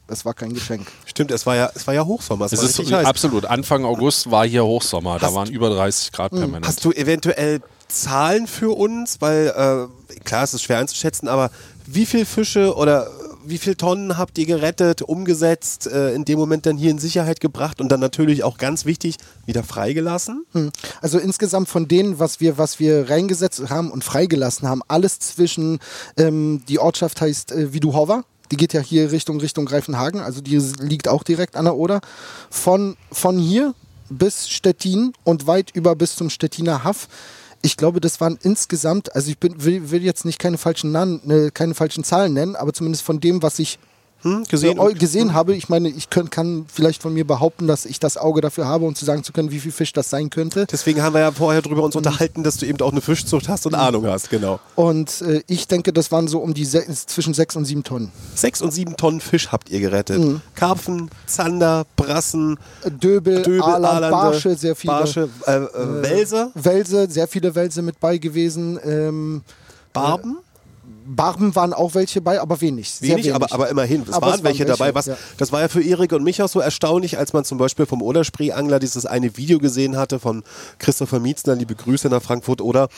Das 0.06 0.24
war 0.24 0.34
kein 0.34 0.52
Geschenk. 0.52 0.86
Stimmt, 1.06 1.30
es 1.30 1.46
war 1.46 1.56
ja, 1.56 1.70
es 1.74 1.86
war 1.86 1.94
ja 1.94 2.04
Hochsommer. 2.04 2.44
Es 2.46 2.52
Es 2.52 2.58
war 2.60 2.68
ist 2.68 2.78
richtig 2.78 2.94
heiß. 2.94 3.06
absolut. 3.06 3.46
Anfang 3.46 3.84
August 3.84 4.30
war 4.30 4.46
hier 4.46 4.64
Hochsommer. 4.64 5.18
da 5.18 5.28
Hast- 5.28 5.34
waren 5.34 5.50
über 5.50 5.70
30 5.70 6.12
Grad 6.12 6.30
permanent. 6.32 6.66
Hast 6.66 6.84
du 6.84 6.92
eventuell 6.92 7.60
Zahlen 7.88 8.46
für 8.46 8.76
uns? 8.76 9.20
Weil, 9.20 9.46
äh, 9.48 10.20
klar, 10.24 10.44
es 10.44 10.52
ist 10.54 10.62
schwer 10.62 10.78
einzuschätzen, 10.78 11.28
aber 11.28 11.50
wie 11.86 12.04
viele 12.06 12.26
Fische 12.26 12.74
oder 12.76 13.08
wie 13.46 13.58
viele 13.58 13.76
Tonnen 13.76 14.16
habt 14.16 14.38
ihr 14.38 14.46
gerettet, 14.46 15.02
umgesetzt, 15.02 15.86
äh, 15.86 16.14
in 16.14 16.24
dem 16.24 16.38
Moment 16.38 16.66
dann 16.66 16.76
hier 16.76 16.90
in 16.90 16.98
Sicherheit 16.98 17.40
gebracht 17.40 17.80
und 17.80 17.90
dann 17.90 18.00
natürlich 18.00 18.44
auch 18.44 18.58
ganz 18.58 18.84
wichtig, 18.84 19.16
wieder 19.46 19.62
freigelassen? 19.62 20.44
Hm. 20.52 20.70
Also 21.00 21.18
insgesamt 21.18 21.68
von 21.68 21.88
denen, 21.88 22.18
was 22.18 22.40
wir, 22.40 22.58
was 22.58 22.78
wir 22.78 23.10
reingesetzt 23.10 23.70
haben 23.70 23.90
und 23.90 24.04
freigelassen 24.04 24.68
haben, 24.68 24.82
alles 24.88 25.18
zwischen, 25.18 25.78
ähm, 26.16 26.62
die 26.68 26.78
Ortschaft 26.78 27.20
heißt 27.20 27.52
äh, 27.52 27.72
Widuhova. 27.72 28.24
Die 28.50 28.56
geht 28.56 28.72
ja 28.72 28.80
hier 28.80 29.10
Richtung, 29.10 29.40
Richtung 29.40 29.64
Greifenhagen, 29.64 30.20
also 30.20 30.40
die 30.40 30.58
liegt 30.80 31.08
auch 31.08 31.22
direkt 31.22 31.56
an 31.56 31.64
der 31.64 31.76
Oder. 31.76 32.00
Von, 32.50 32.96
von 33.10 33.38
hier 33.38 33.74
bis 34.10 34.48
Stettin 34.48 35.12
und 35.24 35.46
weit 35.46 35.70
über 35.74 35.96
bis 35.96 36.16
zum 36.16 36.30
Stettiner 36.30 36.84
Haff. 36.84 37.08
Ich 37.64 37.78
glaube, 37.78 37.98
das 37.98 38.20
waren 38.20 38.38
insgesamt, 38.42 39.14
also 39.14 39.30
ich 39.30 39.38
bin, 39.38 39.64
will, 39.64 39.90
will 39.90 40.02
jetzt 40.02 40.26
nicht 40.26 40.38
keine 40.38 40.58
falschen, 40.58 40.92
Nan, 40.92 41.22
äh, 41.30 41.50
keine 41.50 41.72
falschen 41.72 42.04
Zahlen 42.04 42.34
nennen, 42.34 42.56
aber 42.56 42.74
zumindest 42.74 43.02
von 43.04 43.20
dem, 43.20 43.42
was 43.42 43.58
ich 43.58 43.78
Hm, 44.24 44.44
gesehen? 44.44 44.76
gesehen, 44.76 44.98
gesehen 44.98 45.34
habe. 45.34 45.54
Ich 45.54 45.68
meine, 45.68 45.88
ich 45.88 46.10
könnt, 46.10 46.30
kann 46.30 46.66
vielleicht 46.72 47.02
von 47.02 47.12
mir 47.12 47.26
behaupten, 47.26 47.66
dass 47.66 47.84
ich 47.84 48.00
das 48.00 48.16
Auge 48.16 48.40
dafür 48.40 48.66
habe, 48.66 48.86
um 48.86 48.94
zu 48.94 49.04
sagen 49.04 49.22
zu 49.22 49.32
können, 49.32 49.50
wie 49.50 49.60
viel 49.60 49.72
Fisch 49.72 49.92
das 49.92 50.10
sein 50.10 50.30
könnte. 50.30 50.66
Deswegen 50.70 51.02
haben 51.02 51.14
wir 51.14 51.20
ja 51.20 51.32
vorher 51.32 51.62
drüber 51.62 51.82
uns 51.82 51.94
unterhalten, 51.94 52.42
dass 52.42 52.56
du 52.56 52.66
eben 52.66 52.80
auch 52.80 52.92
eine 52.92 53.00
Fischzucht 53.00 53.48
hast 53.48 53.66
und 53.66 53.74
Ahnung 53.74 54.06
hast, 54.06 54.30
genau. 54.30 54.60
Und 54.74 55.20
äh, 55.22 55.42
ich 55.46 55.68
denke, 55.68 55.92
das 55.92 56.10
waren 56.10 56.26
so 56.26 56.38
um 56.40 56.54
die 56.54 56.64
se 56.64 56.84
zwischen 57.06 57.34
sechs 57.34 57.54
und 57.54 57.64
sieben 57.64 57.84
Tonnen. 57.84 58.10
Sechs 58.34 58.62
und 58.62 58.72
sieben 58.72 58.96
Tonnen 58.96 59.20
Fisch 59.20 59.52
habt 59.52 59.68
ihr 59.70 59.80
gerettet. 59.80 60.18
Mhm. 60.18 60.40
Karpfen, 60.54 61.10
Zander, 61.26 61.84
Brassen, 61.96 62.58
Äh, 62.82 62.90
Döbel, 62.90 63.42
Döbel, 63.42 63.62
Aland, 63.62 63.84
Alande, 63.84 64.10
Barsche, 64.10 64.56
sehr 64.56 64.74
viele. 64.74 64.92
Barsche, 64.94 65.28
äh, 65.46 65.56
äh, 65.56 66.02
Welse, 66.02 66.50
Welse, 66.54 67.10
sehr 67.10 67.28
viele 67.28 67.54
Welse 67.54 67.82
mit 67.82 68.00
bei 68.00 68.18
gewesen. 68.18 68.78
Ähm, 68.84 69.42
Barben. 69.92 70.38
Barben 71.06 71.54
waren 71.54 71.72
auch 71.72 71.94
welche 71.94 72.20
bei, 72.20 72.40
aber 72.40 72.60
wenig. 72.60 72.90
Sehr 72.90 73.10
Wenig, 73.10 73.26
wenig. 73.26 73.34
aber, 73.34 73.52
aber 73.52 73.68
immerhin. 73.68 74.02
Es 74.02 74.12
Aber 74.12 74.26
waren 74.26 74.34
es 74.34 74.38
waren 74.38 74.44
welche, 74.44 74.64
dabei. 74.64 74.86
welche, 74.86 74.94
Was, 74.94 75.06
ja. 75.06 75.16
Das 75.36 75.52
war 75.52 75.60
ja 75.60 75.68
für 75.68 75.82
Erik 75.82 76.12
und 76.12 76.24
mich 76.24 76.42
auch 76.42 76.48
so 76.48 76.60
erstaunlich, 76.60 77.18
als 77.18 77.32
man 77.32 77.44
zum 77.44 77.58
Beispiel 77.58 77.86
vom 77.86 78.02
Oderspree-Angler 78.02 78.78
dieses 78.78 79.06
eine 79.06 79.36
Video 79.36 79.58
gesehen 79.58 79.96
hatte 79.96 80.18
von 80.18 80.42
Christopher 80.78 81.20
Mietzner, 81.20 81.54
liebe 81.54 81.74
Grüße 81.74 82.08
nach 82.08 82.22
Frankfurt 82.22 82.60
Oder, 82.60 82.88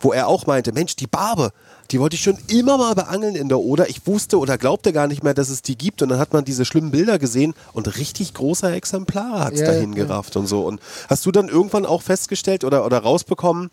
wo 0.00 0.12
er 0.12 0.26
auch 0.26 0.46
meinte, 0.46 0.72
Mensch, 0.72 0.96
die 0.96 1.06
Barbe, 1.06 1.52
die 1.92 2.00
wollte 2.00 2.16
ich 2.16 2.22
schon 2.22 2.38
immer 2.48 2.78
mal 2.78 2.94
beangeln 2.94 3.36
in 3.36 3.48
der 3.48 3.60
Oder. 3.60 3.88
Ich 3.88 4.06
wusste 4.06 4.38
oder 4.38 4.58
glaubte 4.58 4.92
gar 4.92 5.06
nicht 5.06 5.22
mehr, 5.22 5.34
dass 5.34 5.48
es 5.48 5.62
die 5.62 5.76
gibt. 5.78 6.02
Und 6.02 6.08
dann 6.08 6.18
hat 6.18 6.32
man 6.32 6.44
diese 6.44 6.64
schlimmen 6.64 6.90
Bilder 6.90 7.18
gesehen 7.18 7.54
und 7.72 7.96
richtig 7.98 8.34
große 8.34 8.70
Exemplare 8.72 9.44
hat 9.44 9.52
es 9.54 9.60
Ja, 9.60 9.66
dahin 9.66 9.92
ja. 9.92 10.04
gerafft 10.04 10.36
und 10.36 10.46
so. 10.46 10.62
Und 10.66 10.80
hast 11.08 11.24
du 11.26 11.30
dann 11.30 11.48
irgendwann 11.48 11.86
auch 11.86 12.02
festgestellt 12.02 12.64
oder, 12.64 12.84
oder 12.84 12.98
rausbekommen, 12.98 13.70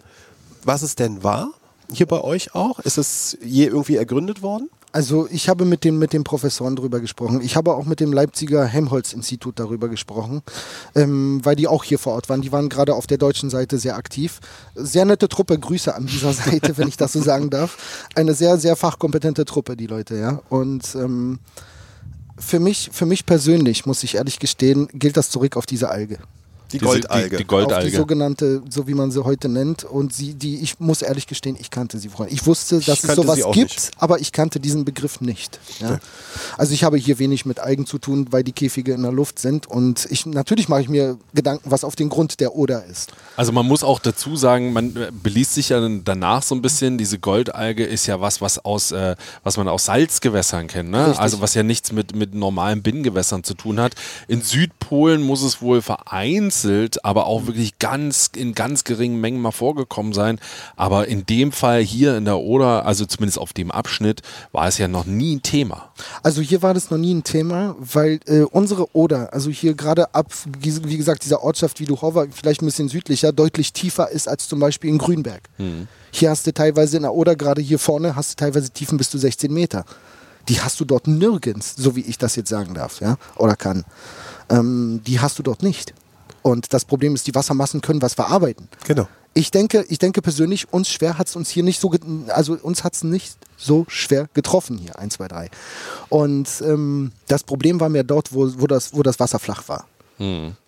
was 0.63 0.81
es 0.81 0.95
denn 0.95 1.23
war? 1.23 1.51
Hier 1.91 2.05
bei 2.05 2.21
euch 2.21 2.53
auch? 2.55 2.79
Ist 2.79 2.97
es 2.97 3.37
je 3.43 3.65
irgendwie 3.65 3.95
ergründet 3.95 4.41
worden? 4.41 4.69
Also 4.91 5.27
ich 5.29 5.49
habe 5.49 5.65
mit 5.65 5.83
den, 5.83 5.99
mit 5.99 6.13
den 6.13 6.23
Professoren 6.23 6.75
darüber 6.75 6.99
gesprochen. 6.99 7.41
Ich 7.41 7.55
habe 7.55 7.75
auch 7.75 7.85
mit 7.85 7.99
dem 7.99 8.11
Leipziger 8.11 8.65
Helmholtz-Institut 8.65 9.59
darüber 9.59 9.87
gesprochen, 9.87 10.41
ähm, 10.95 11.41
weil 11.43 11.55
die 11.55 11.67
auch 11.67 11.83
hier 11.83 11.99
vor 11.99 12.13
Ort 12.13 12.27
waren. 12.27 12.41
Die 12.41 12.51
waren 12.51 12.69
gerade 12.69 12.95
auf 12.95 13.05
der 13.05 13.19
deutschen 13.19 13.51
Seite 13.51 13.77
sehr 13.77 13.97
aktiv. 13.97 14.39
Sehr 14.73 15.05
nette 15.05 15.29
Truppe, 15.29 15.59
Grüße 15.59 15.93
an 15.93 16.07
dieser 16.07 16.33
Seite, 16.33 16.77
wenn 16.77 16.87
ich 16.87 16.97
das 16.97 17.13
so 17.13 17.21
sagen 17.21 17.51
darf. 17.51 18.07
Eine 18.15 18.33
sehr, 18.33 18.57
sehr 18.57 18.75
fachkompetente 18.75 19.45
Truppe, 19.45 19.77
die 19.77 19.87
Leute, 19.87 20.17
ja. 20.17 20.41
Und 20.49 20.95
ähm, 20.95 21.39
für 22.39 22.59
mich, 22.59 22.89
für 22.91 23.05
mich 23.05 23.25
persönlich, 23.27 23.85
muss 23.85 24.03
ich 24.03 24.15
ehrlich 24.15 24.39
gestehen, 24.39 24.87
gilt 24.93 25.17
das 25.17 25.29
zurück 25.29 25.55
auf 25.55 25.67
diese 25.67 25.89
Alge. 25.89 26.17
Die 26.71 26.77
Goldalge. 26.79 27.23
Die, 27.23 27.29
die 27.29 27.35
Auf 27.35 27.39
die 27.39 27.47
Goldalge. 27.47 27.97
sogenannte, 27.97 28.61
so 28.69 28.87
wie 28.87 28.93
man 28.93 29.11
sie 29.11 29.23
heute 29.23 29.49
nennt. 29.49 29.83
Und 29.83 30.13
sie, 30.13 30.35
die, 30.35 30.57
ich 30.57 30.79
muss 30.79 31.01
ehrlich 31.01 31.27
gestehen, 31.27 31.57
ich 31.59 31.71
kannte 31.71 31.97
sie 31.97 32.09
vorher. 32.09 32.31
Ich 32.31 32.45
wusste, 32.45 32.79
dass 32.79 32.99
es 32.99 33.07
kannte 33.07 33.23
sowas 33.23 33.39
gibt, 33.51 33.71
nicht. 33.71 33.91
aber 33.97 34.19
ich 34.19 34.31
kannte 34.31 34.59
diesen 34.59 34.85
Begriff 34.85 35.21
nicht. 35.21 35.59
Ja. 35.79 35.99
Also 36.57 36.73
ich 36.73 36.83
habe 36.83 36.97
hier 36.97 37.19
wenig 37.19 37.45
mit 37.45 37.59
Algen 37.59 37.85
zu 37.85 37.97
tun, 37.97 38.27
weil 38.29 38.43
die 38.43 38.51
Käfige 38.51 38.93
in 38.93 39.01
der 39.01 39.11
Luft 39.11 39.39
sind. 39.39 39.65
Und 39.67 40.07
ich 40.11 40.25
natürlich 40.25 40.69
mache 40.69 40.81
ich 40.81 40.89
mir 40.89 41.17
Gedanken, 41.33 41.71
was 41.71 41.83
auf 41.83 41.95
den 41.95 42.09
Grund 42.09 42.39
der 42.39 42.55
Oder 42.55 42.85
ist. 42.85 43.11
Also 43.35 43.51
man 43.51 43.65
muss 43.65 43.83
auch 43.83 43.99
dazu 43.99 44.35
sagen, 44.35 44.71
man 44.71 44.95
äh, 44.95 45.11
beliest 45.11 45.55
sich 45.55 45.69
ja 45.69 45.87
danach 46.03 46.43
so 46.43 46.53
ein 46.53 46.61
bisschen. 46.61 46.97
Diese 46.97 47.17
Goldalge 47.17 47.83
ist 47.85 48.05
ja 48.05 48.21
was, 48.21 48.41
was 48.41 48.63
aus, 48.63 48.91
äh, 48.91 49.15
was 49.43 49.57
man 49.57 49.67
aus 49.67 49.85
Salzgewässern 49.85 50.67
kennt, 50.67 50.91
ne? 50.91 51.07
Richtig. 51.07 51.19
Also 51.19 51.41
was 51.41 51.55
ja 51.55 51.63
nichts 51.63 51.91
mit, 51.91 52.15
mit 52.15 52.35
normalen 52.35 52.83
Binnengewässern 52.83 53.43
zu 53.43 53.55
tun 53.55 53.79
hat. 53.79 53.95
In 54.27 54.41
Südpolen 54.41 55.23
muss 55.23 55.41
es 55.41 55.61
wohl 55.61 55.81
vereinzelt, 55.81 56.58
aber 57.03 57.25
auch 57.25 57.47
wirklich 57.47 57.79
ganz 57.79 58.29
in 58.35 58.53
ganz 58.53 58.83
geringen 58.83 59.19
Mengen 59.19 59.41
mal 59.41 59.51
vorgekommen 59.51 60.13
sein. 60.13 60.39
Aber 60.75 61.07
in 61.07 61.25
dem 61.25 61.51
Fall 61.51 61.81
hier 61.81 62.17
in 62.17 62.25
der 62.25 62.39
Oder, 62.39 62.85
also 62.85 63.05
zumindest 63.05 63.39
auf 63.39 63.53
dem 63.53 63.71
Abschnitt, 63.71 64.21
war 64.51 64.67
es 64.67 64.77
ja 64.77 64.87
noch 64.87 65.05
nie 65.05 65.35
ein 65.35 65.41
Thema. 65.41 65.91
Also 66.23 66.41
hier 66.41 66.61
war 66.61 66.73
das 66.73 66.91
noch 66.91 66.97
nie 66.97 67.13
ein 67.13 67.23
Thema, 67.23 67.75
weil 67.79 68.19
äh, 68.25 68.41
unsere 68.41 68.95
Oder, 68.95 69.33
also 69.33 69.49
hier 69.49 69.73
gerade 69.73 70.13
ab, 70.13 70.33
wie 70.59 70.97
gesagt, 70.97 71.23
dieser 71.23 71.43
Ortschaft 71.43 71.79
wie 71.79 71.85
Duchowa, 71.85 72.25
vielleicht 72.31 72.61
ein 72.61 72.65
bisschen 72.65 72.89
südlicher, 72.89 73.31
deutlich 73.31 73.73
tiefer 73.73 74.09
ist 74.09 74.27
als 74.27 74.47
zum 74.47 74.59
Beispiel 74.59 74.89
in 74.89 74.97
Grünberg. 74.97 75.41
Hier 76.11 76.29
hast 76.29 76.47
du 76.47 76.53
teilweise 76.53 76.97
in 76.97 77.03
der 77.03 77.13
Oder, 77.13 77.35
gerade 77.35 77.61
hier 77.61 77.79
vorne, 77.79 78.15
hast 78.15 78.31
du 78.31 78.35
teilweise 78.35 78.69
Tiefen 78.69 78.97
bis 78.97 79.09
zu 79.09 79.17
16 79.17 79.53
Meter. 79.53 79.85
Die 80.47 80.61
hast 80.61 80.79
du 80.79 80.85
dort 80.85 81.07
nirgends, 81.07 81.75
so 81.77 81.95
wie 81.95 82.01
ich 82.01 82.17
das 82.17 82.35
jetzt 82.35 82.49
sagen 82.49 82.73
darf, 82.73 83.01
ja, 83.01 83.17
oder 83.35 83.55
kann. 83.55 83.85
Ähm, 84.49 85.01
die 85.05 85.19
hast 85.19 85.37
du 85.37 85.43
dort 85.43 85.61
nicht. 85.61 85.93
Und 86.41 86.73
das 86.73 86.85
Problem 86.85 87.15
ist, 87.15 87.27
die 87.27 87.35
Wassermassen 87.35 87.81
können 87.81 88.01
was 88.01 88.13
verarbeiten. 88.13 88.67
Genau. 88.85 89.07
Ich 89.33 89.51
denke, 89.51 89.85
ich 89.89 89.99
denke 89.99 90.21
persönlich, 90.21 90.73
uns 90.73 90.89
schwer 90.89 91.17
hat 91.17 91.27
es 91.27 91.35
uns 91.35 91.49
hier 91.49 91.63
nicht 91.63 91.79
so, 91.79 91.91
also 92.29 92.57
uns 92.61 92.83
hat 92.83 92.95
es 92.95 93.03
nicht 93.03 93.37
so 93.57 93.85
schwer 93.87 94.27
getroffen 94.33 94.77
hier, 94.77 94.97
1, 94.97 95.13
2, 95.15 95.27
3. 95.27 95.49
Und 96.09 96.49
ähm, 96.65 97.11
das 97.27 97.43
Problem 97.43 97.79
war 97.79 97.89
mir 97.89 98.03
dort, 98.03 98.33
wo, 98.33 98.49
wo, 98.57 98.65
das, 98.65 98.93
wo 98.93 99.03
das 99.03 99.19
Wasser 99.19 99.39
flach 99.39 99.67
war. 99.67 99.85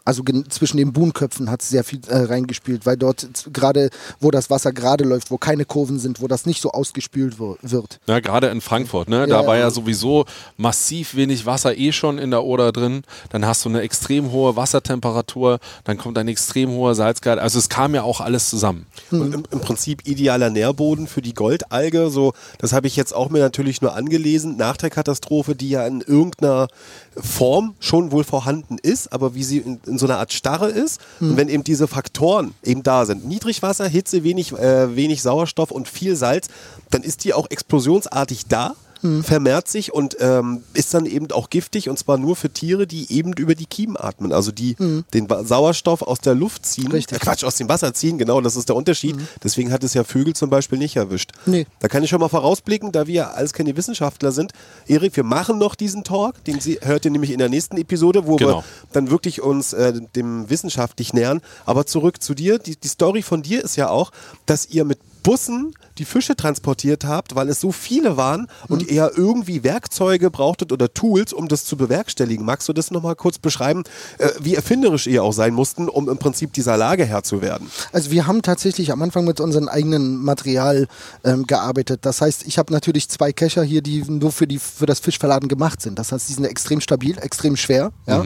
Also 0.04 0.24
zwischen 0.50 0.78
den 0.78 0.94
Buhnköpfen 0.94 1.50
hat 1.52 1.62
es 1.62 1.70
sehr 1.70 1.84
viel 1.84 2.00
äh, 2.08 2.18
reingespielt, 2.18 2.86
weil 2.86 2.98
dort 2.98 3.28
gerade, 3.54 3.90
wo 4.20 4.32
das 4.32 4.50
Wasser 4.50 4.72
gerade 4.72 5.04
läuft, 5.04 5.30
wo 5.30 5.38
keine 5.38 5.66
Kurven 5.66 6.00
sind, 6.00 6.22
wo 6.22 6.28
das 6.28 6.46
nicht 6.46 6.62
so 6.62 6.72
ausgespült 6.72 7.38
wird. 7.40 8.00
Ja, 8.08 8.20
gerade 8.20 8.48
in 8.48 8.62
Frankfurt, 8.62 9.10
ne? 9.10 9.28
Da 9.28 9.42
Ja, 9.42 9.48
war 9.48 9.56
ja. 9.58 9.64
ja 9.64 9.70
sowieso 9.72 10.26
massiv 10.58 11.16
wenig 11.16 11.46
Wasser 11.46 11.78
eh 11.78 11.92
schon 11.92 12.18
in 12.18 12.32
der 12.32 12.44
Oder 12.44 12.72
drin. 12.72 13.04
Dann 13.30 13.46
hast 13.46 13.64
du 13.66 13.70
eine 13.70 13.82
extrem 13.82 14.32
hohe 14.32 14.56
Wassertemperatur, 14.56 15.60
dann 15.84 15.98
kommt 15.98 16.18
ein 16.18 16.28
extrem 16.28 16.72
hoher 16.72 16.96
Salzgehalt. 16.96 17.40
Also 17.40 17.60
es 17.60 17.70
kam 17.70 17.94
ja 17.94 18.04
auch 18.04 18.22
alles 18.22 18.50
zusammen. 18.50 18.88
Und 19.12 19.34
im, 19.34 19.44
im 19.52 19.60
Prinzip 19.60 20.08
idealer 20.08 20.50
Nährboden 20.50 21.08
für 21.08 21.22
die 21.22 21.34
Goldalge. 21.34 22.10
So, 22.10 22.34
das 22.58 22.74
habe 22.74 22.88
ich 22.88 22.96
jetzt 22.96 23.14
auch 23.14 23.30
mir 23.30 23.40
natürlich 23.40 23.82
nur 23.82 23.94
angelesen. 23.96 24.58
Nach 24.58 24.78
der 24.78 24.90
Katastrophe, 24.90 25.56
die 25.56 25.70
ja 25.70 25.86
in 25.86 26.02
irgendeiner 26.02 26.68
Form 27.16 27.76
schon 27.80 28.12
wohl 28.12 28.24
vorhanden 28.24 28.78
ist, 28.82 29.12
aber 29.14 29.36
wie 29.36 29.44
sie 29.44 29.60
in, 29.60 29.80
in 29.92 29.98
so 30.00 30.08
einer 30.08 30.18
Art 30.18 30.34
Starre 30.34 30.70
ist. 30.70 31.00
Und 31.20 31.38
wenn 31.38 31.50
eben 31.50 31.64
diese 31.64 31.88
Faktoren 31.88 32.54
eben 32.64 32.82
da 32.82 33.06
sind, 33.06 33.26
Niedrigwasser, 33.26 33.88
Hitze, 33.88 34.24
wenig, 34.24 34.54
äh, 34.54 34.96
wenig 34.96 35.22
Sauerstoff 35.22 35.70
und 35.72 35.88
viel 35.88 36.16
Salz, 36.16 36.48
dann 36.90 37.04
ist 37.04 37.24
die 37.24 37.34
auch 37.34 37.48
explosionsartig 37.50 38.48
da. 38.48 38.76
Vermehrt 39.24 39.68
sich 39.68 39.94
und 39.94 40.18
ähm, 40.20 40.64
ist 40.74 40.94
dann 40.94 41.06
eben 41.06 41.32
auch 41.32 41.50
giftig 41.50 41.90
und 41.90 41.98
zwar 41.98 42.18
nur 42.18 42.36
für 42.36 42.50
Tiere, 42.52 42.86
die 42.88 43.12
eben 43.12 43.34
über 43.34 43.56
die 43.56 43.66
Kiemen 43.66 43.98
atmen, 43.98 44.32
also 44.32 44.52
die 44.52 44.76
den 45.14 45.30
Wa- 45.30 45.44
Sauerstoff 45.44 46.02
aus 46.02 46.20
der 46.20 46.36
Luft 46.36 46.66
ziehen, 46.66 46.92
Richtig. 46.92 47.18
Äh, 47.18 47.20
Quatsch, 47.20 47.44
aus 47.44 47.56
dem 47.56 47.68
Wasser 47.70 47.94
ziehen, 47.94 48.18
genau, 48.18 48.42
das 48.42 48.56
ist 48.56 48.70
der 48.70 48.76
Unterschied. 48.76 49.16
Deswegen 49.44 49.72
hat 49.72 49.84
es 49.84 49.94
ja 49.94 50.04
Vögel 50.04 50.36
zum 50.36 50.50
Beispiel 50.50 50.78
nicht 50.78 50.96
erwischt. 50.96 51.32
Nee. 51.46 51.66
Da 51.80 51.88
kann 51.88 52.04
ich 52.04 52.10
schon 52.10 52.20
mal 52.20 52.30
vorausblicken, 52.30 52.92
da 52.92 53.08
wir 53.08 53.36
alles 53.36 53.54
keine 53.54 53.76
Wissenschaftler 53.76 54.32
sind. 54.32 54.52
Erik, 54.88 55.16
wir 55.16 55.24
machen 55.24 55.58
noch 55.58 55.76
diesen 55.76 56.04
Talk, 56.04 56.44
den 56.46 56.60
Sie, 56.60 56.80
hört 56.82 57.06
ihr 57.06 57.12
nämlich 57.12 57.32
in 57.32 57.40
der 57.40 57.50
nächsten 57.50 57.78
Episode, 57.78 58.28
wo 58.28 58.36
Genau. 58.36 58.58
wir 58.60 58.64
dann 58.94 59.10
wirklich 59.10 59.42
uns 59.42 59.74
äh, 59.74 59.94
dem 60.16 60.50
wissenschaftlich 60.50 61.14
nähern. 61.14 61.42
Aber 61.66 61.86
zurück 61.86 62.22
zu 62.22 62.34
dir. 62.34 62.60
Die, 62.60 62.76
die 62.76 62.88
Story 62.88 63.22
von 63.22 63.42
dir 63.42 63.64
ist 63.64 63.76
ja 63.76 63.90
auch, 63.90 64.12
dass 64.46 64.68
ihr 64.70 64.86
mit 64.86 65.00
Bussen 65.24 65.74
die 65.98 66.06
Fische 66.06 66.36
transportiert 66.36 67.06
habt, 67.06 67.36
weil 67.36 67.50
es 67.50 67.60
so 67.60 67.72
viele 67.72 68.18
waren 68.18 68.48
und 68.68 68.88
ihr 68.88 68.94
ja 68.94 69.10
irgendwie 69.16 69.64
Werkzeuge 69.64 70.32
brauchtet 70.32 70.72
oder 70.72 70.94
Tools, 70.94 71.34
um 71.34 71.48
das 71.48 71.66
zu 71.66 71.78
bewerkstelligen. 71.78 72.46
Magst 72.46 72.70
du 72.70 72.74
das 72.74 72.92
nochmal 72.92 73.16
kurz 73.16 73.38
beschreiben, 73.38 73.84
äh, 74.18 74.30
wie 74.40 74.56
erfinderisch 74.56 75.08
ihr 75.08 75.24
auch 75.24 75.34
sein 75.34 75.54
mussten, 75.54 75.90
um 75.90 76.10
im 76.10 76.18
Prinzip 76.18 76.54
dieser 76.54 76.78
Lage 76.78 77.06
Herr 77.06 77.24
zu 77.24 77.42
werden? 77.42 77.70
Also 77.92 78.12
wir 78.12 78.28
haben 78.28 78.42
tatsächlich 78.42 78.92
am 78.92 79.02
Anfang 79.02 79.26
mit 79.26 79.40
unserem 79.40 79.68
eigenen 79.68 80.18
Material 80.18 80.88
ähm, 81.24 81.48
gearbeitet. 81.48 82.06
Das 82.06 82.22
heißt, 82.22 82.46
ich 82.48 82.58
habe 82.58 82.74
natürlich 82.74 83.10
zwei 83.10 83.32
Kescher 83.32 83.64
hier, 83.64 83.82
die 83.82 84.04
nur 84.04 84.32
für, 84.32 84.48
die, 84.48 84.60
für 84.60 84.86
das 84.86 85.00
Fischverladen 85.00 85.50
gemacht 85.50 85.82
sind. 85.82 86.00
Das 86.00 86.12
heißt, 86.12 86.30
die 86.30 86.34
sind 86.34 86.46
extrem 86.46 86.82
stabil, 86.82 87.18
extrem 87.18 87.56
schwer. 87.56 87.92
Ja? 88.08 88.24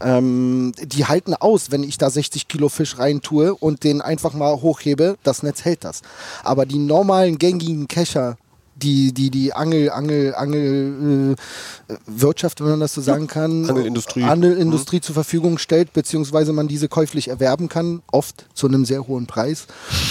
Ähm, 0.00 0.72
die 0.82 1.06
halten 1.06 1.34
aus, 1.34 1.70
wenn 1.70 1.82
ich 1.82 1.98
da 1.98 2.10
60 2.10 2.48
Kilo 2.48 2.68
Fisch 2.68 2.98
rein 2.98 3.20
tue 3.20 3.54
und 3.54 3.84
den 3.84 4.00
einfach 4.00 4.34
mal 4.34 4.60
hochhebe, 4.60 5.16
das 5.22 5.42
Netz 5.42 5.64
hält 5.64 5.84
das. 5.84 6.02
Aber 6.42 6.66
die 6.66 6.78
normalen 6.78 7.13
gängigen 7.38 7.88
Kescher, 7.88 8.36
die, 8.76 9.12
die, 9.12 9.30
die 9.30 9.52
Angel, 9.52 9.90
Angel, 9.90 10.34
Angel, 10.34 11.36
äh, 11.88 11.94
Wirtschaft, 12.06 12.60
wenn 12.60 12.70
man 12.70 12.80
das 12.80 12.94
so 12.94 13.00
sagen 13.00 13.26
kann, 13.26 13.68
Angelindustrie. 13.68 14.24
Angelindustrie 14.24 15.00
zur 15.00 15.14
Verfügung 15.14 15.58
stellt, 15.58 15.92
beziehungsweise 15.92 16.52
man 16.52 16.68
diese 16.68 16.88
käuflich 16.88 17.28
erwerben 17.28 17.68
kann, 17.68 18.02
oft 18.10 18.46
zu 18.54 18.66
einem 18.66 18.84
sehr 18.84 19.06
hohen 19.06 19.26
Preis. 19.26 19.66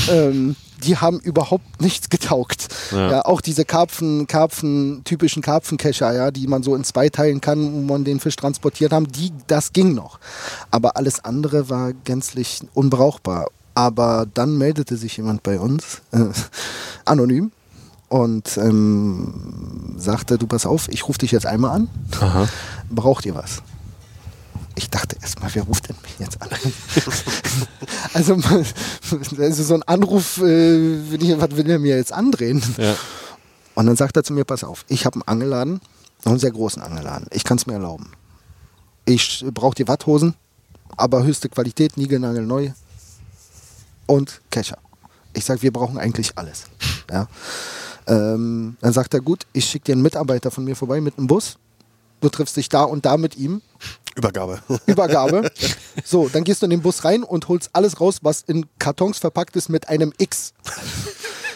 Ähm, 0.09 0.55
die 0.83 0.97
haben 0.97 1.19
überhaupt 1.19 1.81
nichts 1.81 2.09
getaugt. 2.09 2.67
Ja. 2.91 3.25
auch 3.25 3.41
diese 3.41 3.63
Karpfen, 3.63 4.27
Karpfen, 4.27 5.01
typischen 5.05 5.41
Karpfenkescher, 5.41 6.13
ja, 6.13 6.31
die 6.31 6.47
man 6.47 6.63
so 6.63 6.75
in 6.75 6.83
zwei 6.83 7.09
teilen 7.09 7.41
kann, 7.41 7.73
wo 7.73 7.93
man 7.93 8.03
den 8.03 8.19
Fisch 8.19 8.35
transportiert 8.35 8.91
haben, 8.91 9.09
die, 9.11 9.31
das 9.47 9.73
ging 9.73 9.93
noch. 9.93 10.19
Aber 10.71 10.97
alles 10.97 11.23
andere 11.23 11.69
war 11.69 11.93
gänzlich 11.93 12.61
unbrauchbar. 12.73 13.47
Aber 13.75 14.27
dann 14.33 14.57
meldete 14.57 14.97
sich 14.97 15.17
jemand 15.17 15.43
bei 15.43 15.59
uns, 15.59 16.01
äh, 16.11 16.25
anonym, 17.05 17.51
und 18.13 18.57
ähm, 18.57 19.95
sagte, 19.97 20.37
du 20.37 20.45
pass 20.45 20.67
auf, 20.67 20.87
ich 20.89 21.07
rufe 21.07 21.17
dich 21.17 21.31
jetzt 21.31 21.47
einmal 21.47 21.71
an. 21.71 21.89
Braucht 22.91 23.25
ihr 23.25 23.33
was? 23.33 23.63
Ich 24.75 24.91
dachte 24.91 25.15
erstmal, 25.19 25.49
wer 25.55 25.63
ruft 25.63 25.89
denn 25.89 25.95
mich 26.03 26.19
jetzt 26.19 26.39
an? 26.39 26.49
also, 28.13 28.35
also 29.39 29.63
so 29.63 29.73
ein 29.73 29.83
Anruf, 29.83 30.37
äh, 30.37 30.41
will 31.11 31.23
ich, 31.23 31.39
was 31.39 31.57
will 31.57 31.67
er 31.67 31.79
mir 31.79 31.97
jetzt 31.97 32.13
andrehen? 32.13 32.61
Ja. 32.77 32.95
Und 33.73 33.87
dann 33.87 33.95
sagt 33.95 34.15
er 34.15 34.23
zu 34.23 34.33
mir, 34.33 34.45
pass 34.45 34.63
auf, 34.63 34.85
ich 34.89 35.07
habe 35.07 35.15
einen 35.15 35.23
Angelladen, 35.27 35.81
einen 36.23 36.37
sehr 36.37 36.51
großen 36.51 36.83
Angelladen. 36.83 37.27
Ich 37.31 37.43
kann 37.43 37.57
es 37.57 37.65
mir 37.65 37.73
erlauben. 37.73 38.11
Ich 39.05 39.43
brauche 39.53 39.73
die 39.73 39.87
Watthosen, 39.87 40.35
aber 40.97 41.23
höchste 41.23 41.49
Qualität, 41.49 41.97
niegelnagelneu 41.97 42.71
und 44.05 44.41
Kescher. 44.49 44.77
Ich 45.33 45.45
sage, 45.45 45.61
wir 45.61 45.73
brauchen 45.73 45.97
eigentlich 45.97 46.37
alles. 46.37 46.65
Ja. 47.11 47.27
Ähm, 48.07 48.77
dann 48.81 48.93
sagt 48.93 49.13
er, 49.13 49.21
gut, 49.21 49.45
ich 49.53 49.65
schicke 49.65 49.85
dir 49.85 49.91
einen 49.93 50.01
Mitarbeiter 50.01 50.51
von 50.51 50.63
mir 50.63 50.75
vorbei 50.75 51.01
mit 51.01 51.17
einem 51.17 51.27
Bus. 51.27 51.57
Du 52.21 52.29
triffst 52.29 52.55
dich 52.55 52.69
da 52.69 52.83
und 52.83 53.05
da 53.05 53.17
mit 53.17 53.35
ihm. 53.35 53.61
Übergabe. 54.15 54.61
Übergabe. 54.85 55.51
So, 56.05 56.29
dann 56.29 56.43
gehst 56.43 56.61
du 56.61 56.67
in 56.67 56.69
den 56.69 56.81
Bus 56.81 57.03
rein 57.03 57.23
und 57.23 57.47
holst 57.47 57.69
alles 57.73 57.99
raus, 57.99 58.19
was 58.21 58.43
in 58.43 58.65
Kartons 58.79 59.17
verpackt 59.17 59.55
ist 59.55 59.69
mit 59.69 59.89
einem 59.89 60.13
X. 60.17 60.53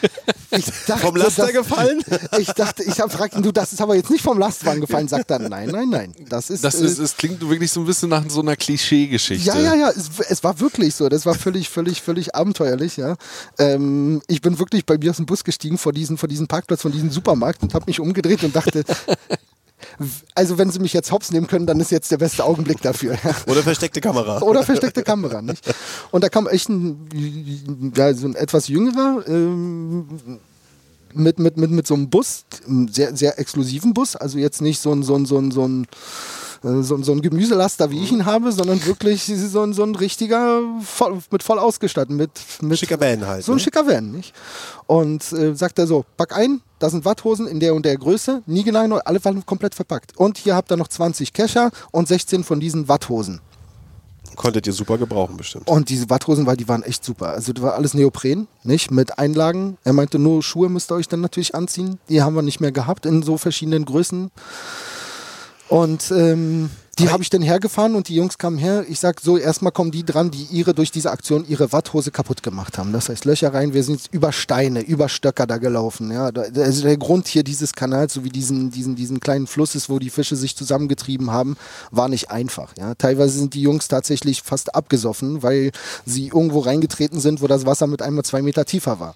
Dachte, 0.87 1.01
Vom 1.05 1.15
Laster 1.15 1.43
das- 1.43 1.53
gefallen? 1.53 2.01
Ich 2.39 2.47
dachte, 2.47 2.83
ich 2.83 2.99
habe 2.99 3.09
fragt 3.09 3.35
du, 3.43 3.51
das 3.51 3.73
ist 3.73 3.81
aber 3.81 3.95
jetzt 3.95 4.09
nicht 4.09 4.23
vom 4.23 4.37
Lastwagen 4.37 4.81
gefallen. 4.81 5.07
Sagt 5.07 5.29
er, 5.31 5.39
nein, 5.39 5.69
nein, 5.69 5.89
nein. 5.89 6.15
Das 6.29 6.49
ist. 6.49 6.63
Das 6.63 6.75
äh, 6.75 6.85
ist, 6.85 6.99
es 6.99 7.15
klingt 7.17 7.41
wirklich 7.47 7.71
so 7.71 7.81
ein 7.81 7.85
bisschen 7.85 8.09
nach 8.09 8.23
so 8.29 8.41
einer 8.41 8.55
Klischeegeschichte. 8.55 9.45
ja, 9.47 9.59
ja, 9.59 9.75
ja, 9.75 9.89
es, 9.89 10.09
es 10.29 10.43
war 10.43 10.59
wirklich 10.59 10.95
so. 10.95 11.09
Das 11.09 11.25
war 11.25 11.35
völlig, 11.35 11.69
völlig, 11.69 12.01
völlig 12.01 12.33
abenteuerlich, 12.35 12.97
ja. 12.97 13.15
Ähm, 13.59 14.21
ich 14.27 14.41
bin 14.41 14.57
wirklich 14.59 14.85
bei 14.85 14.97
mir 14.97 15.11
aus 15.11 15.17
dem 15.17 15.25
Bus 15.25 15.43
gestiegen 15.43 15.77
vor 15.77 15.91
diesen, 15.93 16.17
vor 16.17 16.29
diesen 16.29 16.47
Parkplatz, 16.47 16.81
von 16.81 16.91
diesem 16.91 17.11
Supermarkt 17.11 17.63
und 17.63 17.73
habe 17.73 17.85
mich 17.87 17.99
umgedreht 17.99 18.43
und 18.43 18.55
dachte, 18.55 18.83
also 20.35 20.57
wenn 20.57 20.69
sie 20.69 20.79
mich 20.79 20.93
jetzt 20.93 21.11
hops 21.11 21.31
nehmen 21.31 21.47
können, 21.47 21.65
dann 21.65 21.79
ist 21.79 21.91
jetzt 21.91 22.11
der 22.11 22.17
beste 22.17 22.43
Augenblick 22.43 22.81
dafür. 22.81 23.17
Oder 23.47 23.63
versteckte 23.63 24.01
Kamera. 24.01 24.41
Oder 24.41 24.63
versteckte 24.63 25.03
Kamera, 25.03 25.41
nicht? 25.41 25.63
Und 26.11 26.23
da 26.23 26.29
kam 26.29 26.47
echt 26.47 26.69
ein, 26.69 27.91
ja, 27.95 28.13
so 28.13 28.27
ein 28.27 28.35
etwas 28.35 28.67
jüngerer 28.67 29.23
ähm, 29.27 30.39
mit, 31.13 31.39
mit, 31.39 31.57
mit, 31.57 31.71
mit 31.71 31.87
so 31.87 31.95
einem 31.95 32.09
Bus, 32.09 32.45
einem 32.67 32.87
sehr, 32.89 33.15
sehr 33.15 33.39
exklusiven 33.39 33.93
Bus, 33.93 34.15
also 34.15 34.37
jetzt 34.37 34.61
nicht 34.61 34.79
so 34.79 34.91
ein, 34.93 35.03
so 35.03 35.15
ein, 35.15 35.25
so 35.25 35.37
ein, 35.39 35.51
so 35.51 35.67
ein 35.67 35.87
so, 36.63 36.95
ein- 36.95 37.03
so 37.03 37.11
ein 37.11 37.21
Gemüselaster, 37.21 37.91
wie 37.91 38.03
ich 38.03 38.11
ihn 38.11 38.25
habe, 38.25 38.51
sondern 38.51 38.83
wirklich 38.85 39.23
so 39.25 39.61
ein, 39.61 39.73
so 39.73 39.83
ein 39.83 39.95
richtiger, 39.95 40.61
voll, 40.83 41.19
mit 41.31 41.43
voll 41.43 41.59
ausgestattet, 41.59 42.15
mit, 42.15 42.31
mit 42.61 42.79
Schicker 42.79 42.99
Van 42.99 43.25
halt, 43.27 43.43
So 43.43 43.51
ein 43.53 43.55
ne? 43.57 43.61
schicker 43.61 43.85
Van, 43.87 44.11
nicht? 44.11 44.33
Und 44.85 45.31
äh, 45.33 45.55
sagt 45.55 45.79
er 45.79 45.87
so, 45.87 46.05
pack 46.17 46.35
ein, 46.35 46.61
da 46.79 46.89
sind 46.89 47.05
Watthosen 47.05 47.47
in 47.47 47.59
der 47.59 47.73
und 47.75 47.85
der 47.85 47.97
Größe, 47.97 48.41
nie 48.45 48.63
genau, 48.63 48.97
alle 48.97 49.23
waren 49.25 49.45
komplett 49.45 49.75
verpackt. 49.75 50.15
Und 50.17 50.37
hier 50.37 50.55
habt 50.55 50.71
ihr 50.71 50.77
noch 50.77 50.87
20 50.87 51.33
Kescher 51.33 51.71
und 51.91 52.07
16 52.07 52.43
von 52.43 52.59
diesen 52.59 52.87
Watthosen. 52.87 53.41
Konntet 54.35 54.67
ihr 54.67 54.73
super 54.73 54.99
gebrauchen 54.99 55.35
bestimmt. 55.35 55.67
Und 55.67 55.89
diese 55.89 56.11
Watthosen, 56.11 56.45
weil 56.45 56.57
die 56.57 56.67
waren 56.67 56.83
echt 56.83 57.03
super. 57.03 57.29
Also 57.29 57.53
das 57.53 57.63
war 57.63 57.73
alles 57.73 57.95
Neopren, 57.95 58.47
nicht? 58.63 58.91
Mit 58.91 59.17
Einlagen. 59.17 59.77
Er 59.83 59.93
meinte, 59.93 60.19
nur 60.19 60.43
Schuhe 60.43 60.69
müsst 60.69 60.91
ihr 60.91 60.95
euch 60.95 61.07
dann 61.07 61.21
natürlich 61.21 61.55
anziehen. 61.55 61.97
Die 62.07 62.21
haben 62.21 62.35
wir 62.35 62.43
nicht 62.43 62.59
mehr 62.59 62.71
gehabt 62.71 63.07
in 63.07 63.23
so 63.23 63.37
verschiedenen 63.39 63.83
Größen. 63.85 64.29
Und 65.69 66.11
ähm, 66.11 66.69
die 66.99 67.11
habe 67.11 67.21
ich 67.21 67.29
dann 67.29 67.43
hergefahren 67.43 67.93
und 67.93 68.07
die 68.07 68.15
Jungs 68.15 68.39
kamen 68.39 68.57
her. 68.57 68.83
Ich 68.89 68.99
sag 68.99 69.21
so, 69.21 69.37
erstmal 69.37 69.71
kommen 69.71 69.91
die 69.91 70.03
dran, 70.03 70.31
die 70.31 70.45
ihre 70.45 70.73
durch 70.73 70.89
diese 70.89 71.11
Aktion 71.11 71.45
ihre 71.47 71.71
Watthose 71.71 72.09
kaputt 72.09 72.41
gemacht 72.41 72.79
haben. 72.79 72.91
Das 72.91 73.09
heißt 73.09 73.25
Löcher 73.25 73.53
rein. 73.53 73.73
Wir 73.73 73.83
sind 73.83 74.01
über 74.11 74.31
Steine, 74.31 74.81
über 74.81 75.07
Stöcker 75.07 75.45
da 75.45 75.57
gelaufen. 75.57 76.11
Ja, 76.11 76.31
also 76.55 76.81
der 76.81 76.97
Grund 76.97 77.27
hier 77.27 77.43
dieses 77.43 77.73
Kanals, 77.73 78.13
so 78.13 78.23
wie 78.23 78.29
diesen, 78.29 78.71
diesen, 78.71 78.95
diesen 78.95 79.19
kleinen 79.19 79.45
Flusses, 79.45 79.89
wo 79.89 79.99
die 79.99 80.09
Fische 80.09 80.35
sich 80.35 80.55
zusammengetrieben 80.55 81.31
haben, 81.31 81.55
war 81.91 82.07
nicht 82.07 82.31
einfach. 82.31 82.73
Ja, 82.77 82.95
teilweise 82.95 83.37
sind 83.37 83.53
die 83.53 83.61
Jungs 83.61 83.87
tatsächlich 83.87 84.41
fast 84.41 84.73
abgesoffen, 84.73 85.43
weil 85.43 85.71
sie 86.05 86.27
irgendwo 86.27 86.59
reingetreten 86.59 87.19
sind, 87.19 87.41
wo 87.41 87.47
das 87.47 87.67
Wasser 87.67 87.85
mit 87.85 88.01
einmal 88.01 88.25
zwei 88.25 88.41
Meter 88.41 88.65
tiefer 88.65 88.99
war. 88.99 89.13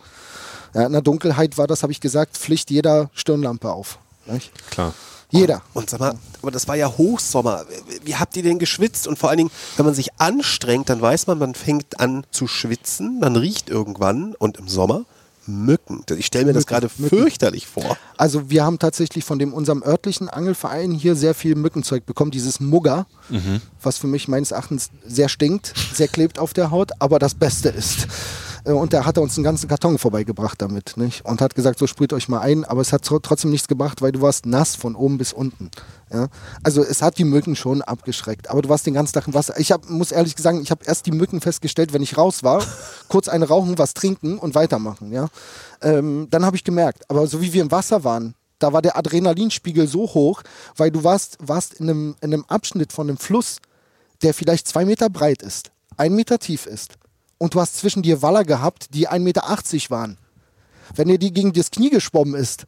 Ja, 0.76 0.86
in 0.86 0.92
der 0.92 1.02
Dunkelheit 1.02 1.58
war 1.58 1.66
das, 1.66 1.82
habe 1.82 1.92
ich 1.92 2.00
gesagt, 2.00 2.38
Pflicht 2.38 2.70
jeder 2.70 3.10
Stirnlampe 3.14 3.72
auf. 3.72 3.98
Nicht? 4.28 4.52
Klar. 4.70 4.94
Jeder. 5.32 5.62
Und 5.74 5.90
sag 5.90 6.00
mal, 6.00 6.16
aber 6.42 6.52
das 6.52 6.68
war 6.68 6.76
ja 6.76 6.88
Hochsommer. 6.98 7.66
Wie 8.04 8.16
habt 8.16 8.36
ihr 8.36 8.44
denn 8.44 8.60
geschwitzt? 8.60 9.08
Und 9.08 9.18
vor 9.18 9.30
allen 9.30 9.38
Dingen, 9.38 9.52
wenn 9.78 9.86
man 9.86 9.96
sich 9.96 10.10
anstrengt, 10.20 10.90
dann 10.90 11.02
weiß 11.02 11.28
man, 11.28 11.40
man 11.40 11.56
fängt 11.56 12.00
an 12.00 12.26
zu 12.32 12.48
schwitzen, 12.48 13.20
man 13.20 13.36
riecht 13.36 13.70
irgendwann 13.70 14.36
und 14.36 14.58
im 14.58 14.68
Sommer 14.68 15.06
Mücken. 15.48 16.04
Ich 16.18 16.28
stelle 16.28 16.46
mir 16.46 16.54
das 16.54 16.62
Mücken, 16.62 16.70
gerade 16.70 16.90
Mücken. 16.98 17.18
fürchterlich 17.18 17.66
vor. 17.66 17.98
Also 18.16 18.50
wir 18.50 18.64
haben 18.64 18.78
tatsächlich 18.78 19.26
von 19.26 19.40
dem 19.40 19.54
unserem 19.54 19.82
örtlichen 19.84 20.30
Angelverein 20.30 20.92
hier 20.92 21.16
sehr 21.16 21.34
viel 21.34 21.56
Mückenzeug 21.56 22.06
bekommen, 22.06 22.30
dieses 22.30 22.60
Mugger, 22.60 23.08
was 23.82 23.98
für 23.98 24.08
mich 24.08 24.28
meines 24.28 24.52
Erachtens 24.52 24.92
sehr 25.06 25.30
stinkt, 25.30 25.74
sehr 25.94 26.08
klebt 26.08 26.38
auf 26.38 26.54
der 26.54 26.70
Haut, 26.70 26.92
aber 27.00 27.18
das 27.18 27.34
Beste 27.34 27.70
ist. 27.70 28.08
Äh, 28.64 28.72
und 28.72 28.94
da 28.94 29.06
hat 29.06 29.18
uns 29.18 29.38
einen 29.38 29.44
ganzen 29.44 29.68
Karton 29.68 29.98
vorbeigebracht 29.98 30.62
damit. 30.62 30.98
Nicht? 30.98 31.26
Und 31.26 31.42
hat 31.42 31.56
gesagt, 31.56 31.80
so 31.80 31.88
sprüht 31.88 32.14
euch 32.14 32.30
mal 32.30 32.40
ein, 32.40 32.64
aber 32.66 32.82
es 32.82 32.94
hat 32.94 33.04
tro- 33.04 33.20
trotzdem 33.20 33.52
nichts 33.52 33.68
gebracht, 33.68 34.02
weil 34.02 34.12
du 34.12 34.22
warst 34.22 34.46
nass 34.46 34.76
von 34.76 34.96
oben 34.96 35.18
bis 35.18 35.34
unten. 35.34 35.72
Ja? 36.12 36.28
Also 36.64 36.84
es 36.84 37.02
hat 37.02 37.18
die 37.18 37.24
Mücken 37.24 37.56
schon 37.56 37.82
abgeschreckt, 37.82 38.50
aber 38.50 38.62
du 38.62 38.70
warst 38.70 38.86
den 38.86 38.94
ganzen 38.94 39.14
Tag 39.14 39.28
im 39.28 39.34
Wasser. 39.34 39.60
Ich 39.60 39.72
hab, 39.72 39.90
muss 39.90 40.12
ehrlich 40.12 40.36
sagen, 40.38 40.62
ich 40.62 40.72
habe 40.72 40.86
erst 40.86 41.06
die 41.06 41.12
Mücken 41.12 41.42
festgestellt, 41.42 41.94
wenn 41.94 42.04
ich 42.04 42.18
raus 42.18 42.44
war, 42.44 42.64
kurz 43.08 43.28
eine 43.28 43.48
rauchen, 43.48 43.78
was 43.78 43.94
trinken 43.94 44.38
und 44.38 44.56
weitermachen. 44.56 45.12
Ja? 45.12 45.28
Ähm, 45.82 46.28
dann 46.30 46.46
habe 46.46 46.56
ich 46.56 46.64
gemerkt, 46.64 47.10
aber 47.10 47.28
so 47.28 47.42
wie 47.42 47.54
wir 47.54 47.62
im 47.62 47.72
Wasser 47.72 48.04
waren, 48.04 48.36
da 48.60 48.74
war 48.74 48.84
der 48.84 48.96
Adrenalinspiegel 48.96 49.88
so 49.88 50.02
hoch, 50.02 50.44
weil 50.76 50.92
du 50.92 51.04
warst, 51.04 51.38
warst 51.42 51.74
in, 51.74 51.90
einem, 51.90 52.16
in 52.22 52.34
einem 52.34 52.46
Abschnitt 52.48 52.94
von 52.94 53.10
einem 53.10 53.18
Fluss, 53.18 53.58
der 54.22 54.36
vielleicht 54.36 54.68
zwei 54.68 54.86
Meter 54.86 55.10
breit 55.10 55.42
ist, 55.42 55.72
ein 55.98 56.14
Meter 56.14 56.38
tief 56.38 56.68
ist. 56.68 56.92
Und 57.42 57.56
du 57.56 57.60
hast 57.60 57.76
zwischen 57.76 58.04
dir 58.04 58.22
Waller 58.22 58.44
gehabt, 58.44 58.94
die 58.94 59.10
1,80 59.10 59.20
Meter 59.20 59.42
waren. 59.90 60.20
Wenn 60.94 61.08
dir 61.08 61.18
die 61.18 61.34
gegen 61.34 61.54
das 61.54 61.72
Knie 61.72 61.90
geschwommen 61.90 62.36
ist, 62.36 62.66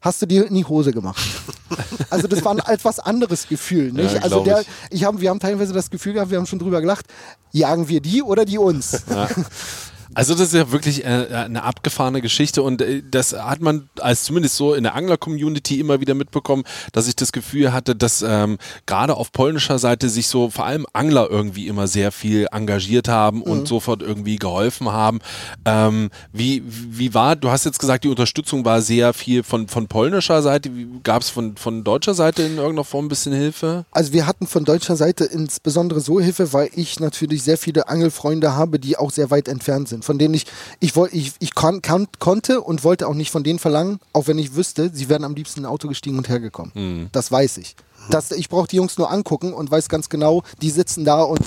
hast 0.00 0.22
du 0.22 0.26
dir 0.26 0.46
in 0.46 0.54
die 0.54 0.64
Hose 0.64 0.92
gemacht. 0.92 1.22
Also 2.08 2.26
das 2.26 2.42
war 2.42 2.52
ein 2.52 2.58
etwas 2.60 3.00
anderes 3.00 3.46
Gefühl. 3.48 3.92
Nicht? 3.92 4.14
Ja, 4.14 4.22
also 4.22 4.42
der, 4.42 4.62
ich. 4.62 4.66
ich 4.88 5.04
hab, 5.04 5.20
wir 5.20 5.28
haben 5.28 5.40
teilweise 5.40 5.74
das 5.74 5.90
Gefühl 5.90 6.14
gehabt, 6.14 6.30
wir 6.30 6.38
haben 6.38 6.46
schon 6.46 6.58
drüber 6.58 6.80
gelacht, 6.80 7.04
jagen 7.52 7.86
wir 7.86 8.00
die 8.00 8.22
oder 8.22 8.46
die 8.46 8.56
uns? 8.56 9.02
Also 10.18 10.34
das 10.34 10.48
ist 10.48 10.54
ja 10.54 10.72
wirklich 10.72 11.04
äh, 11.04 11.28
eine 11.32 11.62
abgefahrene 11.62 12.20
Geschichte 12.20 12.64
und 12.64 12.82
äh, 12.82 13.04
das 13.08 13.34
hat 13.34 13.60
man 13.60 13.88
als 14.00 14.24
zumindest 14.24 14.56
so 14.56 14.74
in 14.74 14.82
der 14.82 14.96
Angler-Community 14.96 15.78
immer 15.78 16.00
wieder 16.00 16.14
mitbekommen, 16.14 16.64
dass 16.90 17.06
ich 17.06 17.14
das 17.14 17.30
Gefühl 17.30 17.72
hatte, 17.72 17.94
dass 17.94 18.22
ähm, 18.22 18.58
gerade 18.84 19.14
auf 19.14 19.30
polnischer 19.30 19.78
Seite 19.78 20.08
sich 20.08 20.26
so 20.26 20.50
vor 20.50 20.66
allem 20.66 20.86
Angler 20.92 21.30
irgendwie 21.30 21.68
immer 21.68 21.86
sehr 21.86 22.10
viel 22.10 22.48
engagiert 22.50 23.06
haben 23.06 23.42
und 23.42 23.68
sofort 23.68 24.02
irgendwie 24.02 24.34
geholfen 24.40 24.90
haben. 24.90 25.20
Ähm, 25.64 26.10
wie, 26.32 26.64
wie 26.66 27.14
war, 27.14 27.36
du 27.36 27.50
hast 27.50 27.64
jetzt 27.64 27.78
gesagt, 27.78 28.02
die 28.02 28.08
Unterstützung 28.08 28.64
war 28.64 28.82
sehr 28.82 29.12
viel 29.12 29.44
von, 29.44 29.68
von 29.68 29.86
polnischer 29.86 30.42
Seite. 30.42 30.68
Gab 31.04 31.22
es 31.22 31.30
von, 31.30 31.56
von 31.56 31.84
deutscher 31.84 32.14
Seite 32.14 32.42
in 32.42 32.56
irgendeiner 32.56 32.82
Form 32.82 33.04
ein 33.04 33.08
bisschen 33.08 33.34
Hilfe? 33.34 33.86
Also 33.92 34.12
wir 34.12 34.26
hatten 34.26 34.48
von 34.48 34.64
deutscher 34.64 34.96
Seite 34.96 35.26
insbesondere 35.26 36.00
so 36.00 36.18
Hilfe, 36.18 36.52
weil 36.52 36.70
ich 36.74 36.98
natürlich 36.98 37.44
sehr 37.44 37.56
viele 37.56 37.88
Angelfreunde 37.88 38.56
habe, 38.56 38.80
die 38.80 38.96
auch 38.96 39.12
sehr 39.12 39.30
weit 39.30 39.46
entfernt 39.46 39.88
sind, 39.88 40.07
von 40.08 40.18
denen 40.18 40.32
ich, 40.32 40.46
ich, 40.80 40.96
woll, 40.96 41.10
ich, 41.12 41.34
ich 41.38 41.54
kon, 41.54 41.82
kann, 41.82 42.08
konnte 42.18 42.62
und 42.62 42.82
wollte 42.82 43.06
auch 43.06 43.14
nicht 43.14 43.30
von 43.30 43.44
denen 43.44 43.58
verlangen, 43.58 44.00
auch 44.14 44.26
wenn 44.26 44.38
ich 44.38 44.56
wüsste, 44.56 44.90
sie 44.90 45.10
wären 45.10 45.22
am 45.22 45.34
liebsten 45.34 45.60
in 45.60 45.66
ein 45.66 45.70
Auto 45.70 45.86
gestiegen 45.86 46.16
und 46.16 46.30
hergekommen. 46.30 46.72
Das 47.12 47.30
weiß 47.30 47.58
ich. 47.58 47.76
Das, 48.10 48.30
ich 48.30 48.48
brauche 48.48 48.68
die 48.68 48.76
Jungs 48.76 48.96
nur 48.96 49.10
angucken 49.10 49.52
und 49.52 49.70
weiß 49.70 49.90
ganz 49.90 50.08
genau, 50.08 50.42
die 50.62 50.70
sitzen 50.70 51.04
da 51.04 51.20
und 51.22 51.42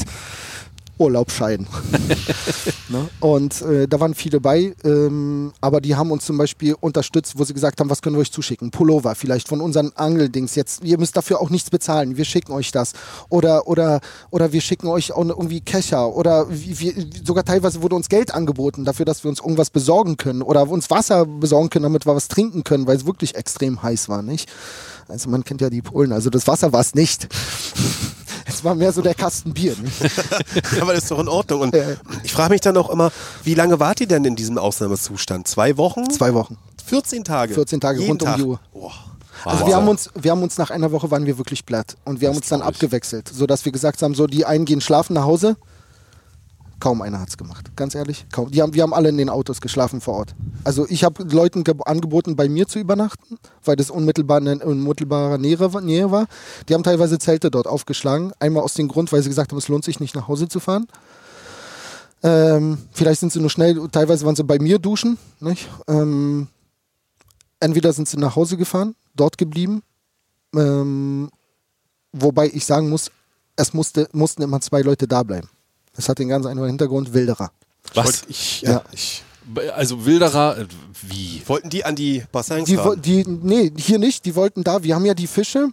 Urlaub 1.02 1.32
scheiden. 1.32 1.68
ne? 2.90 3.10
Und 3.20 3.62
äh, 3.64 3.88
da 3.88 4.00
waren 4.00 4.14
viele 4.14 4.40
bei, 4.40 4.76
ähm, 4.84 5.52
aber 5.60 5.82
die 5.82 5.96
haben 5.96 6.12
uns 6.12 6.26
zum 6.26 6.38
Beispiel 6.38 6.76
unterstützt, 6.80 7.38
wo 7.38 7.44
sie 7.44 7.54
gesagt 7.54 7.80
haben, 7.80 7.90
was 7.90 8.02
können 8.02 8.16
wir 8.16 8.22
euch 8.22 8.32
zuschicken? 8.32 8.70
Pullover 8.70 9.16
vielleicht 9.16 9.48
von 9.48 9.62
unseren 9.62 9.92
Angeldings 9.96 10.54
jetzt. 10.56 10.84
Ihr 10.84 11.00
müsst 11.00 11.18
dafür 11.18 11.42
auch 11.42 11.50
nichts 11.50 11.72
bezahlen. 11.72 12.18
Wir 12.18 12.26
schicken 12.26 12.52
euch 12.54 12.72
das. 12.72 12.94
Oder, 13.30 13.68
oder, 13.68 14.00
oder 14.30 14.54
wir 14.54 14.62
schicken 14.62 14.88
euch 14.88 15.12
auch 15.12 15.26
irgendwie 15.26 15.62
Kescher. 15.62 16.16
Oder 16.16 16.48
wie, 16.50 16.80
wie, 16.80 17.10
sogar 17.26 17.44
teilweise 17.44 17.82
wurde 17.82 17.96
uns 17.96 18.08
Geld 18.08 18.34
angeboten 18.34 18.86
dafür, 18.86 19.06
dass 19.06 19.24
wir 19.24 19.30
uns 19.30 19.40
irgendwas 19.40 19.72
besorgen 19.72 20.18
können. 20.18 20.44
Oder 20.44 20.70
uns 20.70 20.90
Wasser 20.92 21.26
besorgen 21.26 21.72
können, 21.72 21.84
damit 21.84 22.06
wir 22.06 22.16
was 22.16 22.28
trinken 22.28 22.64
können, 22.64 22.86
weil 22.86 22.98
es 22.98 23.06
wirklich 23.08 23.36
extrem 23.36 23.82
heiß 23.82 24.08
war, 24.08 24.22
nicht? 24.22 24.50
Also 25.08 25.30
man 25.30 25.44
kennt 25.44 25.62
ja 25.62 25.70
die 25.70 25.82
Polen. 25.82 26.12
Also 26.12 26.30
das 26.30 26.48
Wasser 26.48 26.72
war 26.74 26.82
es 26.82 26.96
nicht. 26.96 27.28
Es 28.62 28.66
war 28.66 28.76
mehr 28.76 28.94
so 28.94 29.02
der 29.02 29.16
Kasten 29.16 29.54
Bier. 29.56 29.76
Nicht? 29.82 30.00
Aber 30.80 30.94
das 30.94 31.04
ist 31.06 31.10
doch 31.12 31.18
in 31.18 31.28
Ordnung. 31.28 31.62
Und 31.62 31.76
Ja. 31.76 31.82
ich 32.22 32.32
frage 32.32 32.52
mich 32.54 32.62
dann 32.62 32.78
auch 32.78 32.92
immer, 32.92 33.12
wie 33.44 33.56
lange 33.56 33.80
wart 33.80 34.02
ihr 34.02 34.08
denn 34.08 34.24
in 34.24 34.36
diesem 34.36 34.60
Ausnahmezustand? 34.60 35.48
Zwei 35.48 35.78
Wochen? 35.78 36.08
Zwei 36.12 36.36
Wochen. 36.36 36.60
14 36.86 37.24
Tage? 37.24 37.56
14 37.56 37.82
Tage 37.82 37.98
Jeden 38.02 38.12
rund 38.12 38.22
um 38.22 38.28
Tag. 38.28 38.36
die 38.38 38.44
Uhr. 38.44 38.60
Boah. 38.72 38.92
Also 39.46 39.66
wir 39.66 39.76
haben 39.76 39.88
uns, 39.88 40.12
wir 40.14 40.30
haben 40.30 40.44
uns 40.44 40.60
nach 40.60 40.70
einer 40.70 40.92
Woche 40.92 41.10
waren 41.10 41.26
wir 41.26 41.40
wirklich 41.40 41.66
platt 41.66 41.98
und 42.06 42.22
wir 42.22 42.28
haben 42.30 42.36
uns 42.38 42.50
dann 42.50 42.62
abgewechselt, 42.62 43.28
so 43.34 43.48
dass 43.48 43.66
wir 43.66 43.72
gesagt 43.72 44.04
haben, 44.04 44.14
so 44.14 44.28
die 44.28 44.46
einen 44.46 44.66
gehen 44.66 44.80
schlafen 44.82 45.14
nach 45.16 45.24
Hause. 45.24 45.56
Kaum 46.82 47.02
einer 47.02 47.22
hat's 47.22 47.38
gemacht, 47.38 47.72
ganz 47.78 47.96
ehrlich. 47.96 48.26
Kaum. 48.32 48.52
Die 48.52 48.62
haben, 48.62 48.74
wir 48.74 48.84
haben 48.84 48.94
alle 48.94 49.08
in 49.08 49.18
den 49.18 49.30
Autos 49.30 49.62
geschlafen 49.62 50.02
vor 50.02 50.16
Ort. 50.16 50.36
Also 50.66 50.86
ich 50.90 51.06
habe 51.06 51.24
Leuten 51.24 51.64
ge- 51.64 51.76
angeboten, 51.86 52.36
bei 52.36 52.50
mir 52.50 52.68
zu 52.68 52.80
übernachten, 52.80 53.38
weil 53.64 53.78
das 53.78 53.90
unmittelbar 53.90 54.40
in 54.40 54.62
unmittelbarer 54.62 55.38
Nähe, 55.38 55.60
war-. 55.60 56.28
Die 56.68 56.74
haben 56.74 56.84
teilweise 56.84 57.20
Zelte 57.20 57.52
dort 57.52 57.68
aufgeschlagen. 57.68 58.34
Einmal 58.40 58.64
aus 58.64 58.74
dem 58.74 58.90
Grund, 58.90 59.12
weil 59.14 59.22
sie 59.22 59.30
gesagt 59.30 59.52
haben, 59.52 59.60
es 59.60 59.70
lohnt 59.70 59.86
sich 59.86 60.00
nicht 60.02 60.16
nach 60.16 60.28
Hause 60.28 60.50
zu 60.50 60.60
fahren. 60.60 60.88
Ähm, 62.24 62.80
vielleicht 62.92 63.20
sind 63.20 63.32
sie 63.32 63.40
nur 63.40 63.50
schnell, 63.50 63.88
teilweise 63.92 64.26
waren 64.26 64.36
sie 64.36 64.44
bei 64.44 64.60
mir 64.60 64.80
duschen. 64.80 65.18
Ähm, 65.88 66.48
entweder 67.60 67.94
sind 67.94 68.10
sie 68.10 68.18
nach 68.18 68.36
Hause 68.36 68.58
gefahren, 68.58 68.96
dort 69.16 69.38
geblieben, 69.38 69.84
ähm, 70.56 71.30
wobei 72.12 72.48
ich 72.48 72.66
sagen 72.66 72.90
muss, 72.90 73.12
es 73.56 73.74
musste, 73.74 74.10
mussten 74.14 74.42
immer 74.42 74.60
zwei 74.62 74.82
Leute 74.82 75.08
da 75.08 75.24
bleiben. 75.24 75.48
Das 75.96 76.10
hat 76.10 76.20
den 76.20 76.30
ganz 76.30 76.46
einfachen 76.46 76.68
Hintergrund, 76.68 77.14
Wilderer. 77.14 77.52
Was? 77.94 78.06
Wollt- 78.06 78.24
Ich, 78.30 78.62
ja, 78.62 78.72
Ja. 78.72 78.84
ich, 78.94 79.24
Also 79.76 80.06
Wilderer, 80.06 80.60
äh, 80.60 80.66
wie? 81.02 81.42
wollten 81.48 81.70
die 81.70 81.84
an 81.84 81.96
die 81.96 82.24
Bassins 82.32 82.66
Die, 82.70 82.76
ran? 82.76 83.02
die, 83.02 83.26
nee, 83.28 83.72
hier 83.76 83.98
nicht, 84.00 84.24
die 84.26 84.36
wollten 84.36 84.64
da, 84.64 84.84
wir 84.84 84.96
haben 84.96 85.06
ja 85.06 85.14
die 85.16 85.28
Fische, 85.28 85.70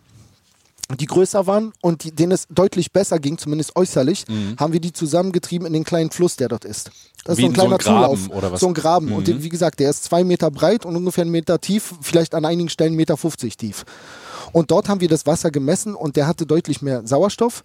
die 0.99 1.05
größer 1.07 1.47
waren 1.47 1.73
und 1.83 2.03
die, 2.03 2.11
denen 2.13 2.33
es 2.33 2.47
deutlich 2.49 2.93
besser 2.93 3.19
ging, 3.19 3.37
zumindest 3.37 3.77
äußerlich, 3.77 4.25
haben 4.59 4.73
wir 4.73 4.81
die 4.81 4.93
zusammengetrieben 4.95 5.67
in 5.67 5.75
den 5.75 5.85
kleinen 5.85 6.11
Fluss, 6.11 6.37
der 6.37 6.49
dort 6.49 6.65
ist. 6.65 6.91
Das 7.25 7.37
Wie 7.37 7.43
ist 7.47 7.55
so 7.57 7.63
ein 7.67 7.71
in 7.71 7.71
so 7.71 7.77
kleiner 7.77 8.01
ein 8.01 8.01
Graben 8.09 8.17
Zulauf. 8.25 8.37
oder 8.39 8.53
was? 8.53 8.61
So 8.61 8.69
ein 8.69 8.75
Graben. 8.75 9.13
Und 9.13 9.29
den, 9.29 9.43
wie 9.43 9.51
gesagt, 9.51 9.81
der 9.81 9.91
ist 9.91 10.05
zwei 10.05 10.25
Meter 10.25 10.51
breit 10.51 10.87
und 10.87 10.97
ungefähr 10.97 11.23
einen 11.23 11.31
Meter 11.31 11.61
tief, 11.61 11.93
vielleicht 12.01 12.35
an 12.35 12.47
einigen 12.47 12.71
Stellen 12.71 12.95
1,50 12.95 12.97
Meter 12.97 13.17
fünfzig 13.19 13.57
tief. 13.59 13.85
Und 14.53 14.71
dort 14.71 14.89
haben 14.89 15.03
wir 15.03 15.09
das 15.09 15.27
Wasser 15.27 15.51
gemessen 15.51 15.95
und 15.95 16.17
der 16.17 16.27
hatte 16.27 16.47
deutlich 16.47 16.81
mehr 16.81 17.07
Sauerstoff, 17.07 17.65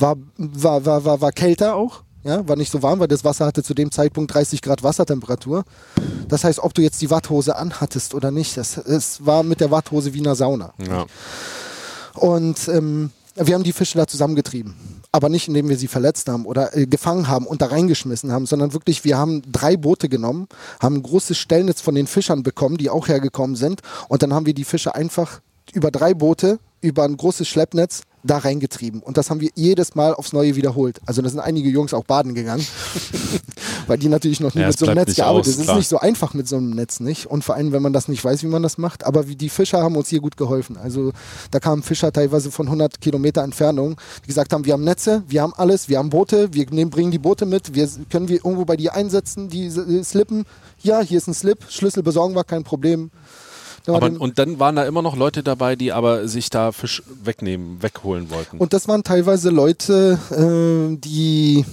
war, 0.00 0.16
war, 0.36 0.84
war, 0.84 1.04
war, 1.04 1.20
war 1.20 1.32
kälter 1.32 1.74
auch. 1.74 2.02
Ja, 2.22 2.46
war 2.46 2.56
nicht 2.56 2.70
so 2.70 2.82
warm, 2.82 3.00
weil 3.00 3.08
das 3.08 3.24
Wasser 3.24 3.46
hatte 3.46 3.62
zu 3.62 3.72
dem 3.72 3.90
Zeitpunkt 3.90 4.34
30 4.34 4.60
Grad 4.60 4.82
Wassertemperatur. 4.82 5.64
Das 6.28 6.44
heißt, 6.44 6.58
ob 6.58 6.74
du 6.74 6.82
jetzt 6.82 7.00
die 7.00 7.10
Watthose 7.10 7.56
anhattest 7.56 8.14
oder 8.14 8.30
nicht, 8.30 8.58
das, 8.58 8.76
es 8.76 9.24
war 9.24 9.42
mit 9.42 9.60
der 9.60 9.70
Watthose 9.70 10.12
wie 10.12 10.18
in 10.18 10.26
einer 10.26 10.36
Sauna. 10.36 10.74
Ja. 10.86 11.06
Und 12.14 12.68
ähm, 12.68 13.10
wir 13.36 13.54
haben 13.54 13.62
die 13.62 13.72
Fische 13.72 13.96
da 13.96 14.06
zusammengetrieben. 14.06 14.74
Aber 15.12 15.28
nicht, 15.28 15.48
indem 15.48 15.68
wir 15.70 15.78
sie 15.78 15.88
verletzt 15.88 16.28
haben 16.28 16.44
oder 16.44 16.76
äh, 16.76 16.86
gefangen 16.86 17.26
haben 17.28 17.46
und 17.46 17.62
da 17.62 17.66
reingeschmissen 17.66 18.32
haben, 18.32 18.44
sondern 18.44 18.74
wirklich, 18.74 19.02
wir 19.02 19.16
haben 19.16 19.42
drei 19.50 19.76
Boote 19.78 20.08
genommen, 20.08 20.46
haben 20.78 20.96
ein 20.96 21.02
großes 21.02 21.38
Stellnetz 21.38 21.80
von 21.80 21.94
den 21.94 22.06
Fischern 22.06 22.42
bekommen, 22.42 22.76
die 22.76 22.90
auch 22.90 23.08
hergekommen 23.08 23.56
sind. 23.56 23.80
Und 24.08 24.22
dann 24.22 24.34
haben 24.34 24.46
wir 24.46 24.54
die 24.54 24.64
Fische 24.64 24.94
einfach 24.94 25.40
über 25.72 25.90
drei 25.90 26.12
Boote, 26.14 26.58
über 26.80 27.04
ein 27.04 27.16
großes 27.16 27.48
Schleppnetz 27.48 28.02
da 28.22 28.38
reingetrieben. 28.38 29.02
Und 29.02 29.16
das 29.16 29.30
haben 29.30 29.40
wir 29.40 29.50
jedes 29.54 29.94
Mal 29.94 30.14
aufs 30.14 30.32
Neue 30.32 30.56
wiederholt. 30.56 31.00
Also 31.06 31.22
da 31.22 31.28
sind 31.28 31.40
einige 31.40 31.68
Jungs 31.70 31.94
auch 31.94 32.04
baden 32.04 32.34
gegangen, 32.34 32.66
weil 33.86 33.98
die 33.98 34.08
natürlich 34.08 34.40
noch 34.40 34.54
nie 34.54 34.62
Ja, 34.62 34.68
mit 34.68 34.78
so 34.78 34.86
einem 34.86 34.96
Netz 34.96 35.14
gearbeitet 35.16 35.54
haben. 35.54 35.60
Es 35.62 35.68
ist 35.68 35.74
nicht 35.74 35.88
so 35.88 35.98
einfach 35.98 36.34
mit 36.34 36.46
so 36.46 36.56
einem 36.56 36.70
Netz, 36.70 37.00
nicht? 37.00 37.26
Und 37.26 37.44
vor 37.44 37.54
allem, 37.54 37.72
wenn 37.72 37.82
man 37.82 37.92
das 37.92 38.08
nicht 38.08 38.24
weiß, 38.24 38.42
wie 38.42 38.48
man 38.48 38.62
das 38.62 38.78
macht. 38.78 39.04
Aber 39.04 39.28
wie 39.28 39.36
die 39.36 39.48
Fischer 39.48 39.82
haben 39.82 39.96
uns 39.96 40.08
hier 40.08 40.20
gut 40.20 40.36
geholfen. 40.36 40.76
Also 40.76 41.12
da 41.50 41.60
kamen 41.60 41.82
Fischer 41.82 42.12
teilweise 42.12 42.50
von 42.50 42.66
100 42.66 43.00
Kilometer 43.00 43.42
Entfernung, 43.42 43.96
die 44.22 44.28
gesagt 44.28 44.52
haben, 44.52 44.64
wir 44.64 44.74
haben 44.74 44.84
Netze, 44.84 45.22
wir 45.26 45.42
haben 45.42 45.54
alles, 45.56 45.88
wir 45.88 45.98
haben 45.98 46.10
Boote, 46.10 46.52
wir 46.52 46.66
nehmen, 46.70 46.90
bringen 46.90 47.10
die 47.10 47.18
Boote 47.18 47.46
mit, 47.46 47.74
wir 47.74 47.88
können 48.10 48.28
wir 48.28 48.36
irgendwo 48.36 48.64
bei 48.64 48.76
dir 48.76 48.94
einsetzen, 48.94 49.48
die 49.48 49.66
äh, 49.66 50.04
Slippen. 50.04 50.44
Ja, 50.82 51.00
hier 51.00 51.18
ist 51.18 51.28
ein 51.28 51.34
Slip, 51.34 51.64
Schlüssel 51.68 52.02
besorgen 52.02 52.34
wir, 52.34 52.44
kein 52.44 52.64
Problem. 52.64 53.10
Aber, 53.86 54.00
dann- 54.00 54.16
und 54.18 54.38
dann 54.38 54.58
waren 54.58 54.76
da 54.76 54.84
immer 54.84 55.02
noch 55.02 55.16
Leute 55.16 55.42
dabei, 55.42 55.74
die 55.76 55.92
aber 55.92 56.28
sich 56.28 56.50
da 56.50 56.72
Fisch 56.72 57.02
wegnehmen, 57.24 57.82
wegholen 57.82 58.30
wollten. 58.30 58.58
Und 58.58 58.72
das 58.72 58.86
waren 58.88 59.02
teilweise 59.02 59.50
Leute, 59.50 60.18
äh, 60.30 60.96
die, 60.96 61.64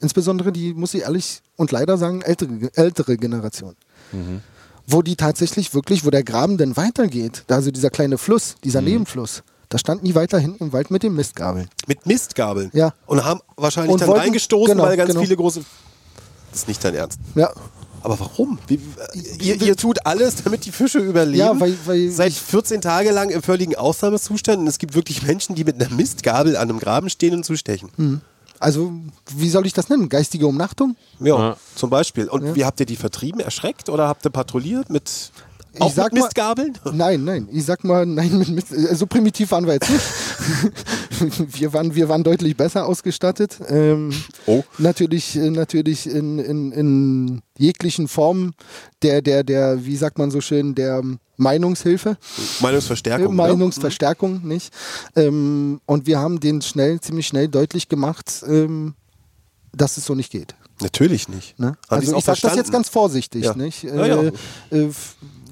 insbesondere 0.00 0.52
die, 0.52 0.72
muss 0.74 0.94
ich 0.94 1.02
ehrlich 1.02 1.42
und 1.56 1.70
leider 1.72 1.98
sagen, 1.98 2.22
ältere, 2.22 2.70
ältere 2.74 3.16
Generation. 3.16 3.76
Wo 4.86 5.02
die 5.02 5.14
tatsächlich 5.14 5.72
wirklich, 5.74 6.04
wo 6.04 6.10
der 6.10 6.24
Graben 6.24 6.56
denn 6.58 6.76
weitergeht, 6.76 7.44
da 7.46 7.56
also 7.56 7.70
dieser 7.70 7.90
kleine 7.90 8.18
Fluss, 8.18 8.56
dieser 8.64 8.80
Nebenfluss, 8.80 9.42
da 9.68 9.78
standen 9.78 10.04
die 10.04 10.16
weiter 10.16 10.38
hinten 10.40 10.64
im 10.64 10.72
Wald 10.72 10.90
mit 10.90 11.04
den 11.04 11.14
Mistgabeln. 11.14 11.68
Mit 11.86 12.06
Mistgabeln. 12.06 12.70
Ja. 12.72 12.92
Und 13.06 13.24
haben 13.24 13.40
wahrscheinlich 13.56 13.92
Und 13.92 14.00
dann 14.00 14.08
wollten- 14.08 14.22
reingestoßen, 14.22 14.74
genau, 14.74 14.88
weil 14.88 14.96
ganz 14.96 15.10
genau. 15.10 15.20
viele 15.22 15.36
große. 15.36 15.60
Das 16.50 16.62
ist 16.62 16.68
nicht 16.68 16.82
dein 16.82 16.94
Ernst. 16.96 17.20
Ja, 17.36 17.52
Aber 18.02 18.18
warum? 18.18 18.58
Wie, 18.66 18.80
ihr, 19.40 19.60
ihr 19.60 19.76
tut 19.76 20.06
alles, 20.06 20.36
damit 20.42 20.64
die 20.64 20.72
Fische 20.72 20.98
überleben. 20.98 21.38
Ja, 21.38 21.60
weil- 21.60 21.76
weil 21.84 22.10
Seit 22.10 22.32
ich- 22.32 22.40
14 22.40 22.80
Tage 22.80 23.10
lang 23.10 23.30
im 23.30 23.42
völligen 23.42 23.74
Ausnahmezustand 23.76 24.58
und 24.58 24.66
es 24.66 24.78
gibt 24.78 24.94
wirklich 24.94 25.22
Menschen, 25.22 25.54
die 25.54 25.64
mit 25.64 25.80
einer 25.82 25.94
Mistgabel 25.94 26.56
an 26.56 26.70
einem 26.70 26.78
Graben 26.80 27.10
stehen 27.10 27.34
und 27.34 27.44
zustechen. 27.44 28.22
also 28.58 28.92
wie 29.36 29.48
soll 29.50 29.66
ich 29.66 29.72
das 29.72 29.88
nennen? 29.88 30.08
Geistige 30.08 30.46
Umnachtung? 30.46 30.96
Ja, 31.18 31.38
Ja. 31.38 31.56
zum 31.74 31.90
Beispiel. 31.90 32.28
Und 32.28 32.44
Ja. 32.44 32.54
wie 32.54 32.64
habt 32.64 32.80
ihr 32.80 32.86
die 32.86 32.96
vertrieben? 32.96 33.40
Erschreckt 33.40 33.88
oder 33.88 34.08
habt 34.08 34.24
ihr 34.26 34.30
patrouilliert 34.30 34.90
mit, 34.90 35.30
Ich 35.80 35.86
auch 35.86 35.92
sag 35.92 36.12
mit 36.12 36.20
mal- 36.20 36.26
Mistgabeln? 36.26 36.78
Nein, 36.92 37.24
nein, 37.24 37.48
ich 37.52 37.64
sag 37.64 37.84
mal, 37.84 38.04
nein, 38.06 38.38
mit, 38.38 38.48
mit, 38.48 38.70
äh, 38.70 38.94
so 38.94 39.06
primitiv 39.06 39.50
waren 39.50 39.66
wir 39.66 39.74
jetzt 39.74 39.90
nicht. 39.90 40.04
wir, 41.60 41.72
waren, 41.72 41.94
wir 41.94 42.08
waren 42.08 42.22
deutlich 42.22 42.56
besser 42.56 42.86
ausgestattet. 42.86 43.58
Ähm, 43.68 44.12
Oh. 44.46 44.64
Natürlich, 44.78 45.36
äh, 45.36 45.50
natürlich 45.50 46.08
in, 46.08 46.38
in, 46.38 46.72
in 46.72 47.42
jeglichen 47.58 48.08
Formen 48.08 48.54
der, 49.02 49.22
der, 49.22 49.44
der, 49.44 49.84
wie 49.84 49.96
sagt 49.96 50.18
man 50.18 50.30
so 50.30 50.40
schön, 50.40 50.74
der 50.74 51.02
Meinungshilfe. 51.36 52.16
Meinungsverstärkung. 52.60 53.32
Äh, 53.32 53.36
Meinungsverstärkung, 53.36 54.46
nicht? 54.46 54.72
Ähm, 55.16 55.80
und 55.86 56.06
wir 56.06 56.18
haben 56.18 56.40
den 56.40 56.62
schnell, 56.62 57.00
ziemlich 57.00 57.26
schnell 57.26 57.48
deutlich 57.48 57.88
gemacht, 57.88 58.42
ähm, 58.46 58.94
dass 59.74 59.96
es 59.96 60.04
so 60.06 60.14
nicht 60.14 60.32
geht. 60.32 60.48
Ne? 60.48 60.56
Natürlich 60.82 61.28
nicht. 61.28 61.58
Ne? 61.58 61.76
Also 61.88 62.16
ich 62.16 62.24
sage 62.24 62.40
das 62.42 62.56
jetzt 62.56 62.72
ganz 62.72 62.88
vorsichtig, 62.88 63.44
Ja. 63.44 63.54
nicht? 63.54 63.82
Ja, 63.84 64.06
ja. 64.06 64.22
Äh, 64.22 64.30
äh, 64.76 64.90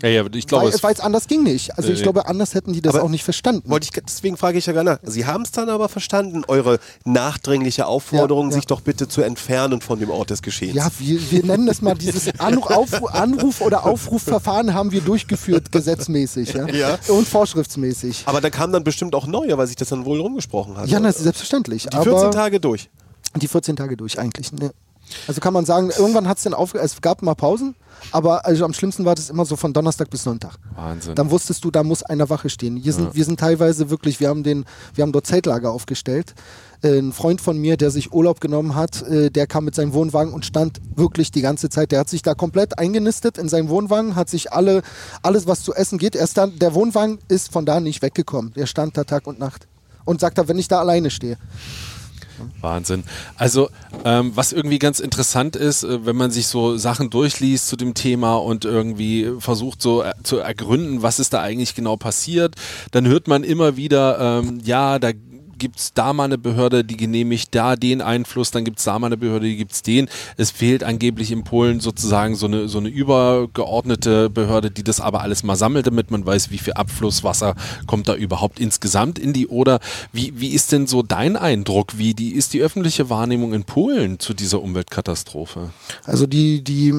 Ja, 0.03 0.09
ja, 0.09 0.25
ich 0.33 0.47
glaube, 0.47 0.73
weil 0.83 0.95
es 0.95 1.01
anders 1.01 1.27
ging 1.27 1.43
nicht. 1.43 1.77
Also 1.77 1.91
ich 1.93 2.03
glaube, 2.03 2.27
anders 2.27 2.55
hätten 2.55 2.73
die 2.73 2.81
das 2.83 2.95
auch 2.97 3.09
nicht 3.09 3.25
verstanden. 3.25 3.69
Wollte 3.69 3.85
ich, 3.93 4.03
deswegen 4.03 4.37
frage 4.37 4.59
ich 4.59 4.67
ja 4.67 4.73
gar 4.73 4.85
nach. 4.85 4.99
Sie 5.03 5.27
haben 5.27 5.43
es 5.43 5.51
dann 5.51 5.69
aber 5.69 5.89
verstanden, 5.89 6.43
eure 6.47 6.79
nachdringliche 7.05 7.87
Aufforderung, 7.87 8.47
Ja, 8.47 8.51
ja. 8.51 8.57
sich 8.57 8.67
doch 8.67 8.81
bitte 8.81 9.09
zu 9.09 9.23
entfernen 9.23 9.81
von 9.81 9.99
dem 9.99 10.11
Ort 10.11 10.31
des 10.31 10.43
Geschehens. 10.43 10.75
Ja, 10.75 10.89
wir, 10.99 11.31
wir 11.31 11.45
nennen 11.45 11.67
das 11.67 11.83
mal 11.83 11.95
dieses 11.95 12.29
Anruf, 12.39 13.03
Anruf- 13.13 13.61
oder 13.61 13.85
Aufrufverfahren 13.87 14.75
haben 14.75 14.93
wir 14.93 15.01
durchgeführt, 15.01 15.73
gesetzmäßig 15.73 16.53
ja? 16.53 16.69
Ja. 16.69 16.99
und 17.09 17.27
vorschriftsmäßig. 17.27 18.23
Aber 18.27 18.41
da 18.41 18.51
kamen 18.51 18.73
dann 18.73 18.85
bestimmt 18.85 19.15
auch 19.15 19.27
neue, 19.27 19.57
weil 19.59 19.67
sich 19.67 19.77
das 19.77 19.89
dann 19.89 20.05
wohl 20.05 20.21
rumgesprochen 20.21 20.77
hat. 20.77 20.89
Ja, 20.89 21.01
das 21.01 21.17
ist 21.17 21.23
selbstverständlich. 21.25 21.85
Die 21.87 21.97
14 21.97 22.13
aber 22.13 22.31
Tage 22.31 22.61
durch. 22.61 22.89
die 23.37 23.49
14 23.49 23.77
Tage 23.77 23.97
durch 23.97 24.19
eigentlich. 24.19 24.53
Ne. 24.53 24.71
Also 25.27 25.41
kann 25.41 25.53
man 25.53 25.65
sagen, 25.65 25.91
irgendwann 25.97 26.29
hat 26.29 26.39
es 26.39 26.45
dann 26.45 26.55
aufge... 26.55 26.79
Es 26.79 27.01
gab 27.01 27.23
mal 27.23 27.35
Pausen, 27.35 27.75
aber 28.13 28.47
also 28.47 28.65
am 28.65 28.73
schlimmsten 28.73 29.05
war 29.05 29.15
das 29.15 29.31
immer 29.31 29.45
so 29.45 29.57
von 29.57 29.73
Donnerstag 29.73 30.11
bis 30.11 30.23
Sonntag. 30.23 30.57
Wahnsinn. 30.75 31.15
Dann 31.15 31.31
wusstest 31.31 31.65
du, 31.65 31.71
da 31.71 31.83
muss 31.83 32.03
einer 32.03 32.29
Wache 32.31 32.49
stehen. 32.49 32.77
Hier 32.77 32.93
sind, 32.93 33.15
Wir 33.15 33.25
sind 33.25 33.41
teilweise 33.41 33.91
wirklich, 33.91 34.21
wir 34.21 34.29
haben, 34.29 34.43
den, 34.43 34.65
wir 34.95 35.03
haben 35.03 35.13
dort 35.13 35.27
Zeltlager 35.27 35.71
aufgestellt. 35.71 36.35
Äh, 36.83 36.99
ein 36.99 37.13
Freund 37.13 37.41
von 37.41 37.59
mir, 37.59 37.77
der 37.77 37.91
sich 37.91 38.13
Urlaub 38.13 38.41
genommen 38.41 38.75
hat, 38.75 39.03
äh, 39.03 39.31
der 39.31 39.47
kam 39.47 39.65
mit 39.65 39.75
seinem 39.75 39.93
Wohnwagen 39.93 40.33
und 40.33 40.45
stand 40.45 40.81
wirklich 40.95 41.31
die 41.31 41.43
ganze 41.43 41.69
Zeit. 41.69 41.93
Der 41.93 42.01
hat 42.01 42.09
sich 42.09 42.23
da 42.23 42.35
komplett 42.35 42.79
eingenistet 42.79 43.39
in 43.39 43.49
seinem 43.49 43.69
Wohnwagen, 43.69 44.15
hat 44.15 44.29
sich 44.29 44.53
alle, 44.53 44.83
alles, 45.23 45.47
was 45.47 45.63
zu 45.63 45.75
essen 45.75 45.99
geht, 45.99 46.15
erst 46.15 46.37
dann, 46.37 46.59
der 46.59 46.75
Wohnwagen 46.75 47.19
ist 47.29 47.53
von 47.53 47.67
da 47.67 47.81
nicht 47.81 48.03
weggekommen. 48.03 48.53
Der 48.55 48.67
stand 48.67 48.97
da 48.97 49.05
Tag 49.05 49.27
und 49.27 49.39
Nacht. 49.39 49.67
Und 50.05 50.21
sagt 50.21 50.39
da, 50.39 50.49
wenn 50.49 50.59
ich 50.59 50.69
da 50.69 50.81
alleine 50.81 51.11
stehe. 51.11 51.37
Wahnsinn. 52.61 53.05
Also, 53.36 53.70
ähm, 54.05 54.32
was 54.34 54.53
irgendwie 54.53 54.78
ganz 54.78 55.01
interessant 55.01 55.57
ist, 55.57 55.84
äh, 55.84 56.05
wenn 56.07 56.16
man 56.16 56.30
sich 56.30 56.47
so 56.47 56.76
Sachen 56.76 57.11
durchliest 57.11 57.68
zu 57.68 57.76
dem 57.76 57.95
Thema 57.95 58.36
und 58.36 58.64
irgendwie 58.64 59.30
versucht 59.39 59.82
so 59.82 60.03
äh, 60.03 60.12
zu 60.22 60.39
ergründen, 60.39 61.03
was 61.03 61.18
ist 61.18 61.32
da 61.32 61.43
eigentlich 61.43 61.74
genau 61.74 61.97
passiert, 61.97 62.55
dann 62.91 63.07
hört 63.07 63.28
man 63.28 63.45
immer 63.45 63.76
wieder, 63.76 64.41
ähm, 64.43 64.61
ja, 64.64 64.99
da 64.99 65.12
gibt's 65.59 65.93
da 65.93 66.13
mal 66.13 66.25
eine 66.25 66.39
Behörde, 66.39 66.85
die 66.85 66.97
genehmigt 66.97 67.55
da 67.55 67.77
den 67.77 68.01
Einfluss, 68.01 68.51
dann 68.51 68.65
gibt's 68.65 68.85
da 68.85 68.99
mal 68.99 69.09
eine 69.09 69.17
Behörde, 69.17 69.47
die 69.47 69.57
gibt's 69.57 69.83
den. 69.83 70.09
Es 70.37 70.51
fehlt 70.51 70.85
angeblich 70.85 71.31
in 71.31 71.45
Polen 71.45 71.81
sozusagen 71.81 72.37
so 72.37 72.47
eine, 72.47 72.69
so 72.69 72.79
eine 72.79 72.89
übergeordnete 72.89 74.31
Behörde, 74.31 74.71
die 74.71 74.85
das 74.85 75.01
aber 75.01 75.23
alles 75.23 75.43
mal 75.43 75.57
sammelt, 75.57 75.87
damit 75.87 76.11
man 76.11 76.25
weiß, 76.25 76.51
wie 76.51 76.59
viel 76.59 76.75
Abflusswasser 76.75 77.55
kommt 77.87 78.09
da 78.09 78.15
überhaupt 78.15 78.61
insgesamt 78.61 79.19
in 79.19 79.33
die 79.33 79.49
Oder. 79.49 79.81
Wie, 80.13 80.33
wie 80.37 80.49
ist 80.49 80.73
denn 80.73 80.87
so 80.87 81.03
dein 81.03 81.37
Eindruck? 81.37 81.99
Wie 81.99 82.15
die, 82.15 82.33
ist 82.33 82.55
die 82.55 82.61
öffentliche 82.61 83.11
Wahrnehmung 83.11 83.53
in 83.53 83.65
Polen 83.65 84.19
zu 84.19 84.35
dieser 84.35 84.63
Umweltkatastrophe? 84.63 85.71
Also 86.05 86.27
die, 86.27 86.63
die, 86.63 86.95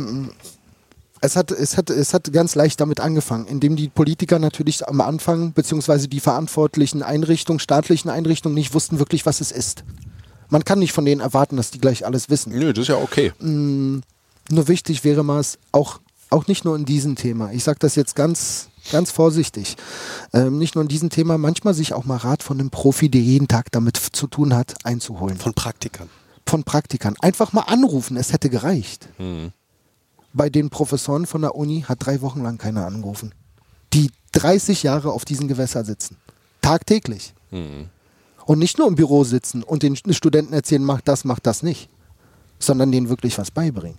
es 1.21 1.35
hat, 1.35 1.51
es 1.51 1.77
hat, 1.77 1.89
es 1.89 2.13
hat 2.13 2.31
ganz 2.31 2.55
leicht 2.55 2.79
damit 2.79 2.99
angefangen, 2.99 3.45
indem 3.45 3.75
die 3.75 3.89
Politiker 3.89 4.39
natürlich 4.39 4.87
am 4.87 5.01
Anfang, 5.01 5.53
beziehungsweise 5.53 6.07
die 6.07 6.19
verantwortlichen 6.19 7.03
Einrichtungen, 7.03 7.59
staatlichen 7.59 8.09
Einrichtungen 8.09 8.55
nicht 8.55 8.73
wussten 8.73 8.99
wirklich, 8.99 9.25
was 9.25 9.41
es 9.41 9.51
ist. 9.51 9.83
Man 10.49 10.63
kann 10.63 10.79
nicht 10.79 10.93
von 10.93 11.05
denen 11.05 11.21
erwarten, 11.21 11.57
dass 11.57 11.71
die 11.71 11.79
gleich 11.79 12.05
alles 12.05 12.29
wissen. 12.29 12.57
Nö, 12.57 12.73
das 12.73 12.83
ist 12.83 12.87
ja 12.87 12.97
okay. 12.97 13.33
Nur 14.51 14.67
wichtig 14.67 15.03
wäre 15.03 15.23
mal 15.23 15.39
es 15.39 15.59
auch, 15.71 15.99
auch 16.29 16.47
nicht 16.47 16.65
nur 16.65 16.75
in 16.75 16.85
diesem 16.85 17.15
Thema. 17.15 17.51
Ich 17.51 17.63
sage 17.63 17.79
das 17.79 17.95
jetzt 17.95 18.15
ganz, 18.15 18.69
ganz 18.91 19.11
vorsichtig. 19.11 19.77
Ähm, 20.33 20.57
nicht 20.57 20.75
nur 20.75 20.81
in 20.83 20.87
diesem 20.87 21.09
Thema, 21.09 21.37
manchmal 21.37 21.73
sich 21.73 21.93
auch 21.93 22.05
mal 22.05 22.17
Rat 22.17 22.41
von 22.41 22.59
einem 22.59 22.71
Profi, 22.71 23.09
der 23.09 23.21
jeden 23.21 23.47
Tag 23.47 23.71
damit 23.71 23.97
zu 23.97 24.25
tun 24.27 24.55
hat, 24.55 24.73
einzuholen. 24.85 25.37
Von 25.37 25.53
Praktikern. 25.53 26.09
Von 26.47 26.63
Praktikern. 26.63 27.15
Einfach 27.19 27.53
mal 27.53 27.63
anrufen, 27.63 28.17
es 28.17 28.33
hätte 28.33 28.49
gereicht. 28.49 29.09
Bei 30.33 30.49
den 30.49 30.69
Professoren 30.69 31.25
von 31.25 31.41
der 31.41 31.55
Uni 31.55 31.81
hat 31.87 32.05
drei 32.05 32.21
Wochen 32.21 32.41
lang 32.43 32.57
keiner 32.57 32.85
angerufen. 32.85 33.33
Die 33.93 34.11
30 34.33 34.83
Jahre 34.83 35.11
auf 35.11 35.25
diesen 35.25 35.47
Gewässer 35.47 35.83
sitzen. 35.83 36.17
Tagtäglich. 36.61 37.33
Und 38.45 38.59
nicht 38.59 38.77
nur 38.77 38.87
im 38.87 38.95
Büro 38.95 39.23
sitzen 39.23 39.63
und 39.63 39.83
den 39.83 39.95
Studenten 39.95 40.53
erzählen, 40.53 40.83
mach 40.83 41.01
das, 41.01 41.23
mach 41.23 41.39
das 41.39 41.63
nicht. 41.63 41.89
Sondern 42.59 42.91
denen 42.91 43.09
wirklich 43.09 43.37
was 43.37 43.51
beibringen. 43.51 43.97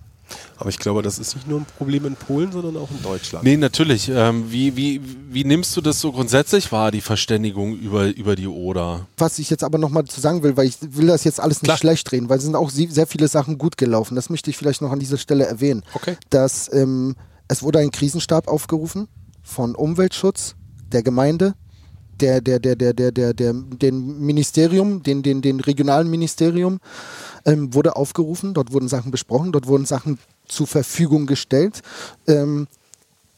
Aber 0.57 0.69
ich 0.69 0.77
glaube, 0.77 1.01
das 1.01 1.19
ist 1.19 1.35
nicht 1.35 1.47
nur 1.47 1.59
ein 1.59 1.65
Problem 1.77 2.05
in 2.05 2.15
Polen, 2.15 2.51
sondern 2.51 2.77
auch 2.77 2.91
in 2.91 3.01
Deutschland. 3.01 3.43
Nee, 3.43 3.57
natürlich. 3.57 4.09
Ähm, 4.09 4.51
wie, 4.51 4.75
wie, 4.75 5.01
wie 5.29 5.43
nimmst 5.43 5.75
du 5.75 5.81
das 5.81 5.99
so 5.99 6.11
grundsätzlich 6.11 6.71
wahr, 6.71 6.91
die 6.91 7.01
Verständigung 7.01 7.75
über, 7.75 8.15
über 8.15 8.35
die 8.35 8.47
Oder? 8.47 9.07
Was 9.17 9.39
ich 9.39 9.49
jetzt 9.49 9.63
aber 9.63 9.77
nochmal 9.77 10.05
zu 10.05 10.21
sagen 10.21 10.43
will, 10.43 10.57
weil 10.57 10.67
ich 10.67 10.77
will 10.81 11.07
das 11.07 11.23
jetzt 11.23 11.39
alles 11.39 11.61
nicht 11.61 11.69
Klar. 11.69 11.77
schlecht 11.77 12.11
reden, 12.11 12.29
weil 12.29 12.37
es 12.37 12.43
sind 12.43 12.55
auch 12.55 12.69
sehr 12.69 13.07
viele 13.07 13.27
Sachen 13.27 13.57
gut 13.57 13.77
gelaufen. 13.77 14.15
Das 14.15 14.29
möchte 14.29 14.49
ich 14.49 14.57
vielleicht 14.57 14.81
noch 14.81 14.91
an 14.91 14.99
dieser 14.99 15.17
Stelle 15.17 15.45
erwähnen. 15.45 15.83
Okay. 15.93 16.17
Dass 16.29 16.71
ähm, 16.73 17.15
es 17.47 17.63
wurde 17.63 17.79
ein 17.79 17.91
Krisenstab 17.91 18.47
aufgerufen 18.47 19.07
von 19.41 19.75
Umweltschutz, 19.75 20.55
der 20.91 21.03
Gemeinde, 21.03 21.55
der, 22.21 22.41
der, 22.41 22.59
der, 22.59 22.75
der, 22.75 22.93
der, 22.93 23.11
der, 23.11 23.33
der, 23.33 23.53
den 23.53 24.19
Ministerium, 24.19 25.03
den, 25.03 25.23
den, 25.23 25.41
den 25.41 25.59
regionalen 25.59 26.09
Ministerium 26.09 26.79
ähm, 27.45 27.73
wurde 27.73 27.95
aufgerufen. 27.95 28.53
Dort 28.53 28.71
wurden 28.71 28.87
Sachen 28.87 29.11
besprochen, 29.11 29.51
dort 29.51 29.67
wurden 29.67 29.85
Sachen 29.85 30.19
zur 30.47 30.67
Verfügung 30.67 31.25
gestellt. 31.25 31.81
Ähm, 32.27 32.67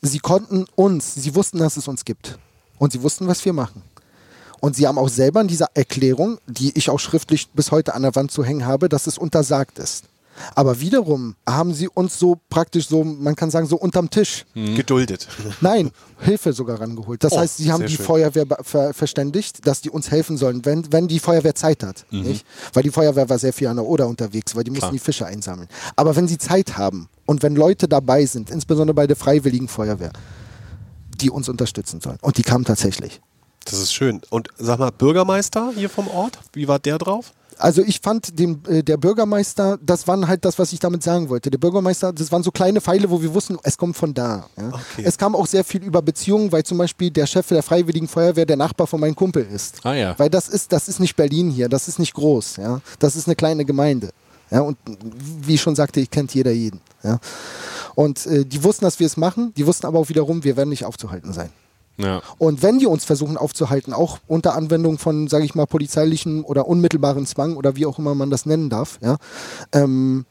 sie 0.01 0.19
konnten 0.19 0.65
uns, 0.75 1.15
sie 1.15 1.36
wussten, 1.36 1.59
dass 1.59 1.77
es 1.77 1.88
uns 1.88 2.05
gibt. 2.05 2.38
Und 2.77 2.91
sie 2.91 3.01
wussten, 3.01 3.27
was 3.27 3.43
wir 3.45 3.53
machen. 3.53 3.81
Und 4.59 4.75
sie 4.75 4.88
haben 4.88 4.97
auch 4.97 5.09
selber 5.09 5.41
in 5.41 5.47
dieser 5.47 5.67
Erklärung, 5.73 6.38
die 6.47 6.77
ich 6.77 6.89
auch 6.89 6.99
schriftlich 6.99 7.49
bis 7.49 7.71
heute 7.71 7.93
an 7.93 8.03
der 8.03 8.15
Wand 8.15 8.31
zu 8.31 8.43
hängen 8.43 8.65
habe, 8.65 8.89
dass 8.89 9.07
es 9.07 9.17
untersagt 9.17 9.77
ist. 9.77 10.05
Aber 10.55 10.79
wiederum 10.79 11.36
haben 11.47 11.73
sie 11.73 11.88
uns 11.88 12.17
so 12.19 12.39
praktisch 12.49 12.88
so, 12.88 13.03
man 13.03 13.36
kann 13.36 13.51
sagen, 13.51 13.67
so 13.67 13.75
unterm 13.77 14.09
Tisch, 14.09 14.45
Geduldet. 14.53 15.27
nein, 15.61 15.91
Hilfe 16.19 16.53
sogar 16.53 16.79
rangeholt. 16.81 17.23
Das 17.23 17.34
Oh, 17.34 17.39
heißt, 17.39 17.57
sie 17.57 17.71
haben 17.71 17.86
die 17.86 17.95
schön. 17.95 18.05
Feuerwehr 18.05 18.45
ver 18.61 18.93
verständigt, 18.93 19.65
dass 19.67 19.81
die 19.81 19.89
uns 19.89 20.09
helfen 20.11 20.38
sollen, 20.38 20.65
wenn, 20.65 20.91
wenn 20.91 21.07
die 21.07 21.19
Feuerwehr 21.19 21.55
Zeit 21.55 21.84
hat. 21.84 22.05
Nicht? 22.11 22.45
Weil 22.73 22.84
die 22.84 22.89
Feuerwehr 22.91 23.29
war 23.29 23.38
sehr 23.39 23.53
viel 23.53 23.67
an 23.67 23.75
der 23.77 23.86
Oder 23.86 24.07
unterwegs, 24.07 24.55
weil 24.55 24.63
die 24.63 24.71
mussten 24.71 24.81
Klar. 24.81 24.91
die 24.93 24.99
Fische 24.99 25.25
einsammeln. 25.25 25.67
Aber 25.95 26.15
wenn 26.15 26.27
sie 26.27 26.38
Zeit 26.38 26.77
haben 26.77 27.09
und 27.25 27.43
wenn 27.43 27.55
Leute 27.55 27.88
dabei 27.88 28.25
sind, 28.25 28.49
insbesondere 28.49 28.93
bei 28.95 29.07
der 29.07 29.15
Freiwilligen 29.15 29.67
Feuerwehr, 29.67 30.11
die 31.21 31.29
uns 31.29 31.47
unterstützen 31.49 32.01
sollen. 32.01 32.17
Und 32.21 32.38
die 32.38 32.43
kamen 32.43 32.65
tatsächlich. 32.65 33.21
Das 33.66 33.80
ist 33.80 33.93
schön. 33.93 34.22
Und 34.30 34.49
sag 34.57 34.80
mal, 34.80 34.91
Bürgermeister 34.91 35.72
hier 35.76 35.89
vom 35.89 36.07
Ort, 36.07 36.39
wie 36.53 36.68
war 36.68 36.80
der 36.80 36.97
drauf? 36.97 37.34
Also 37.57 37.82
ich 37.82 37.99
fand 37.99 38.38
den, 38.39 38.64
äh, 38.66 38.84
der 38.84 38.97
Bürgermeister, 38.97 39.78
das 39.82 40.07
war 40.07 40.28
halt 40.28 40.43
das, 40.43 40.57
was 40.59 40.74
ich 40.74 40.80
damit 40.80 41.03
sagen 41.03 41.30
wollte. 41.30 41.51
Der 41.51 41.57
Bürgermeister, 41.57 42.11
das 42.11 42.32
waren 42.32 42.43
so 42.43 42.51
kleine 42.51 42.82
Pfeile, 42.82 43.09
wo 43.09 43.22
wir 43.22 43.34
wussten, 43.34 43.57
es 43.64 43.78
kommt 43.78 43.95
von 43.95 44.14
da. 44.14 44.47
Ja. 44.57 44.68
Okay. 44.68 45.03
Es 45.03 45.18
kam 45.18 45.36
auch 45.36 45.47
sehr 45.47 45.64
viel 45.64 45.84
über 45.84 46.01
Beziehungen, 46.01 46.51
weil 46.51 46.64
zum 46.64 46.78
Beispiel 46.78 47.11
der 47.11 47.28
Chef 47.28 47.47
der 47.47 47.64
Freiwilligen 47.64 48.07
Feuerwehr 48.07 48.45
der 48.45 48.57
Nachbar 48.57 48.88
von 48.88 48.99
meinem 48.99 49.16
Kumpel 49.16 49.45
ist. 49.45 49.86
Ah 49.86 49.93
ja. 49.93 50.18
Weil 50.18 50.30
das 50.30 50.49
ist, 50.49 50.72
das 50.72 50.88
ist 50.88 50.99
nicht 50.99 51.16
Berlin 51.16 51.49
hier, 51.49 51.70
das 51.70 51.88
ist 51.88 51.99
nicht 51.99 52.14
groß. 52.14 52.57
Ja. 52.57 52.82
Das 52.99 53.16
ist 53.16 53.28
eine 53.28 53.36
kleine 53.36 53.66
Gemeinde. 53.66 54.09
Ja. 54.49 54.61
Und 54.61 54.78
wie 55.41 55.55
ich 55.55 55.61
schon 55.61 55.76
sagte, 55.76 55.99
ich 55.99 56.09
kennt 56.09 56.34
jeder 56.34 56.51
jeden. 56.51 56.82
Ja. 57.03 57.20
Und 57.95 58.26
äh, 58.26 58.45
die 58.45 58.64
wussten, 58.64 58.86
dass 58.86 58.99
wir 58.99 59.07
es 59.07 59.18
machen, 59.18 59.53
die 59.55 59.66
wussten 59.68 59.86
aber 59.86 59.99
auch 59.99 60.09
wiederum, 60.09 60.43
wir 60.43 60.57
werden 60.57 60.70
nicht 60.70 60.86
aufzuhalten 60.86 61.34
sein. 61.34 61.49
Ja. 61.97 62.21
Und 62.37 62.63
wenn 62.63 62.79
die 62.79 62.87
uns 62.87 63.05
versuchen 63.05 63.37
aufzuhalten, 63.37 63.93
auch 63.93 64.19
unter 64.27 64.55
Anwendung 64.55 64.97
von, 64.97 65.27
sage 65.27 65.45
ich 65.45 65.55
mal, 65.55 65.67
polizeilichen 65.67 66.43
oder 66.43 66.67
unmittelbaren 66.67 67.25
Zwang 67.25 67.55
oder 67.55 67.75
wie 67.75 67.85
auch 67.85 67.99
immer 67.99 68.15
man 68.15 68.29
das 68.29 68.45
nennen 68.45 68.69
darf, 68.69 68.97
ja, 69.01 69.17
ähm, 69.71 70.25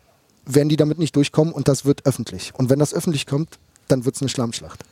werden 0.45 0.69
die 0.69 0.77
damit 0.77 0.99
nicht 0.99 1.15
durchkommen 1.15 1.53
und 1.53 1.69
das 1.69 1.85
wird 1.85 2.05
öffentlich. 2.05 2.53
Und 2.57 2.69
wenn 2.69 2.79
das 2.79 2.93
öffentlich 2.93 3.27
kommt, 3.27 3.59
dann 3.89 4.05
wird 4.05 4.17
es 4.17 4.23
eine 4.23 4.29
Schlammschlacht. 4.29 4.85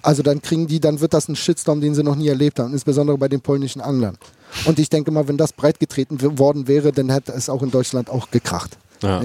Also 0.00 0.22
dann 0.22 0.40
kriegen 0.42 0.66
die, 0.66 0.80
dann 0.80 1.00
wird 1.00 1.14
das 1.14 1.28
ein 1.28 1.36
Shitstorm, 1.36 1.80
den 1.80 1.94
sie 1.94 2.02
noch 2.02 2.16
nie 2.16 2.28
erlebt 2.28 2.58
haben, 2.58 2.72
insbesondere 2.72 3.18
bei 3.18 3.28
den 3.28 3.40
polnischen 3.40 3.80
Anglern. 3.80 4.18
Und 4.66 4.78
ich 4.78 4.88
denke 4.90 5.10
mal, 5.10 5.28
wenn 5.28 5.36
das 5.36 5.52
breitgetreten 5.52 6.38
worden 6.38 6.68
wäre, 6.68 6.92
dann 6.92 7.10
hätte 7.10 7.32
es 7.32 7.48
auch 7.48 7.62
in 7.62 7.70
Deutschland 7.70 8.08
auch 8.10 8.30
gekracht. 8.30 8.76
Ja. 9.02 9.22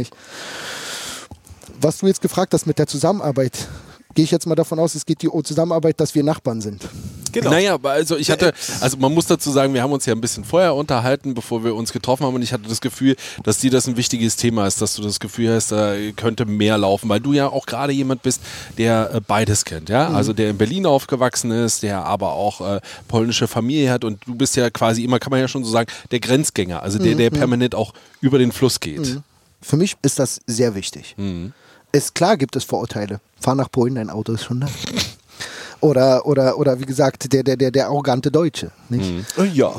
Was 1.81 1.99
du 1.99 2.07
jetzt 2.07 2.21
gefragt 2.21 2.53
hast 2.53 2.65
mit 2.65 2.79
der 2.79 2.87
Zusammenarbeit, 2.87 3.67
gehe 4.15 4.25
ich 4.25 4.31
jetzt 4.31 4.47
mal 4.47 4.55
davon 4.55 4.79
aus, 4.79 4.95
es 4.95 5.05
geht 5.05 5.21
die 5.21 5.29
Zusammenarbeit, 5.43 5.99
dass 5.99 6.15
wir 6.15 6.23
Nachbarn 6.23 6.61
sind. 6.61 6.87
Genau. 7.31 7.51
Naja, 7.51 7.75
aber 7.75 7.91
also 7.91 8.17
ich 8.17 8.31
hatte, 8.31 8.53
also 8.81 8.97
man 8.97 9.13
muss 9.13 9.27
dazu 9.27 9.51
sagen, 9.51 9.73
wir 9.73 9.83
haben 9.83 9.91
uns 9.91 10.05
ja 10.05 10.13
ein 10.13 10.21
bisschen 10.21 10.43
vorher 10.43 10.73
unterhalten, 10.73 11.35
bevor 11.35 11.63
wir 11.63 11.75
uns 11.75 11.93
getroffen 11.93 12.25
haben 12.25 12.33
und 12.33 12.41
ich 12.41 12.53
hatte 12.53 12.67
das 12.67 12.81
Gefühl, 12.81 13.15
dass 13.43 13.59
dir 13.59 13.69
das 13.69 13.87
ein 13.87 13.97
wichtiges 13.97 14.35
Thema 14.35 14.65
ist, 14.65 14.81
dass 14.81 14.95
du 14.95 15.03
das 15.03 15.19
Gefühl 15.19 15.53
hast, 15.53 15.71
da 15.71 15.93
könnte 16.15 16.45
mehr 16.45 16.77
laufen, 16.79 17.07
weil 17.07 17.19
du 17.19 17.33
ja 17.33 17.47
auch 17.47 17.67
gerade 17.67 17.93
jemand 17.93 18.23
bist, 18.23 18.41
der 18.77 19.11
äh, 19.13 19.21
beides 19.21 19.63
kennt, 19.63 19.89
ja, 19.89 20.09
also 20.09 20.33
der 20.33 20.49
in 20.49 20.57
Berlin 20.57 20.87
aufgewachsen 20.87 21.51
ist, 21.51 21.83
der 21.83 22.03
aber 22.03 22.33
auch 22.33 22.61
äh, 22.61 22.81
polnische 23.07 23.47
Familie 23.47 23.91
hat 23.91 24.03
und 24.03 24.25
du 24.25 24.33
bist 24.33 24.55
ja 24.55 24.69
quasi 24.71 25.03
immer, 25.03 25.19
kann 25.19 25.29
man 25.31 25.39
ja 25.39 25.47
schon 25.47 25.63
so 25.63 25.69
sagen, 25.69 25.91
der 26.09 26.19
Grenzgänger, 26.19 26.81
also 26.81 26.97
der, 26.97 27.13
der 27.15 27.29
permanent 27.29 27.75
auch 27.75 27.93
über 28.21 28.39
den 28.39 28.51
Fluss 28.51 28.79
geht. 28.79 29.21
Für 29.61 29.77
mich 29.77 29.95
ist 30.01 30.17
das 30.17 30.41
sehr 30.47 30.73
wichtig. 30.73 31.15
Ist 31.91 32.15
klar, 32.15 32.37
gibt 32.37 32.55
es 32.55 32.63
Vorurteile. 32.63 33.19
Fahr 33.39 33.55
nach 33.55 33.71
Polen, 33.71 33.95
dein 33.95 34.09
Auto 34.09 34.33
ist 34.33 34.43
schon 34.43 34.61
da. 34.61 34.67
Oder, 35.81 36.25
oder, 36.25 36.57
oder 36.57 36.77
wie 36.81 36.85
gesagt, 36.85 37.31
der, 37.31 37.41
der, 37.41 37.55
der, 37.55 37.71
der 37.71 37.85
arrogante 37.87 38.29
Deutsche. 38.31 38.71
Nicht? 38.89 39.25
Ja. 39.53 39.73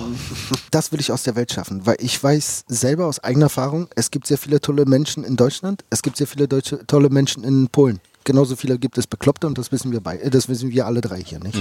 Das 0.70 0.92
will 0.92 1.00
ich 1.00 1.12
aus 1.12 1.24
der 1.24 1.36
Welt 1.36 1.52
schaffen, 1.52 1.84
weil 1.84 1.96
ich 2.00 2.22
weiß 2.22 2.64
selber 2.68 3.04
aus 3.06 3.18
eigener 3.22 3.46
Erfahrung, 3.46 3.86
es 3.96 4.10
gibt 4.10 4.26
sehr 4.26 4.38
viele 4.38 4.60
tolle 4.62 4.86
Menschen 4.86 5.24
in 5.24 5.36
Deutschland, 5.36 5.84
es 5.90 6.00
gibt 6.00 6.16
sehr 6.16 6.26
viele 6.26 6.48
deutsche, 6.48 6.86
tolle 6.86 7.10
Menschen 7.10 7.44
in 7.44 7.68
Polen. 7.68 8.00
Genauso 8.24 8.56
viele 8.56 8.78
gibt 8.78 8.96
es 8.96 9.06
Bekloppte 9.06 9.46
und 9.46 9.58
das 9.58 9.72
wissen 9.72 9.92
wir 9.92 10.00
bei, 10.00 10.16
äh, 10.18 10.30
das 10.30 10.48
wissen 10.48 10.70
wir 10.70 10.86
alle 10.86 11.02
drei 11.02 11.20
hier 11.22 11.38
nicht. 11.40 11.58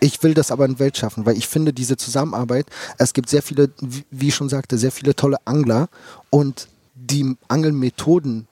Ich 0.00 0.20
will 0.24 0.34
das 0.34 0.50
aber 0.50 0.64
in 0.64 0.80
Welt 0.80 0.96
schaffen, 0.96 1.24
weil 1.26 1.36
ich 1.36 1.46
finde 1.46 1.72
diese 1.72 1.96
Zusammenarbeit, 1.96 2.66
es 2.98 3.12
gibt 3.12 3.28
sehr 3.28 3.42
viele, 3.42 3.70
wie- 3.80 4.04
wie 4.10 4.28
ich 4.28 4.34
schon 4.34 4.48
sagte, 4.48 4.78
sehr 4.78 4.90
viele 4.92 5.14
tolle 5.14 5.36
Angler 5.44 5.88
und 6.30 6.66
die 6.94 7.36
Angelmethoden 7.48 8.48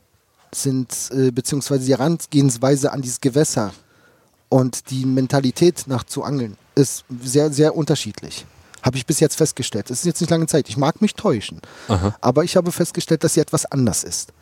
sind, 0.53 0.89
äh, 1.11 1.31
beziehungsweise 1.31 1.85
die 1.85 1.93
Herangehensweise 1.93 2.93
an 2.93 3.03
dieses 3.03 3.21
Gewässer 3.21 3.73
und 4.49 4.91
die 4.91 5.05
Mentalität 5.05 5.85
nach 5.87 6.05
zu 6.05 6.25
angeln 6.25 6.57
ist 6.75 7.05
sehr, 7.23 7.53
sehr 7.53 7.77
unterschiedlich. 7.77 8.47
Habe 8.83 8.97
ich 8.97 9.07
bis 9.07 9.21
jetzt 9.21 9.37
festgestellt. 9.37 9.91
Es 9.91 10.01
ist 10.01 10.07
jetzt 10.07 10.21
nicht 10.21 10.31
lange 10.31 10.47
Zeit. 10.47 10.69
Ich 10.69 10.77
mag 10.77 11.03
mich 11.03 11.15
täuschen. 11.15 11.61
Aber 12.21 12.45
ich 12.45 12.57
habe 12.57 12.71
festgestellt, 12.71 13.25
dass 13.25 13.35
sie 13.35 13.41
etwas 13.41 13.67
anders 13.67 14.05
ist. 14.05 14.33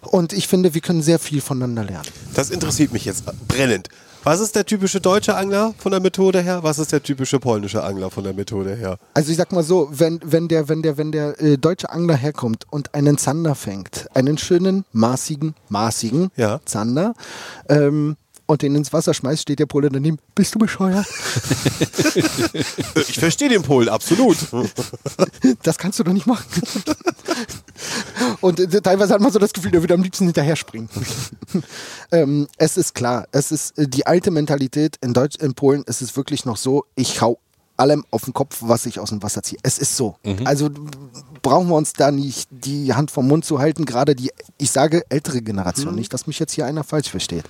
Und 0.00 0.32
ich 0.32 0.48
finde, 0.48 0.74
wir 0.74 0.80
können 0.80 1.02
sehr 1.02 1.18
viel 1.18 1.40
voneinander 1.40 1.84
lernen. 1.84 2.08
Das 2.34 2.50
interessiert 2.50 2.92
mich 2.92 3.04
jetzt 3.04 3.24
brennend. 3.46 3.88
Was 4.28 4.40
ist 4.40 4.54
der 4.56 4.66
typische 4.66 5.00
deutsche 5.00 5.34
Angler 5.34 5.72
von 5.78 5.90
der 5.90 6.02
Methode 6.02 6.42
her? 6.42 6.62
Was 6.62 6.78
ist 6.78 6.92
der 6.92 7.02
typische 7.02 7.40
polnische 7.40 7.82
Angler 7.82 8.10
von 8.10 8.24
der 8.24 8.34
Methode 8.34 8.76
her? 8.76 8.98
Also 9.14 9.30
ich 9.30 9.38
sag 9.38 9.52
mal 9.52 9.62
so, 9.62 9.88
wenn, 9.90 10.20
wenn 10.22 10.48
der, 10.48 10.68
wenn 10.68 10.82
der, 10.82 10.98
wenn 10.98 11.12
der 11.12 11.40
äh, 11.40 11.56
deutsche 11.56 11.88
Angler 11.88 12.14
herkommt 12.14 12.66
und 12.68 12.94
einen 12.94 13.16
Zander 13.16 13.54
fängt, 13.54 14.06
einen 14.12 14.36
schönen, 14.36 14.84
maßigen, 14.92 15.54
maßigen 15.70 16.28
Ja. 16.36 16.60
Zander, 16.66 17.14
ähm, 17.70 18.18
und 18.48 18.62
den 18.62 18.74
ins 18.74 18.92
Wasser 18.92 19.12
schmeißt, 19.14 19.42
steht 19.42 19.58
der 19.58 19.66
Pole 19.66 19.90
daneben, 19.90 20.18
bist 20.34 20.54
du 20.54 20.58
bescheuert? 20.58 21.06
Ich 23.08 23.18
verstehe 23.18 23.48
den 23.50 23.62
Polen, 23.62 23.88
absolut. 23.88 24.38
Das 25.62 25.78
kannst 25.78 25.98
du 25.98 26.02
doch 26.04 26.12
nicht 26.12 26.26
machen. 26.26 26.44
Und 28.40 28.58
äh, 28.58 28.80
teilweise 28.80 29.14
hat 29.14 29.20
man 29.20 29.30
so 29.30 29.38
das 29.38 29.52
Gefühl, 29.52 29.70
der 29.70 29.82
würde 29.82 29.94
am 29.94 30.02
liebsten 30.02 30.24
hinterher 30.24 30.56
springen. 30.56 30.88
ähm, 32.10 32.48
es 32.56 32.76
ist 32.76 32.94
klar, 32.94 33.28
es 33.32 33.52
ist 33.52 33.78
äh, 33.78 33.86
die 33.86 34.06
alte 34.06 34.30
Mentalität 34.30 34.96
in 35.02 35.12
Deutsch, 35.12 35.36
in 35.36 35.54
Polen 35.54 35.82
ist 35.84 36.00
es 36.00 36.16
wirklich 36.16 36.44
noch 36.44 36.56
so, 36.56 36.86
ich 36.94 37.20
hau 37.20 37.38
allem 37.76 38.04
auf 38.10 38.24
den 38.24 38.32
Kopf, 38.34 38.56
was 38.60 38.86
ich 38.86 38.98
aus 38.98 39.10
dem 39.10 39.22
Wasser 39.22 39.42
ziehe. 39.42 39.58
Es 39.62 39.78
ist 39.78 39.96
so. 39.96 40.16
Also 40.44 40.68
b- 40.70 40.80
brauchen 41.42 41.68
wir 41.68 41.76
uns 41.76 41.92
da 41.92 42.10
nicht 42.10 42.48
die 42.50 42.92
Hand 42.92 43.10
vom 43.12 43.28
Mund 43.28 43.44
zu 43.44 43.60
halten, 43.60 43.84
gerade 43.84 44.16
die, 44.16 44.32
ich 44.56 44.70
sage 44.72 45.04
ältere 45.10 45.42
Generation, 45.42 45.94
nicht, 45.94 46.12
dass 46.12 46.26
mich 46.26 46.40
jetzt 46.40 46.52
hier 46.54 46.66
einer 46.66 46.82
falsch 46.82 47.08
versteht. 47.10 47.44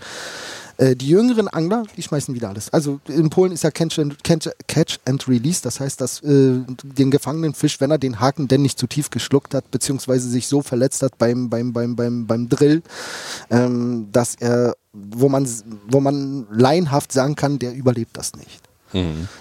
Äh, 0.79 0.97
Die 0.97 1.09
jüngeren 1.09 1.49
Angler, 1.49 1.85
die 1.97 2.03
schmeißen 2.03 2.35
wieder 2.35 2.49
alles. 2.49 2.72
Also 2.72 3.01
in 3.09 3.29
Polen 3.31 3.53
ist 3.53 3.62
ja 3.64 3.70
Catch 3.70 3.99
and, 3.99 4.16
Catch, 4.68 4.99
and 5.05 5.29
Release, 5.29 5.61
das 5.62 5.81
heißt, 5.81 6.01
dass 6.01 6.22
äh, 6.22 6.61
den 6.83 7.11
gefangenen 7.11 7.53
Fisch, 7.53 7.81
wenn 7.81 7.91
er 7.91 7.99
den 7.99 8.20
Haken 8.20 8.49
denn 8.49 8.62
nicht 8.62 8.79
zu 8.79 8.87
tief 8.87 9.11
geschluckt 9.11 9.55
hat, 9.55 9.70
beziehungsweise 9.70 10.29
sich 10.29 10.47
so 10.47 10.62
verletzt 10.62 11.03
hat 11.03 11.18
beim, 11.18 11.51
beim, 11.51 11.72
beim, 11.72 11.97
beim, 11.97 12.26
beim 12.26 12.49
Drill, 12.49 12.83
ähm, 13.51 14.09
dass 14.12 14.37
er, 14.37 14.74
wo 14.93 15.29
man, 15.29 15.47
wo 15.91 16.01
man 16.01 16.47
laienhaft 16.51 17.12
sagen 17.12 17.35
kann, 17.35 17.59
der 17.59 17.74
überlebt 17.74 18.16
das 18.16 18.33
nicht. 18.35 18.62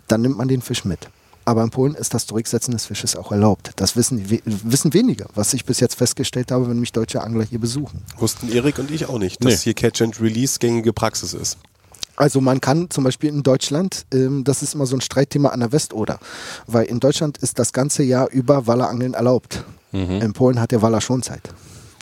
Dann 0.08 0.22
nimmt 0.22 0.38
man 0.38 0.50
den 0.50 0.62
Fisch 0.62 0.84
mit. 0.84 1.08
Aber 1.48 1.64
in 1.64 1.70
Polen 1.70 1.96
ist 1.96 2.14
das 2.14 2.26
Zurücksetzen 2.28 2.74
des 2.74 2.86
Fisches 2.88 3.16
auch 3.16 3.32
erlaubt. 3.32 3.72
Das 3.78 3.96
wissen, 3.96 4.30
we- 4.30 4.42
wissen 4.46 4.94
weniger, 4.94 5.28
was 5.34 5.54
ich 5.54 5.64
bis 5.64 5.80
jetzt 5.80 5.96
festgestellt 5.96 6.52
habe, 6.52 6.68
wenn 6.70 6.78
mich 6.78 6.92
deutsche 6.92 7.22
Angler 7.22 7.46
hier 7.46 7.58
besuchen. 7.60 8.04
Wussten 8.18 8.52
Erik 8.52 8.80
und 8.80 8.92
ich 8.92 9.08
auch 9.08 9.18
nicht, 9.18 9.42
dass 9.46 9.54
Nee. 9.54 9.60
hier 9.64 9.74
Catch 9.74 10.02
and 10.02 10.20
Release 10.20 10.60
gängige 10.60 10.92
Praxis 10.92 11.34
ist. 11.34 11.58
Also 12.18 12.42
man 12.42 12.60
kann 12.60 12.90
zum 12.90 13.06
Beispiel 13.06 13.30
in 13.30 13.44
Deutschland, 13.44 14.06
ähm, 14.14 14.44
das 14.44 14.62
ist 14.62 14.74
immer 14.76 14.86
so 14.88 14.98
ein 14.98 15.02
Streitthema 15.02 15.50
an 15.50 15.62
der 15.62 15.72
Westoder, 15.72 16.20
weil 16.66 16.86
in 16.88 17.00
Deutschland 17.00 17.38
ist 17.38 17.60
das 17.60 17.72
ganze 17.72 18.04
Jahr 18.04 18.30
über 18.30 18.68
Wallerangeln 18.68 19.14
erlaubt. 19.14 19.64
In 19.94 20.34
Polen 20.34 20.60
hat 20.60 20.72
der 20.72 20.82
Waller 20.82 21.00
Schonzeit. 21.00 21.44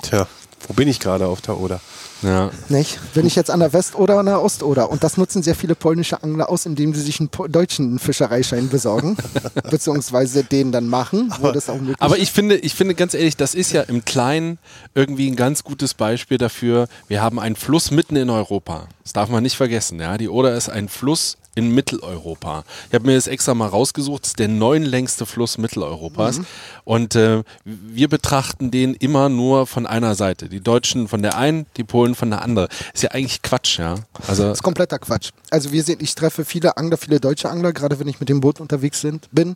Tja, 0.02 0.26
wo 0.68 0.74
bin 0.74 0.88
ich 0.88 1.00
gerade 1.00 1.28
auf 1.28 1.42
der 1.42 1.60
Oder? 1.60 1.80
Ja. 2.22 2.52
Nicht? 2.70 3.00
Wenn 3.14 3.26
ich 3.26 3.36
jetzt 3.36 3.52
an 3.52 3.60
der 3.60 3.74
Westoder 3.74 4.04
oder 4.04 4.20
an 4.20 4.26
der 4.26 4.42
Ostoder 4.42 4.90
und 4.90 5.04
das 5.04 5.18
nutzen 5.18 5.44
sehr 5.44 5.56
viele 5.56 5.76
polnische 5.76 6.24
Angler 6.24 6.50
aus, 6.50 6.66
indem 6.66 6.94
sie 6.94 7.02
sich 7.02 7.20
einen 7.20 7.30
deutschen 7.50 8.00
Fischereischein 8.00 8.70
besorgen, 8.70 9.18
beziehungsweise 9.70 10.44
den 10.44 10.72
dann 10.72 10.88
machen, 10.88 11.34
wo 11.40 11.52
das 11.52 11.70
auch 11.70 11.78
möglich 11.78 11.98
Aber 12.00 12.18
ich 12.18 12.32
finde, 12.32 12.56
ich 12.58 12.74
finde 12.74 12.96
ganz 12.96 13.14
ehrlich, 13.14 13.38
das 13.38 13.56
ist 13.56 13.72
ja 13.72 13.82
im 13.82 14.06
Kleinen 14.06 14.58
irgendwie 14.94 15.30
ein 15.30 15.36
ganz 15.36 15.64
gutes 15.64 15.94
Beispiel 15.94 16.38
dafür. 16.38 16.88
Wir 17.08 17.22
haben 17.22 17.40
einen 17.40 17.56
Fluss 17.56 17.92
mitten 17.92 18.16
in 18.16 18.30
Europa. 18.30 18.88
Das 19.04 19.14
darf 19.14 19.30
man 19.30 19.44
nicht 19.44 19.56
vergessen. 19.56 20.00
Ja, 20.00 20.18
die 20.18 20.30
Oder 20.30 20.56
ist 20.56 20.70
ein 20.70 20.90
Fluss 20.90 21.38
in 21.56 21.72
Mitteleuropa. 21.74 22.64
Ich 22.90 22.94
habe 22.94 23.06
mir 23.08 23.16
das 23.16 23.28
extra 23.28 23.54
mal 23.54 23.68
rausgesucht. 23.68 24.24
Das 24.24 24.30
ist 24.32 24.40
der 24.40 24.50
neunlängste 24.50 25.26
Fluss 25.26 25.58
Mitteleuropas. 25.58 26.42
Und 26.84 27.16
äh, 27.16 27.44
wir 27.64 28.10
betrachten 28.10 28.72
den 28.72 28.94
immer 28.94 29.30
nur 29.30 29.66
von 29.66 29.88
einer 29.88 30.16
Seite. 30.16 30.50
Die 30.50 30.60
Deutschen 30.60 31.08
von 31.08 31.22
der 31.22 31.38
einen, 31.38 31.66
die 31.78 31.84
Polen 31.84 32.14
von 32.14 32.30
der 32.30 32.42
anderen. 32.42 32.70
Ist 32.94 33.04
ja 33.04 33.12
eigentlich 33.12 33.42
Quatsch, 33.42 33.80
ja. 33.80 33.96
Also 34.28 34.44
Das 34.44 34.60
ist 34.60 34.64
kompletter 34.64 35.00
Quatsch. 35.00 35.32
Also 35.50 35.72
wir 35.72 35.84
sehen, 35.84 36.00
ich 36.02 36.14
treffe 36.16 36.46
viele 36.46 36.78
Angler, 36.78 36.98
viele 36.98 37.20
deutsche 37.20 37.50
Angler, 37.50 37.74
gerade 37.74 38.00
wenn 38.00 38.08
ich 38.08 38.20
mit 38.20 38.30
dem 38.30 38.42
Boot 38.42 38.60
unterwegs 38.60 39.02
sind, 39.02 39.30
bin. 39.32 39.56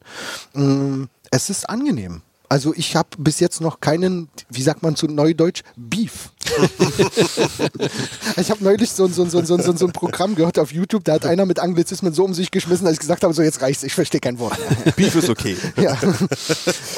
Mm, 0.54 1.04
Es 1.32 1.50
ist 1.50 1.70
angenehm. 1.70 2.22
Also 2.52 2.74
ich 2.76 2.96
habe 2.96 3.10
bis 3.20 3.40
jetzt 3.40 3.62
noch 3.62 3.80
keinen, 3.80 4.28
wie 4.50 4.64
sagt 4.64 4.82
man 4.82 4.96
zu 4.96 5.06
Neudeutsch, 5.08 5.62
Beef. 5.78 6.32
ich 8.38 8.50
habe 8.50 8.64
neulich 8.64 8.90
so, 8.92 9.06
ein- 9.06 9.14
so, 9.14 9.22
ein- 9.24 9.30
so, 9.30 9.46
so, 9.46 9.54
ein- 9.56 9.78
so 9.78 9.88
Programm 9.88 10.36
gehört 10.36 10.58
auf 10.58 10.72
YouTube, 10.72 11.04
da 11.04 11.14
hat 11.14 11.26
einer 11.26 11.46
mit 11.46 11.60
Anglizismen 11.60 12.14
so 12.14 12.24
um 12.26 12.34
sich 12.34 12.50
geschmissen, 12.52 12.86
dass 12.86 12.94
ich 12.94 13.00
gesagt 13.00 13.24
habe, 13.24 13.34
so 13.34 13.42
jetzt 13.44 13.62
reicht's, 13.62 13.84
ich 13.84 13.94
verstehe 13.94 14.20
kein 14.20 14.40
Wort. 14.40 14.58
Beef 14.96 15.16
ist 15.16 15.30
okay. 15.30 15.56
ja. 15.78 15.98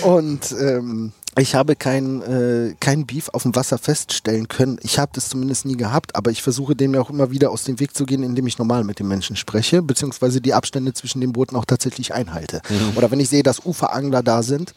Und 0.03 0.51
ähm, 0.53 1.11
ich 1.37 1.55
habe 1.55 1.77
kein, 1.77 2.21
äh, 2.21 2.75
kein 2.81 3.05
Beef 3.05 3.29
auf 3.29 3.43
dem 3.43 3.55
Wasser 3.55 3.77
feststellen 3.77 4.49
können. 4.49 4.77
Ich 4.81 4.99
habe 4.99 5.11
das 5.15 5.29
zumindest 5.29 5.65
nie 5.65 5.77
gehabt, 5.77 6.15
aber 6.15 6.29
ich 6.29 6.41
versuche 6.41 6.75
dem 6.75 6.93
ja 6.93 6.99
auch 6.99 7.09
immer 7.09 7.31
wieder 7.31 7.51
aus 7.51 7.63
dem 7.63 7.79
Weg 7.79 7.95
zu 7.95 8.05
gehen, 8.05 8.21
indem 8.21 8.47
ich 8.47 8.57
normal 8.57 8.83
mit 8.83 8.99
den 8.99 9.07
Menschen 9.07 9.37
spreche, 9.37 9.81
beziehungsweise 9.81 10.41
die 10.41 10.53
Abstände 10.53 10.93
zwischen 10.93 11.21
den 11.21 11.31
Booten 11.31 11.55
auch 11.55 11.63
tatsächlich 11.63 12.13
einhalte. 12.13 12.61
Oder 12.95 13.11
wenn 13.11 13.21
ich 13.21 13.29
sehe, 13.29 13.43
dass 13.43 13.65
Uferangler 13.65 14.23
da 14.23 14.43
sind, 14.43 14.73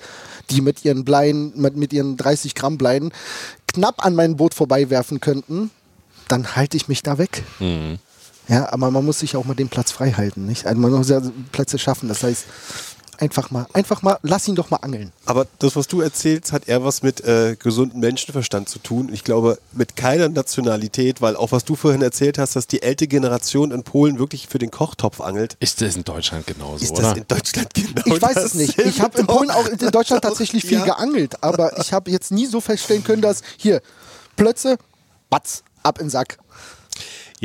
die 0.51 0.61
mit 0.61 0.85
ihren 0.85 1.05
Bleien, 1.05 1.53
mit, 1.57 1.77
mit 1.77 1.93
ihren 1.93 2.17
30 2.17 2.55
Gramm 2.55 2.79
Bleien 2.79 3.11
knapp 3.67 4.05
an 4.05 4.15
mein 4.15 4.37
Boot 4.37 4.55
vorbeiwerfen 4.55 5.21
könnten, 5.21 5.71
dann 6.29 6.55
halte 6.55 6.77
ich 6.77 6.87
mich 6.87 7.03
da 7.03 7.19
weg. 7.19 7.43
Ja, 8.47 8.73
aber 8.73 8.91
man 8.91 9.05
muss 9.05 9.21
sich 9.21 9.37
auch 9.37 9.45
mal 9.45 9.55
den 9.55 9.71
Platz 9.71 9.91
frei 9.91 10.13
halten, 10.13 10.45
nicht? 10.47 10.67
Also 10.67 10.81
man 10.81 10.93
muss 10.93 11.09
ja 11.09 11.21
Plätze 11.51 11.79
schaffen. 11.79 12.09
Das 12.09 12.23
heißt, 12.23 12.45
einfach 13.19 13.51
mal, 13.51 13.67
einfach 13.73 14.03
mal, 14.03 14.19
lass 14.23 14.47
ihn 14.49 14.55
doch 14.55 14.71
mal 14.71 14.77
angeln. 14.79 15.13
Aber 15.27 15.47
das, 15.59 15.77
was 15.77 15.87
du 15.89 16.01
erzählst, 16.01 16.53
hat 16.53 16.69
eher 16.69 16.85
was 16.85 17.03
mit 17.03 17.21
äh, 17.25 17.57
gesundem 17.59 18.01
Menschenverstand 18.01 18.69
zu 18.69 18.79
tun. 18.79 19.11
Ich 19.13 19.25
glaube, 19.25 19.59
mit 19.73 19.97
keiner 19.97 20.29
Nationalität, 20.29 21.21
weil 21.21 21.37
auch 21.37 21.53
was 21.53 21.65
du 21.65 21.77
vorhin 21.77 22.03
erzählt 22.03 22.39
hast, 22.39 22.57
dass 22.57 22.67
die 22.67 22.83
ältere 22.83 23.09
Generation 23.09 23.71
in 23.71 23.83
Polen 23.83 24.19
wirklich 24.19 24.49
für 24.49 24.59
den 24.59 24.71
Kochtopf 24.71 25.21
angelt. 25.21 25.57
ist 25.61 25.81
das 25.81 25.97
in 25.97 26.05
Deutschland 26.05 26.47
genauso, 26.47 26.85
Ist 26.85 26.93
oder? 26.93 27.03
das 27.03 27.17
in 27.19 27.25
Deutschland 27.29 27.75
genau 27.75 28.17
Ich 28.17 28.23
weiß 28.23 28.37
es 28.37 28.55
nicht. 28.55 28.79
Ich 28.79 29.01
habe 29.01 29.19
in 29.19 29.27
Polen 29.27 29.51
auch 29.51 29.67
in 29.67 29.79
Deutschland 29.91 30.23
tatsächlich 30.23 30.65
viel 30.65 30.79
Ja. 30.79 30.85
geangelt, 30.85 31.43
aber 31.43 31.79
ich 31.79 31.93
habe 31.93 32.11
jetzt 32.11 32.31
nie 32.33 32.47
so 32.47 32.61
feststellen 32.61 33.05
können, 33.05 33.23
dass 33.23 33.43
hier 33.57 33.81
Plötze, 34.37 34.79
batz, 35.31 35.63
ab 35.83 35.99
in 35.99 36.07
den 36.07 36.11
Sack. 36.11 36.39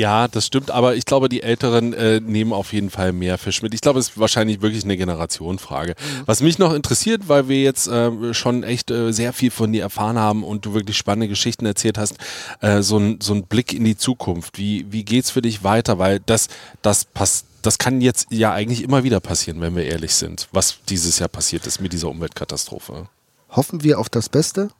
Ja, 0.00 0.28
das 0.28 0.46
stimmt, 0.46 0.70
aber 0.70 0.96
ich 0.96 1.04
glaube, 1.04 1.28
die 1.28 1.42
Älteren 1.42 1.92
äh, 1.92 2.20
nehmen 2.20 2.54
auf 2.54 2.72
jeden 2.72 2.88
Fall 2.88 3.12
mehr 3.12 3.36
Fisch 3.36 3.60
mit. 3.60 3.74
Ich 3.74 3.82
glaube, 3.82 3.98
es 3.98 4.08
ist 4.08 4.18
wahrscheinlich 4.18 4.62
wirklich 4.62 4.82
eine 4.82 4.96
Generationenfrage. 4.96 5.94
Was 6.24 6.40
mich 6.40 6.58
noch 6.58 6.72
interessiert, 6.72 7.28
weil 7.28 7.48
wir 7.48 7.60
jetzt 7.60 7.86
äh, 7.86 8.32
schon 8.32 8.62
echt 8.62 8.90
äh, 8.90 9.12
sehr 9.12 9.34
viel 9.34 9.50
von 9.50 9.74
dir 9.74 9.82
erfahren 9.82 10.18
haben 10.18 10.42
und 10.42 10.64
du 10.64 10.72
wirklich 10.72 10.96
spannende 10.96 11.28
Geschichten 11.28 11.66
erzählt 11.66 11.98
hast, 11.98 12.14
äh, 12.62 12.80
so, 12.80 12.96
ein, 12.96 13.20
so 13.20 13.34
ein 13.34 13.42
Blick 13.42 13.74
in 13.74 13.84
die 13.84 13.94
Zukunft. 13.94 14.56
Wie, 14.56 14.90
wie 14.90 15.04
geht's 15.04 15.30
für 15.30 15.42
dich 15.42 15.64
weiter? 15.64 15.98
Weil 15.98 16.20
das, 16.20 16.48
das 16.80 17.04
passt. 17.04 17.44
Das 17.60 17.76
kann 17.76 18.00
jetzt 18.00 18.28
ja 18.30 18.54
eigentlich 18.54 18.82
immer 18.82 19.04
wieder 19.04 19.20
passieren, 19.20 19.60
wenn 19.60 19.76
wir 19.76 19.84
ehrlich 19.84 20.14
sind, 20.14 20.48
was 20.50 20.78
dieses 20.88 21.18
Jahr 21.18 21.28
passiert 21.28 21.66
ist 21.66 21.78
mit 21.78 21.92
dieser 21.92 22.08
Umweltkatastrophe. 22.08 23.10
Hoffen 23.50 23.82
wir 23.82 23.98
auf 23.98 24.08
das 24.08 24.30
Beste 24.30 24.70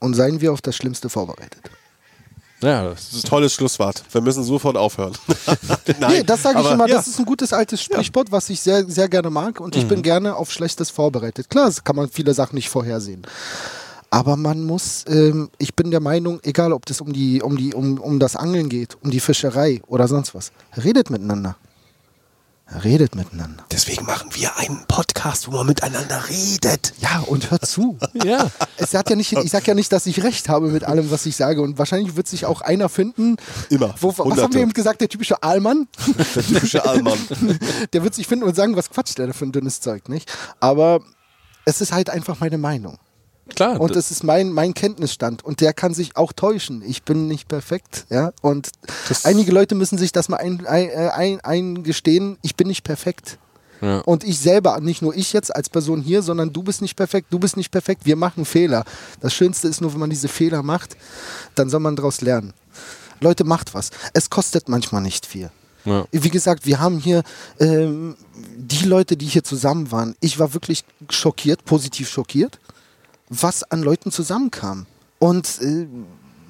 und 0.00 0.12
seien 0.12 0.42
wir 0.42 0.52
auf 0.52 0.60
das 0.60 0.76
Schlimmste 0.76 1.08
vorbereitet. 1.08 1.70
Ja, 2.62 2.84
das 2.84 3.12
ist 3.12 3.26
Tolles 3.26 3.52
Schlusswort. 3.54 4.02
Wir 4.12 4.20
müssen 4.20 4.42
sofort 4.44 4.76
aufhören. 4.76 5.12
Nein, 6.00 6.12
nee, 6.12 6.22
das 6.22 6.42
sage 6.42 6.58
ich 6.60 6.64
aber 6.64 6.74
immer, 6.74 6.88
ja. 6.88 6.96
das 6.96 7.06
ist 7.08 7.18
ein 7.18 7.24
gutes 7.24 7.52
altes 7.52 7.82
Sprichwort, 7.82 8.30
was 8.32 8.48
ich 8.50 8.60
sehr, 8.60 8.84
sehr 8.88 9.08
gerne 9.08 9.30
mag 9.30 9.60
und 9.60 9.76
ich 9.76 9.84
Mhm. 9.84 9.88
bin 9.88 10.02
gerne 10.02 10.36
auf 10.36 10.50
Schlechtes 10.52 10.90
vorbereitet. 10.90 11.50
Klar, 11.50 11.72
kann 11.84 11.96
man 11.96 12.08
viele 12.08 12.34
Sachen 12.34 12.54
nicht 12.54 12.68
vorhersehen. 12.70 13.22
Aber 14.10 14.36
man 14.36 14.64
muss, 14.64 15.04
ähm, 15.08 15.48
ich 15.58 15.74
bin 15.74 15.90
der 15.90 16.00
Meinung, 16.00 16.38
egal 16.42 16.72
ob 16.72 16.84
das 16.86 17.00
um 17.00 17.12
die, 17.12 17.40
um 17.42 17.56
die, 17.56 17.74
um, 17.74 17.98
um 17.98 18.18
das 18.18 18.36
Angeln 18.36 18.68
geht, 18.68 18.96
um 19.02 19.10
die 19.10 19.20
Fischerei 19.20 19.80
oder 19.86 20.06
sonst 20.06 20.34
was, 20.34 20.52
redet 20.84 21.08
miteinander. 21.08 21.56
Redet 22.82 23.14
miteinander. 23.14 23.64
Deswegen 23.70 24.06
machen 24.06 24.30
wir 24.32 24.56
einen 24.56 24.86
Podcast, 24.86 25.46
wo 25.46 25.50
man 25.52 25.66
miteinander 25.66 26.22
redet. 26.28 26.94
Ja, 27.00 27.20
und 27.26 27.50
hört 27.50 27.66
zu. 27.66 27.98
ja. 28.24 28.50
Es 28.76 28.94
hat 28.94 29.10
ja 29.10 29.16
nicht, 29.16 29.32
ich 29.32 29.50
sage 29.50 29.66
ja 29.66 29.74
nicht, 29.74 29.92
dass 29.92 30.06
ich 30.06 30.22
recht 30.22 30.48
habe 30.48 30.68
mit 30.68 30.84
allem, 30.84 31.10
was 31.10 31.26
ich 31.26 31.36
sage. 31.36 31.60
Und 31.60 31.78
wahrscheinlich 31.78 32.16
wird 32.16 32.28
sich 32.28 32.46
auch 32.46 32.62
einer 32.62 32.88
finden. 32.88 33.36
Immer. 33.68 33.94
Wo, 34.00 34.16
was 34.16 34.42
haben 34.42 34.54
wir 34.54 34.62
eben 34.62 34.72
gesagt? 34.72 35.00
Der 35.00 35.08
typische 35.08 35.42
Allmann. 35.42 35.86
Der 36.34 36.42
typische 36.42 36.84
Allmann. 36.84 37.18
Der 37.92 38.04
wird 38.04 38.14
sich 38.14 38.26
finden 38.26 38.44
und 38.44 38.56
sagen, 38.56 38.76
was 38.76 38.90
quatscht 38.90 39.18
der 39.18 39.26
da 39.26 39.32
für 39.32 39.44
ein 39.44 39.52
dünnes 39.52 39.80
Zeug, 39.80 40.08
nicht? 40.08 40.32
Aber 40.60 41.00
es 41.64 41.80
ist 41.80 41.92
halt 41.92 42.10
einfach 42.10 42.40
meine 42.40 42.58
Meinung. 42.58 42.98
Klar. 43.48 43.80
Und 43.80 43.96
es 43.96 44.10
ist 44.10 44.22
mein, 44.22 44.52
mein 44.52 44.72
Kenntnisstand. 44.72 45.44
Und 45.44 45.60
der 45.60 45.72
kann 45.72 45.94
sich 45.94 46.16
auch 46.16 46.32
täuschen. 46.32 46.82
Ich 46.86 47.02
bin 47.02 47.26
nicht 47.26 47.48
perfekt. 47.48 48.06
Ja? 48.08 48.32
Und 48.40 48.70
einige 49.24 49.52
Leute 49.52 49.74
müssen 49.74 49.98
sich 49.98 50.12
das 50.12 50.28
mal 50.28 50.36
ein, 50.36 50.64
ein, 50.66 50.88
äh, 50.88 51.10
ein, 51.12 51.40
eingestehen. 51.40 52.38
Ich 52.42 52.54
bin 52.54 52.68
nicht 52.68 52.84
perfekt. 52.84 53.38
Ja. 53.80 53.98
Und 54.00 54.22
ich 54.22 54.38
selber, 54.38 54.78
nicht 54.80 55.02
nur 55.02 55.14
ich 55.14 55.32
jetzt 55.32 55.54
als 55.54 55.68
Person 55.68 56.02
hier, 56.02 56.22
sondern 56.22 56.52
du 56.52 56.62
bist 56.62 56.82
nicht 56.82 56.94
perfekt, 56.94 57.26
du 57.30 57.40
bist 57.40 57.56
nicht 57.56 57.72
perfekt. 57.72 58.06
Wir 58.06 58.14
machen 58.14 58.44
Fehler. 58.44 58.84
Das 59.20 59.34
Schönste 59.34 59.66
ist 59.66 59.80
nur, 59.80 59.92
wenn 59.92 60.00
man 60.00 60.10
diese 60.10 60.28
Fehler 60.28 60.62
macht, 60.62 60.96
dann 61.56 61.68
soll 61.68 61.80
man 61.80 61.96
daraus 61.96 62.20
lernen. 62.20 62.54
Leute, 63.20 63.42
macht 63.42 63.74
was. 63.74 63.90
Es 64.12 64.30
kostet 64.30 64.68
manchmal 64.68 65.02
nicht 65.02 65.26
viel. 65.26 65.50
Ja. 65.84 66.04
Wie 66.12 66.30
gesagt, 66.30 66.64
wir 66.64 66.78
haben 66.78 67.00
hier 67.00 67.24
ähm, 67.58 68.16
die 68.56 68.84
Leute, 68.84 69.16
die 69.16 69.26
hier 69.26 69.42
zusammen 69.42 69.90
waren. 69.90 70.14
Ich 70.20 70.38
war 70.38 70.54
wirklich 70.54 70.84
schockiert, 71.10 71.64
positiv 71.64 72.08
schockiert, 72.08 72.60
was 73.40 73.62
an 73.64 73.82
Leuten 73.82 74.12
zusammenkam. 74.12 74.86
Und 75.18 75.60
äh, 75.60 75.86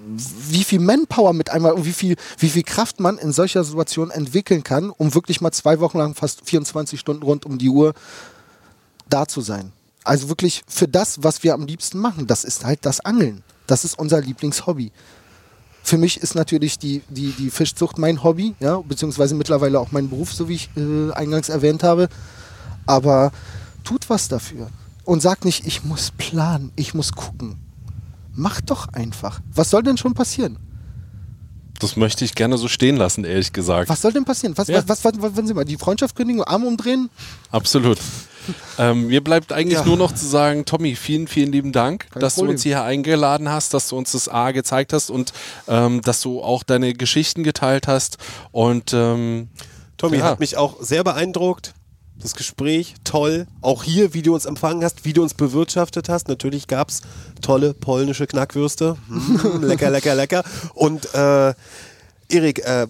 wie 0.05 0.65
viel 0.65 0.81
Manpower 0.81 1.33
mit 1.33 1.51
einmal 1.51 1.73
und 1.73 1.85
wie 1.85 1.93
viel, 1.93 2.17
wie 2.39 2.49
viel 2.49 2.65
Kraft 2.65 2.99
man 2.99 3.19
in 3.19 3.33
solcher 3.33 3.63
Situation 3.63 4.11
entwickeln 4.11 4.65
kann, 4.65 4.91
um 4.91 5.15
wirklich 5.15 5.41
mal 5.41 5.53
zwei 5.53 5.79
Wochen 5.81 5.99
lang 5.99 6.15
fast 6.15 6.43
24 6.45 6.99
Stunden 6.99 7.23
rund 7.23 7.47
um 7.47 7.59
die 7.59 7.69
Uhr 7.69 7.95
da 9.09 9.27
zu 9.27 9.41
sein. 9.41 9.73
Also 10.05 10.29
wirklich 10.29 10.63
für 10.67 10.89
das, 10.89 11.23
was 11.23 11.45
wir 11.45 11.55
am 11.55 11.67
liebsten 11.67 11.99
machen. 11.99 12.27
Das 12.27 12.43
ist 12.43 12.65
halt 12.65 12.81
das 12.83 13.01
Angeln. 13.01 13.45
Das 13.69 13.85
ist 13.85 13.99
unser 13.99 14.21
Lieblingshobby. 14.21 14.91
Für 15.85 15.99
mich 15.99 16.21
ist 16.21 16.35
natürlich 16.35 16.79
die, 16.79 17.03
die, 17.09 17.33
die 17.33 17.51
Fischzucht 17.51 17.99
mein 17.99 18.23
Hobby, 18.23 18.55
ja, 18.61 18.79
beziehungsweise 18.79 19.35
mittlerweile 19.35 19.79
auch 19.79 19.93
mein 19.93 20.09
Beruf, 20.09 20.33
so 20.33 20.49
wie 20.49 20.55
ich 20.55 20.71
äh, 20.77 21.13
eingangs 21.13 21.49
erwähnt 21.49 21.83
habe. 21.83 22.09
Aber 22.87 23.31
tut 23.85 24.11
was 24.11 24.29
dafür. 24.29 24.69
Und 25.05 25.21
sagt 25.21 25.45
nicht, 25.45 25.67
ich 25.67 25.85
muss 25.85 26.13
planen, 26.17 26.71
ich 26.77 26.95
muss 26.95 27.13
gucken. 27.13 27.57
Macht 28.35 28.71
doch 28.71 28.89
einfach. 28.93 29.41
Was 29.53 29.71
soll 29.71 29.83
denn 29.83 29.97
schon 29.99 30.15
passieren? 30.15 30.59
Das 31.81 31.97
möchte 31.97 32.25
ich 32.25 32.37
gerne 32.37 32.57
so 32.59 32.69
stehen 32.69 32.97
lassen, 32.97 33.25
ehrlich 33.25 33.53
gesagt. 33.53 33.89
Was 33.89 34.01
soll 34.03 34.13
denn 34.13 34.25
passieren? 34.25 34.57
Was, 34.57 34.69
Ja. 34.69 34.87
was, 34.87 35.05
was, 35.05 35.15
was, 35.21 35.37
wenn 35.37 35.47
Sie 35.49 35.55
mal 35.55 35.65
die 35.65 35.77
Freundschaft 35.77 36.15
kündigen, 36.15 36.43
Arm 36.45 36.65
umdrehen? 36.65 37.11
Absolut. 37.51 37.99
ähm, 38.79 39.09
mir 39.09 39.23
bleibt 39.23 39.53
eigentlich 39.53 39.79
Ja. 39.81 39.85
nur 39.85 39.97
noch 39.97 40.13
zu 40.13 40.25
sagen, 40.27 40.65
Tommy, 40.65 40.95
vielen, 40.95 41.27
vielen 41.27 41.51
lieben 41.53 41.73
Dank, 41.73 42.09
Kein 42.11 42.21
dass 42.21 42.35
Problem. 42.35 42.47
du 42.49 42.53
uns 42.53 42.63
hier 42.63 42.83
eingeladen 42.85 43.49
hast, 43.49 43.75
dass 43.75 43.89
du 43.89 43.97
uns 43.97 44.13
das 44.13 44.29
A 44.29 44.53
gezeigt 44.53 44.93
hast 44.93 45.11
und 45.11 45.33
ähm, 45.69 46.01
dass 46.03 46.21
du 46.21 46.41
auch 46.43 46.63
deine 46.63 46.93
Geschichten 46.95 47.43
geteilt 47.43 47.89
hast. 47.89 48.19
Und 48.53 48.93
ähm, 48.95 49.49
Tommy 49.97 50.19
Ja. 50.19 50.25
hat 50.25 50.41
mich 50.41 50.57
auch 50.57 50.81
sehr 50.83 51.03
beeindruckt. 51.05 51.75
Das 52.23 52.35
Gespräch, 52.37 52.95
toll. 53.03 53.47
Auch 53.61 53.83
hier, 53.83 54.15
wie 54.15 54.23
du 54.23 54.33
uns 54.33 54.47
empfangen 54.47 54.85
hast, 54.85 55.05
wie 55.05 55.13
du 55.13 55.23
uns 55.23 55.35
bewirtschaftet 55.35 56.09
hast. 56.09 56.29
Natürlich 56.29 56.69
gab 56.69 56.89
es 56.89 57.03
tolle 57.41 57.75
polnische 57.75 58.29
Knackwürste. 58.29 58.97
Mm, 59.09 59.61
lecker, 59.65 59.91
lecker, 59.91 60.15
lecker. 60.15 60.45
Und 60.75 61.13
äh, 61.15 61.55
Erik, 62.29 62.65
äh, 62.65 62.87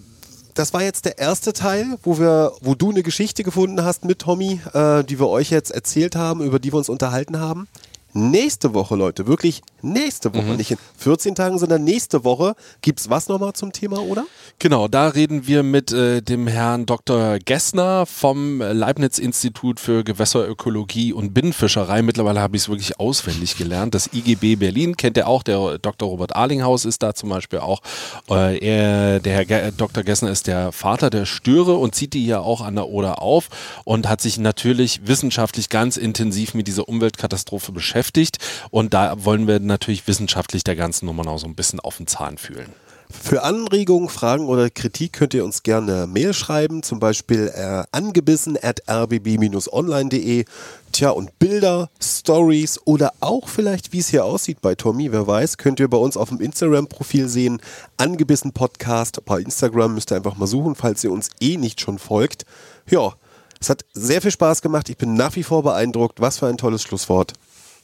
das 0.53 0.73
war 0.73 0.83
jetzt 0.83 1.05
der 1.05 1.17
erste 1.17 1.51
Teil, 1.51 1.97
wo 2.03 2.19
wir, 2.19 2.53
wo 2.61 2.75
du 2.75 2.91
eine 2.91 3.01
Geschichte 3.01 3.43
gefunden 3.43 3.83
hast 3.83 4.05
mit 4.05 4.19
Tommy, 4.19 4.61
äh, 4.73 5.03
die 5.03 5.19
wir 5.19 5.27
euch 5.27 5.49
jetzt 5.49 5.71
erzählt 5.71 6.15
haben, 6.15 6.43
über 6.43 6.59
die 6.59 6.71
wir 6.71 6.77
uns 6.77 6.89
unterhalten 6.89 7.39
haben. 7.39 7.67
Nächste 8.15 8.75
Woche, 8.75 8.95
Leute, 8.95 9.25
wirklich 9.25 9.63
nächste 9.81 10.35
Woche, 10.35 10.55
nicht 10.55 10.69
in 10.69 10.77
14 10.97 11.33
Tagen, 11.33 11.57
sondern 11.57 11.83
nächste 11.83 12.23
Woche 12.23 12.53
gibt's 12.81 13.09
was 13.09 13.27
nochmal 13.27 13.53
zum 13.53 13.71
Thema, 13.71 14.01
oder? 14.01 14.25
Genau, 14.59 14.87
da 14.87 15.07
reden 15.07 15.47
wir 15.47 15.63
mit 15.63 15.91
äh, 15.91 16.21
dem 16.21 16.45
Herrn 16.45 16.85
Dr. 16.85 17.39
Gessner 17.39 18.05
vom 18.05 18.61
Leibniz-Institut 18.61 19.79
für 19.79 20.03
Gewässerökologie 20.03 21.11
und 21.11 21.33
Binnenfischerei. 21.33 22.03
Mittlerweile 22.03 22.39
habe 22.39 22.55
ich 22.55 22.63
es 22.63 22.69
wirklich 22.69 22.99
auswendig 22.99 23.57
gelernt. 23.57 23.95
Das 23.95 24.11
IGB 24.13 24.57
Berlin 24.57 24.95
kennt 24.95 25.17
er 25.17 25.27
auch. 25.27 25.41
Der 25.41 25.79
Dr. 25.79 26.07
Robert 26.07 26.35
Arlinghaus 26.35 26.85
ist 26.85 27.01
da 27.01 27.15
zum 27.15 27.29
Beispiel 27.29 27.59
auch. 27.59 27.81
Äh, 28.29 28.59
er, 28.59 29.19
der 29.21 29.33
Herr 29.33 29.45
Ge 29.45 29.71
Dr. 29.75 30.03
Gessner 30.03 30.29
ist 30.29 30.45
der 30.45 30.71
Vater 30.71 31.09
der 31.09 31.25
Störe 31.25 31.77
und 31.77 31.95
zieht 31.95 32.13
die 32.13 32.27
ja 32.27 32.39
auch 32.39 32.61
an 32.61 32.75
der 32.75 32.89
Oder 32.89 33.23
auf 33.23 33.49
und 33.85 34.07
hat 34.07 34.21
sich 34.21 34.37
natürlich 34.37 35.07
wissenschaftlich 35.07 35.69
ganz 35.69 35.97
intensiv 35.97 36.53
mit 36.53 36.67
dieser 36.67 36.87
Umweltkatastrophe 36.87 37.71
beschäftigt. 37.71 38.02
Und 38.71 38.93
da 38.93 39.23
wollen 39.23 39.47
wir 39.47 39.59
natürlich 39.59 40.07
wissenschaftlich 40.07 40.63
der 40.63 40.75
ganzen 40.75 41.05
Nummer 41.05 41.23
noch 41.23 41.37
so 41.37 41.47
ein 41.47 41.55
bisschen 41.55 41.79
auf 41.79 41.97
den 41.97 42.07
Zahn 42.07 42.37
fühlen. 42.37 42.73
Für 43.21 43.43
Anregungen, 43.43 44.09
Fragen 44.09 44.47
oder 44.47 44.69
Kritik 44.69 45.13
könnt 45.13 45.33
ihr 45.33 45.45
uns 45.45 45.63
gerne 45.63 46.07
Mail 46.07 46.33
schreiben, 46.33 46.83
zum 46.83 46.99
Beispiel 46.99 47.51
äh, 47.55 47.83
angebissen 47.91 48.57
at 48.61 48.81
rbb-online.de. 48.89 50.45
Tja, 50.91 51.09
und 51.11 51.37
Bilder, 51.39 51.89
Stories 52.01 52.79
oder 52.85 53.13
auch 53.19 53.47
vielleicht, 53.47 53.93
wie 53.93 53.99
es 53.99 54.09
hier 54.09 54.25
aussieht 54.25 54.61
bei 54.61 54.75
Tommy, 54.75 55.11
wer 55.11 55.25
weiß, 55.25 55.57
könnt 55.57 55.79
ihr 55.79 55.89
bei 55.89 55.97
uns 55.97 56.17
auf 56.17 56.29
dem 56.29 56.41
Instagram-Profil 56.41 57.29
sehen. 57.29 57.61
Angebissen 57.97 58.51
Podcast. 58.51 59.23
Bei 59.25 59.39
Instagram 59.39 59.93
müsst 59.93 60.11
ihr 60.11 60.17
einfach 60.17 60.35
mal 60.35 60.47
suchen, 60.47 60.75
falls 60.75 61.03
ihr 61.03 61.11
uns 61.11 61.29
eh 61.39 61.57
nicht 61.57 61.79
schon 61.79 61.99
folgt. 61.99 62.45
Ja, 62.89 63.13
es 63.61 63.69
hat 63.69 63.85
sehr 63.93 64.21
viel 64.21 64.31
Spaß 64.31 64.61
gemacht. 64.61 64.89
Ich 64.89 64.97
bin 64.97 65.13
nach 65.13 65.35
wie 65.37 65.43
vor 65.43 65.63
beeindruckt. 65.63 66.19
Was 66.19 66.39
für 66.39 66.47
ein 66.47 66.57
tolles 66.57 66.81
Schlusswort. 66.81 67.33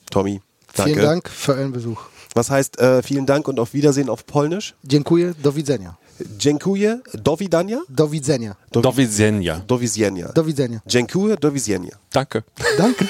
Tommy, 0.10 0.42
danke. 0.76 0.94
Vielen 0.94 1.06
Dank 1.06 1.30
für 1.30 1.54
euren 1.54 1.72
Besuch. 1.72 2.02
Was 2.36 2.50
heißt 2.52 2.80
äh, 2.80 3.02
vielen 3.04 3.26
Dank 3.26 3.48
und 3.48 3.60
auf 3.60 3.74
Wiedersehen 3.74 4.10
auf 4.10 4.26
Polnisch? 4.26 4.76
Dziękuję, 4.84 5.34
do 5.44 5.52
widzenia. 5.56 5.96
Dziękuję, 6.38 7.00
do 7.14 7.38
widzenia? 7.38 7.80
Do 7.90 8.08
widzenia. 8.08 8.56
Do, 8.72 8.82
Do 8.82 8.92
widzenia. 8.92 9.62
do 9.68 9.80
widzenia. 9.80 10.28
Do 10.34 10.44
widzenia. 10.44 10.80
Dziękuję, 10.86 11.38
do 11.38 11.52
widzenia. 11.52 11.96
Danke. 12.12 12.44
Danke. 12.78 13.06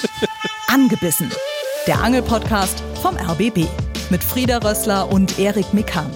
Angebissen. 0.68 1.30
Der 1.86 2.00
Angelpodcast 2.02 2.82
vom 3.02 3.16
RBB. 3.16 3.66
Mit 4.10 4.22
Frieda 4.24 4.58
Rössler 4.58 5.10
und 5.12 5.38
Erik 5.38 5.74
Mikan. 5.74 6.10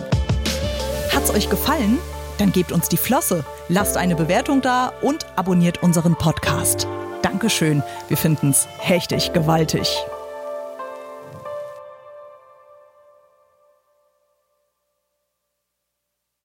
Hat's 1.12 1.30
euch 1.30 1.50
gefallen? 1.50 1.98
Dann 2.38 2.52
gebt 2.52 2.72
uns 2.72 2.88
die 2.88 2.96
Flosse, 2.96 3.44
lasst 3.68 3.96
eine 3.96 4.16
Bewertung 4.16 4.62
da 4.62 4.92
und 5.02 5.26
abonniert 5.36 5.82
unseren 5.82 6.14
Podcast. 6.16 6.86
Dankeschön. 7.22 7.82
Wir 8.08 8.16
finden's 8.16 8.68
hechtig 8.78 9.32
gewaltig. 9.32 9.88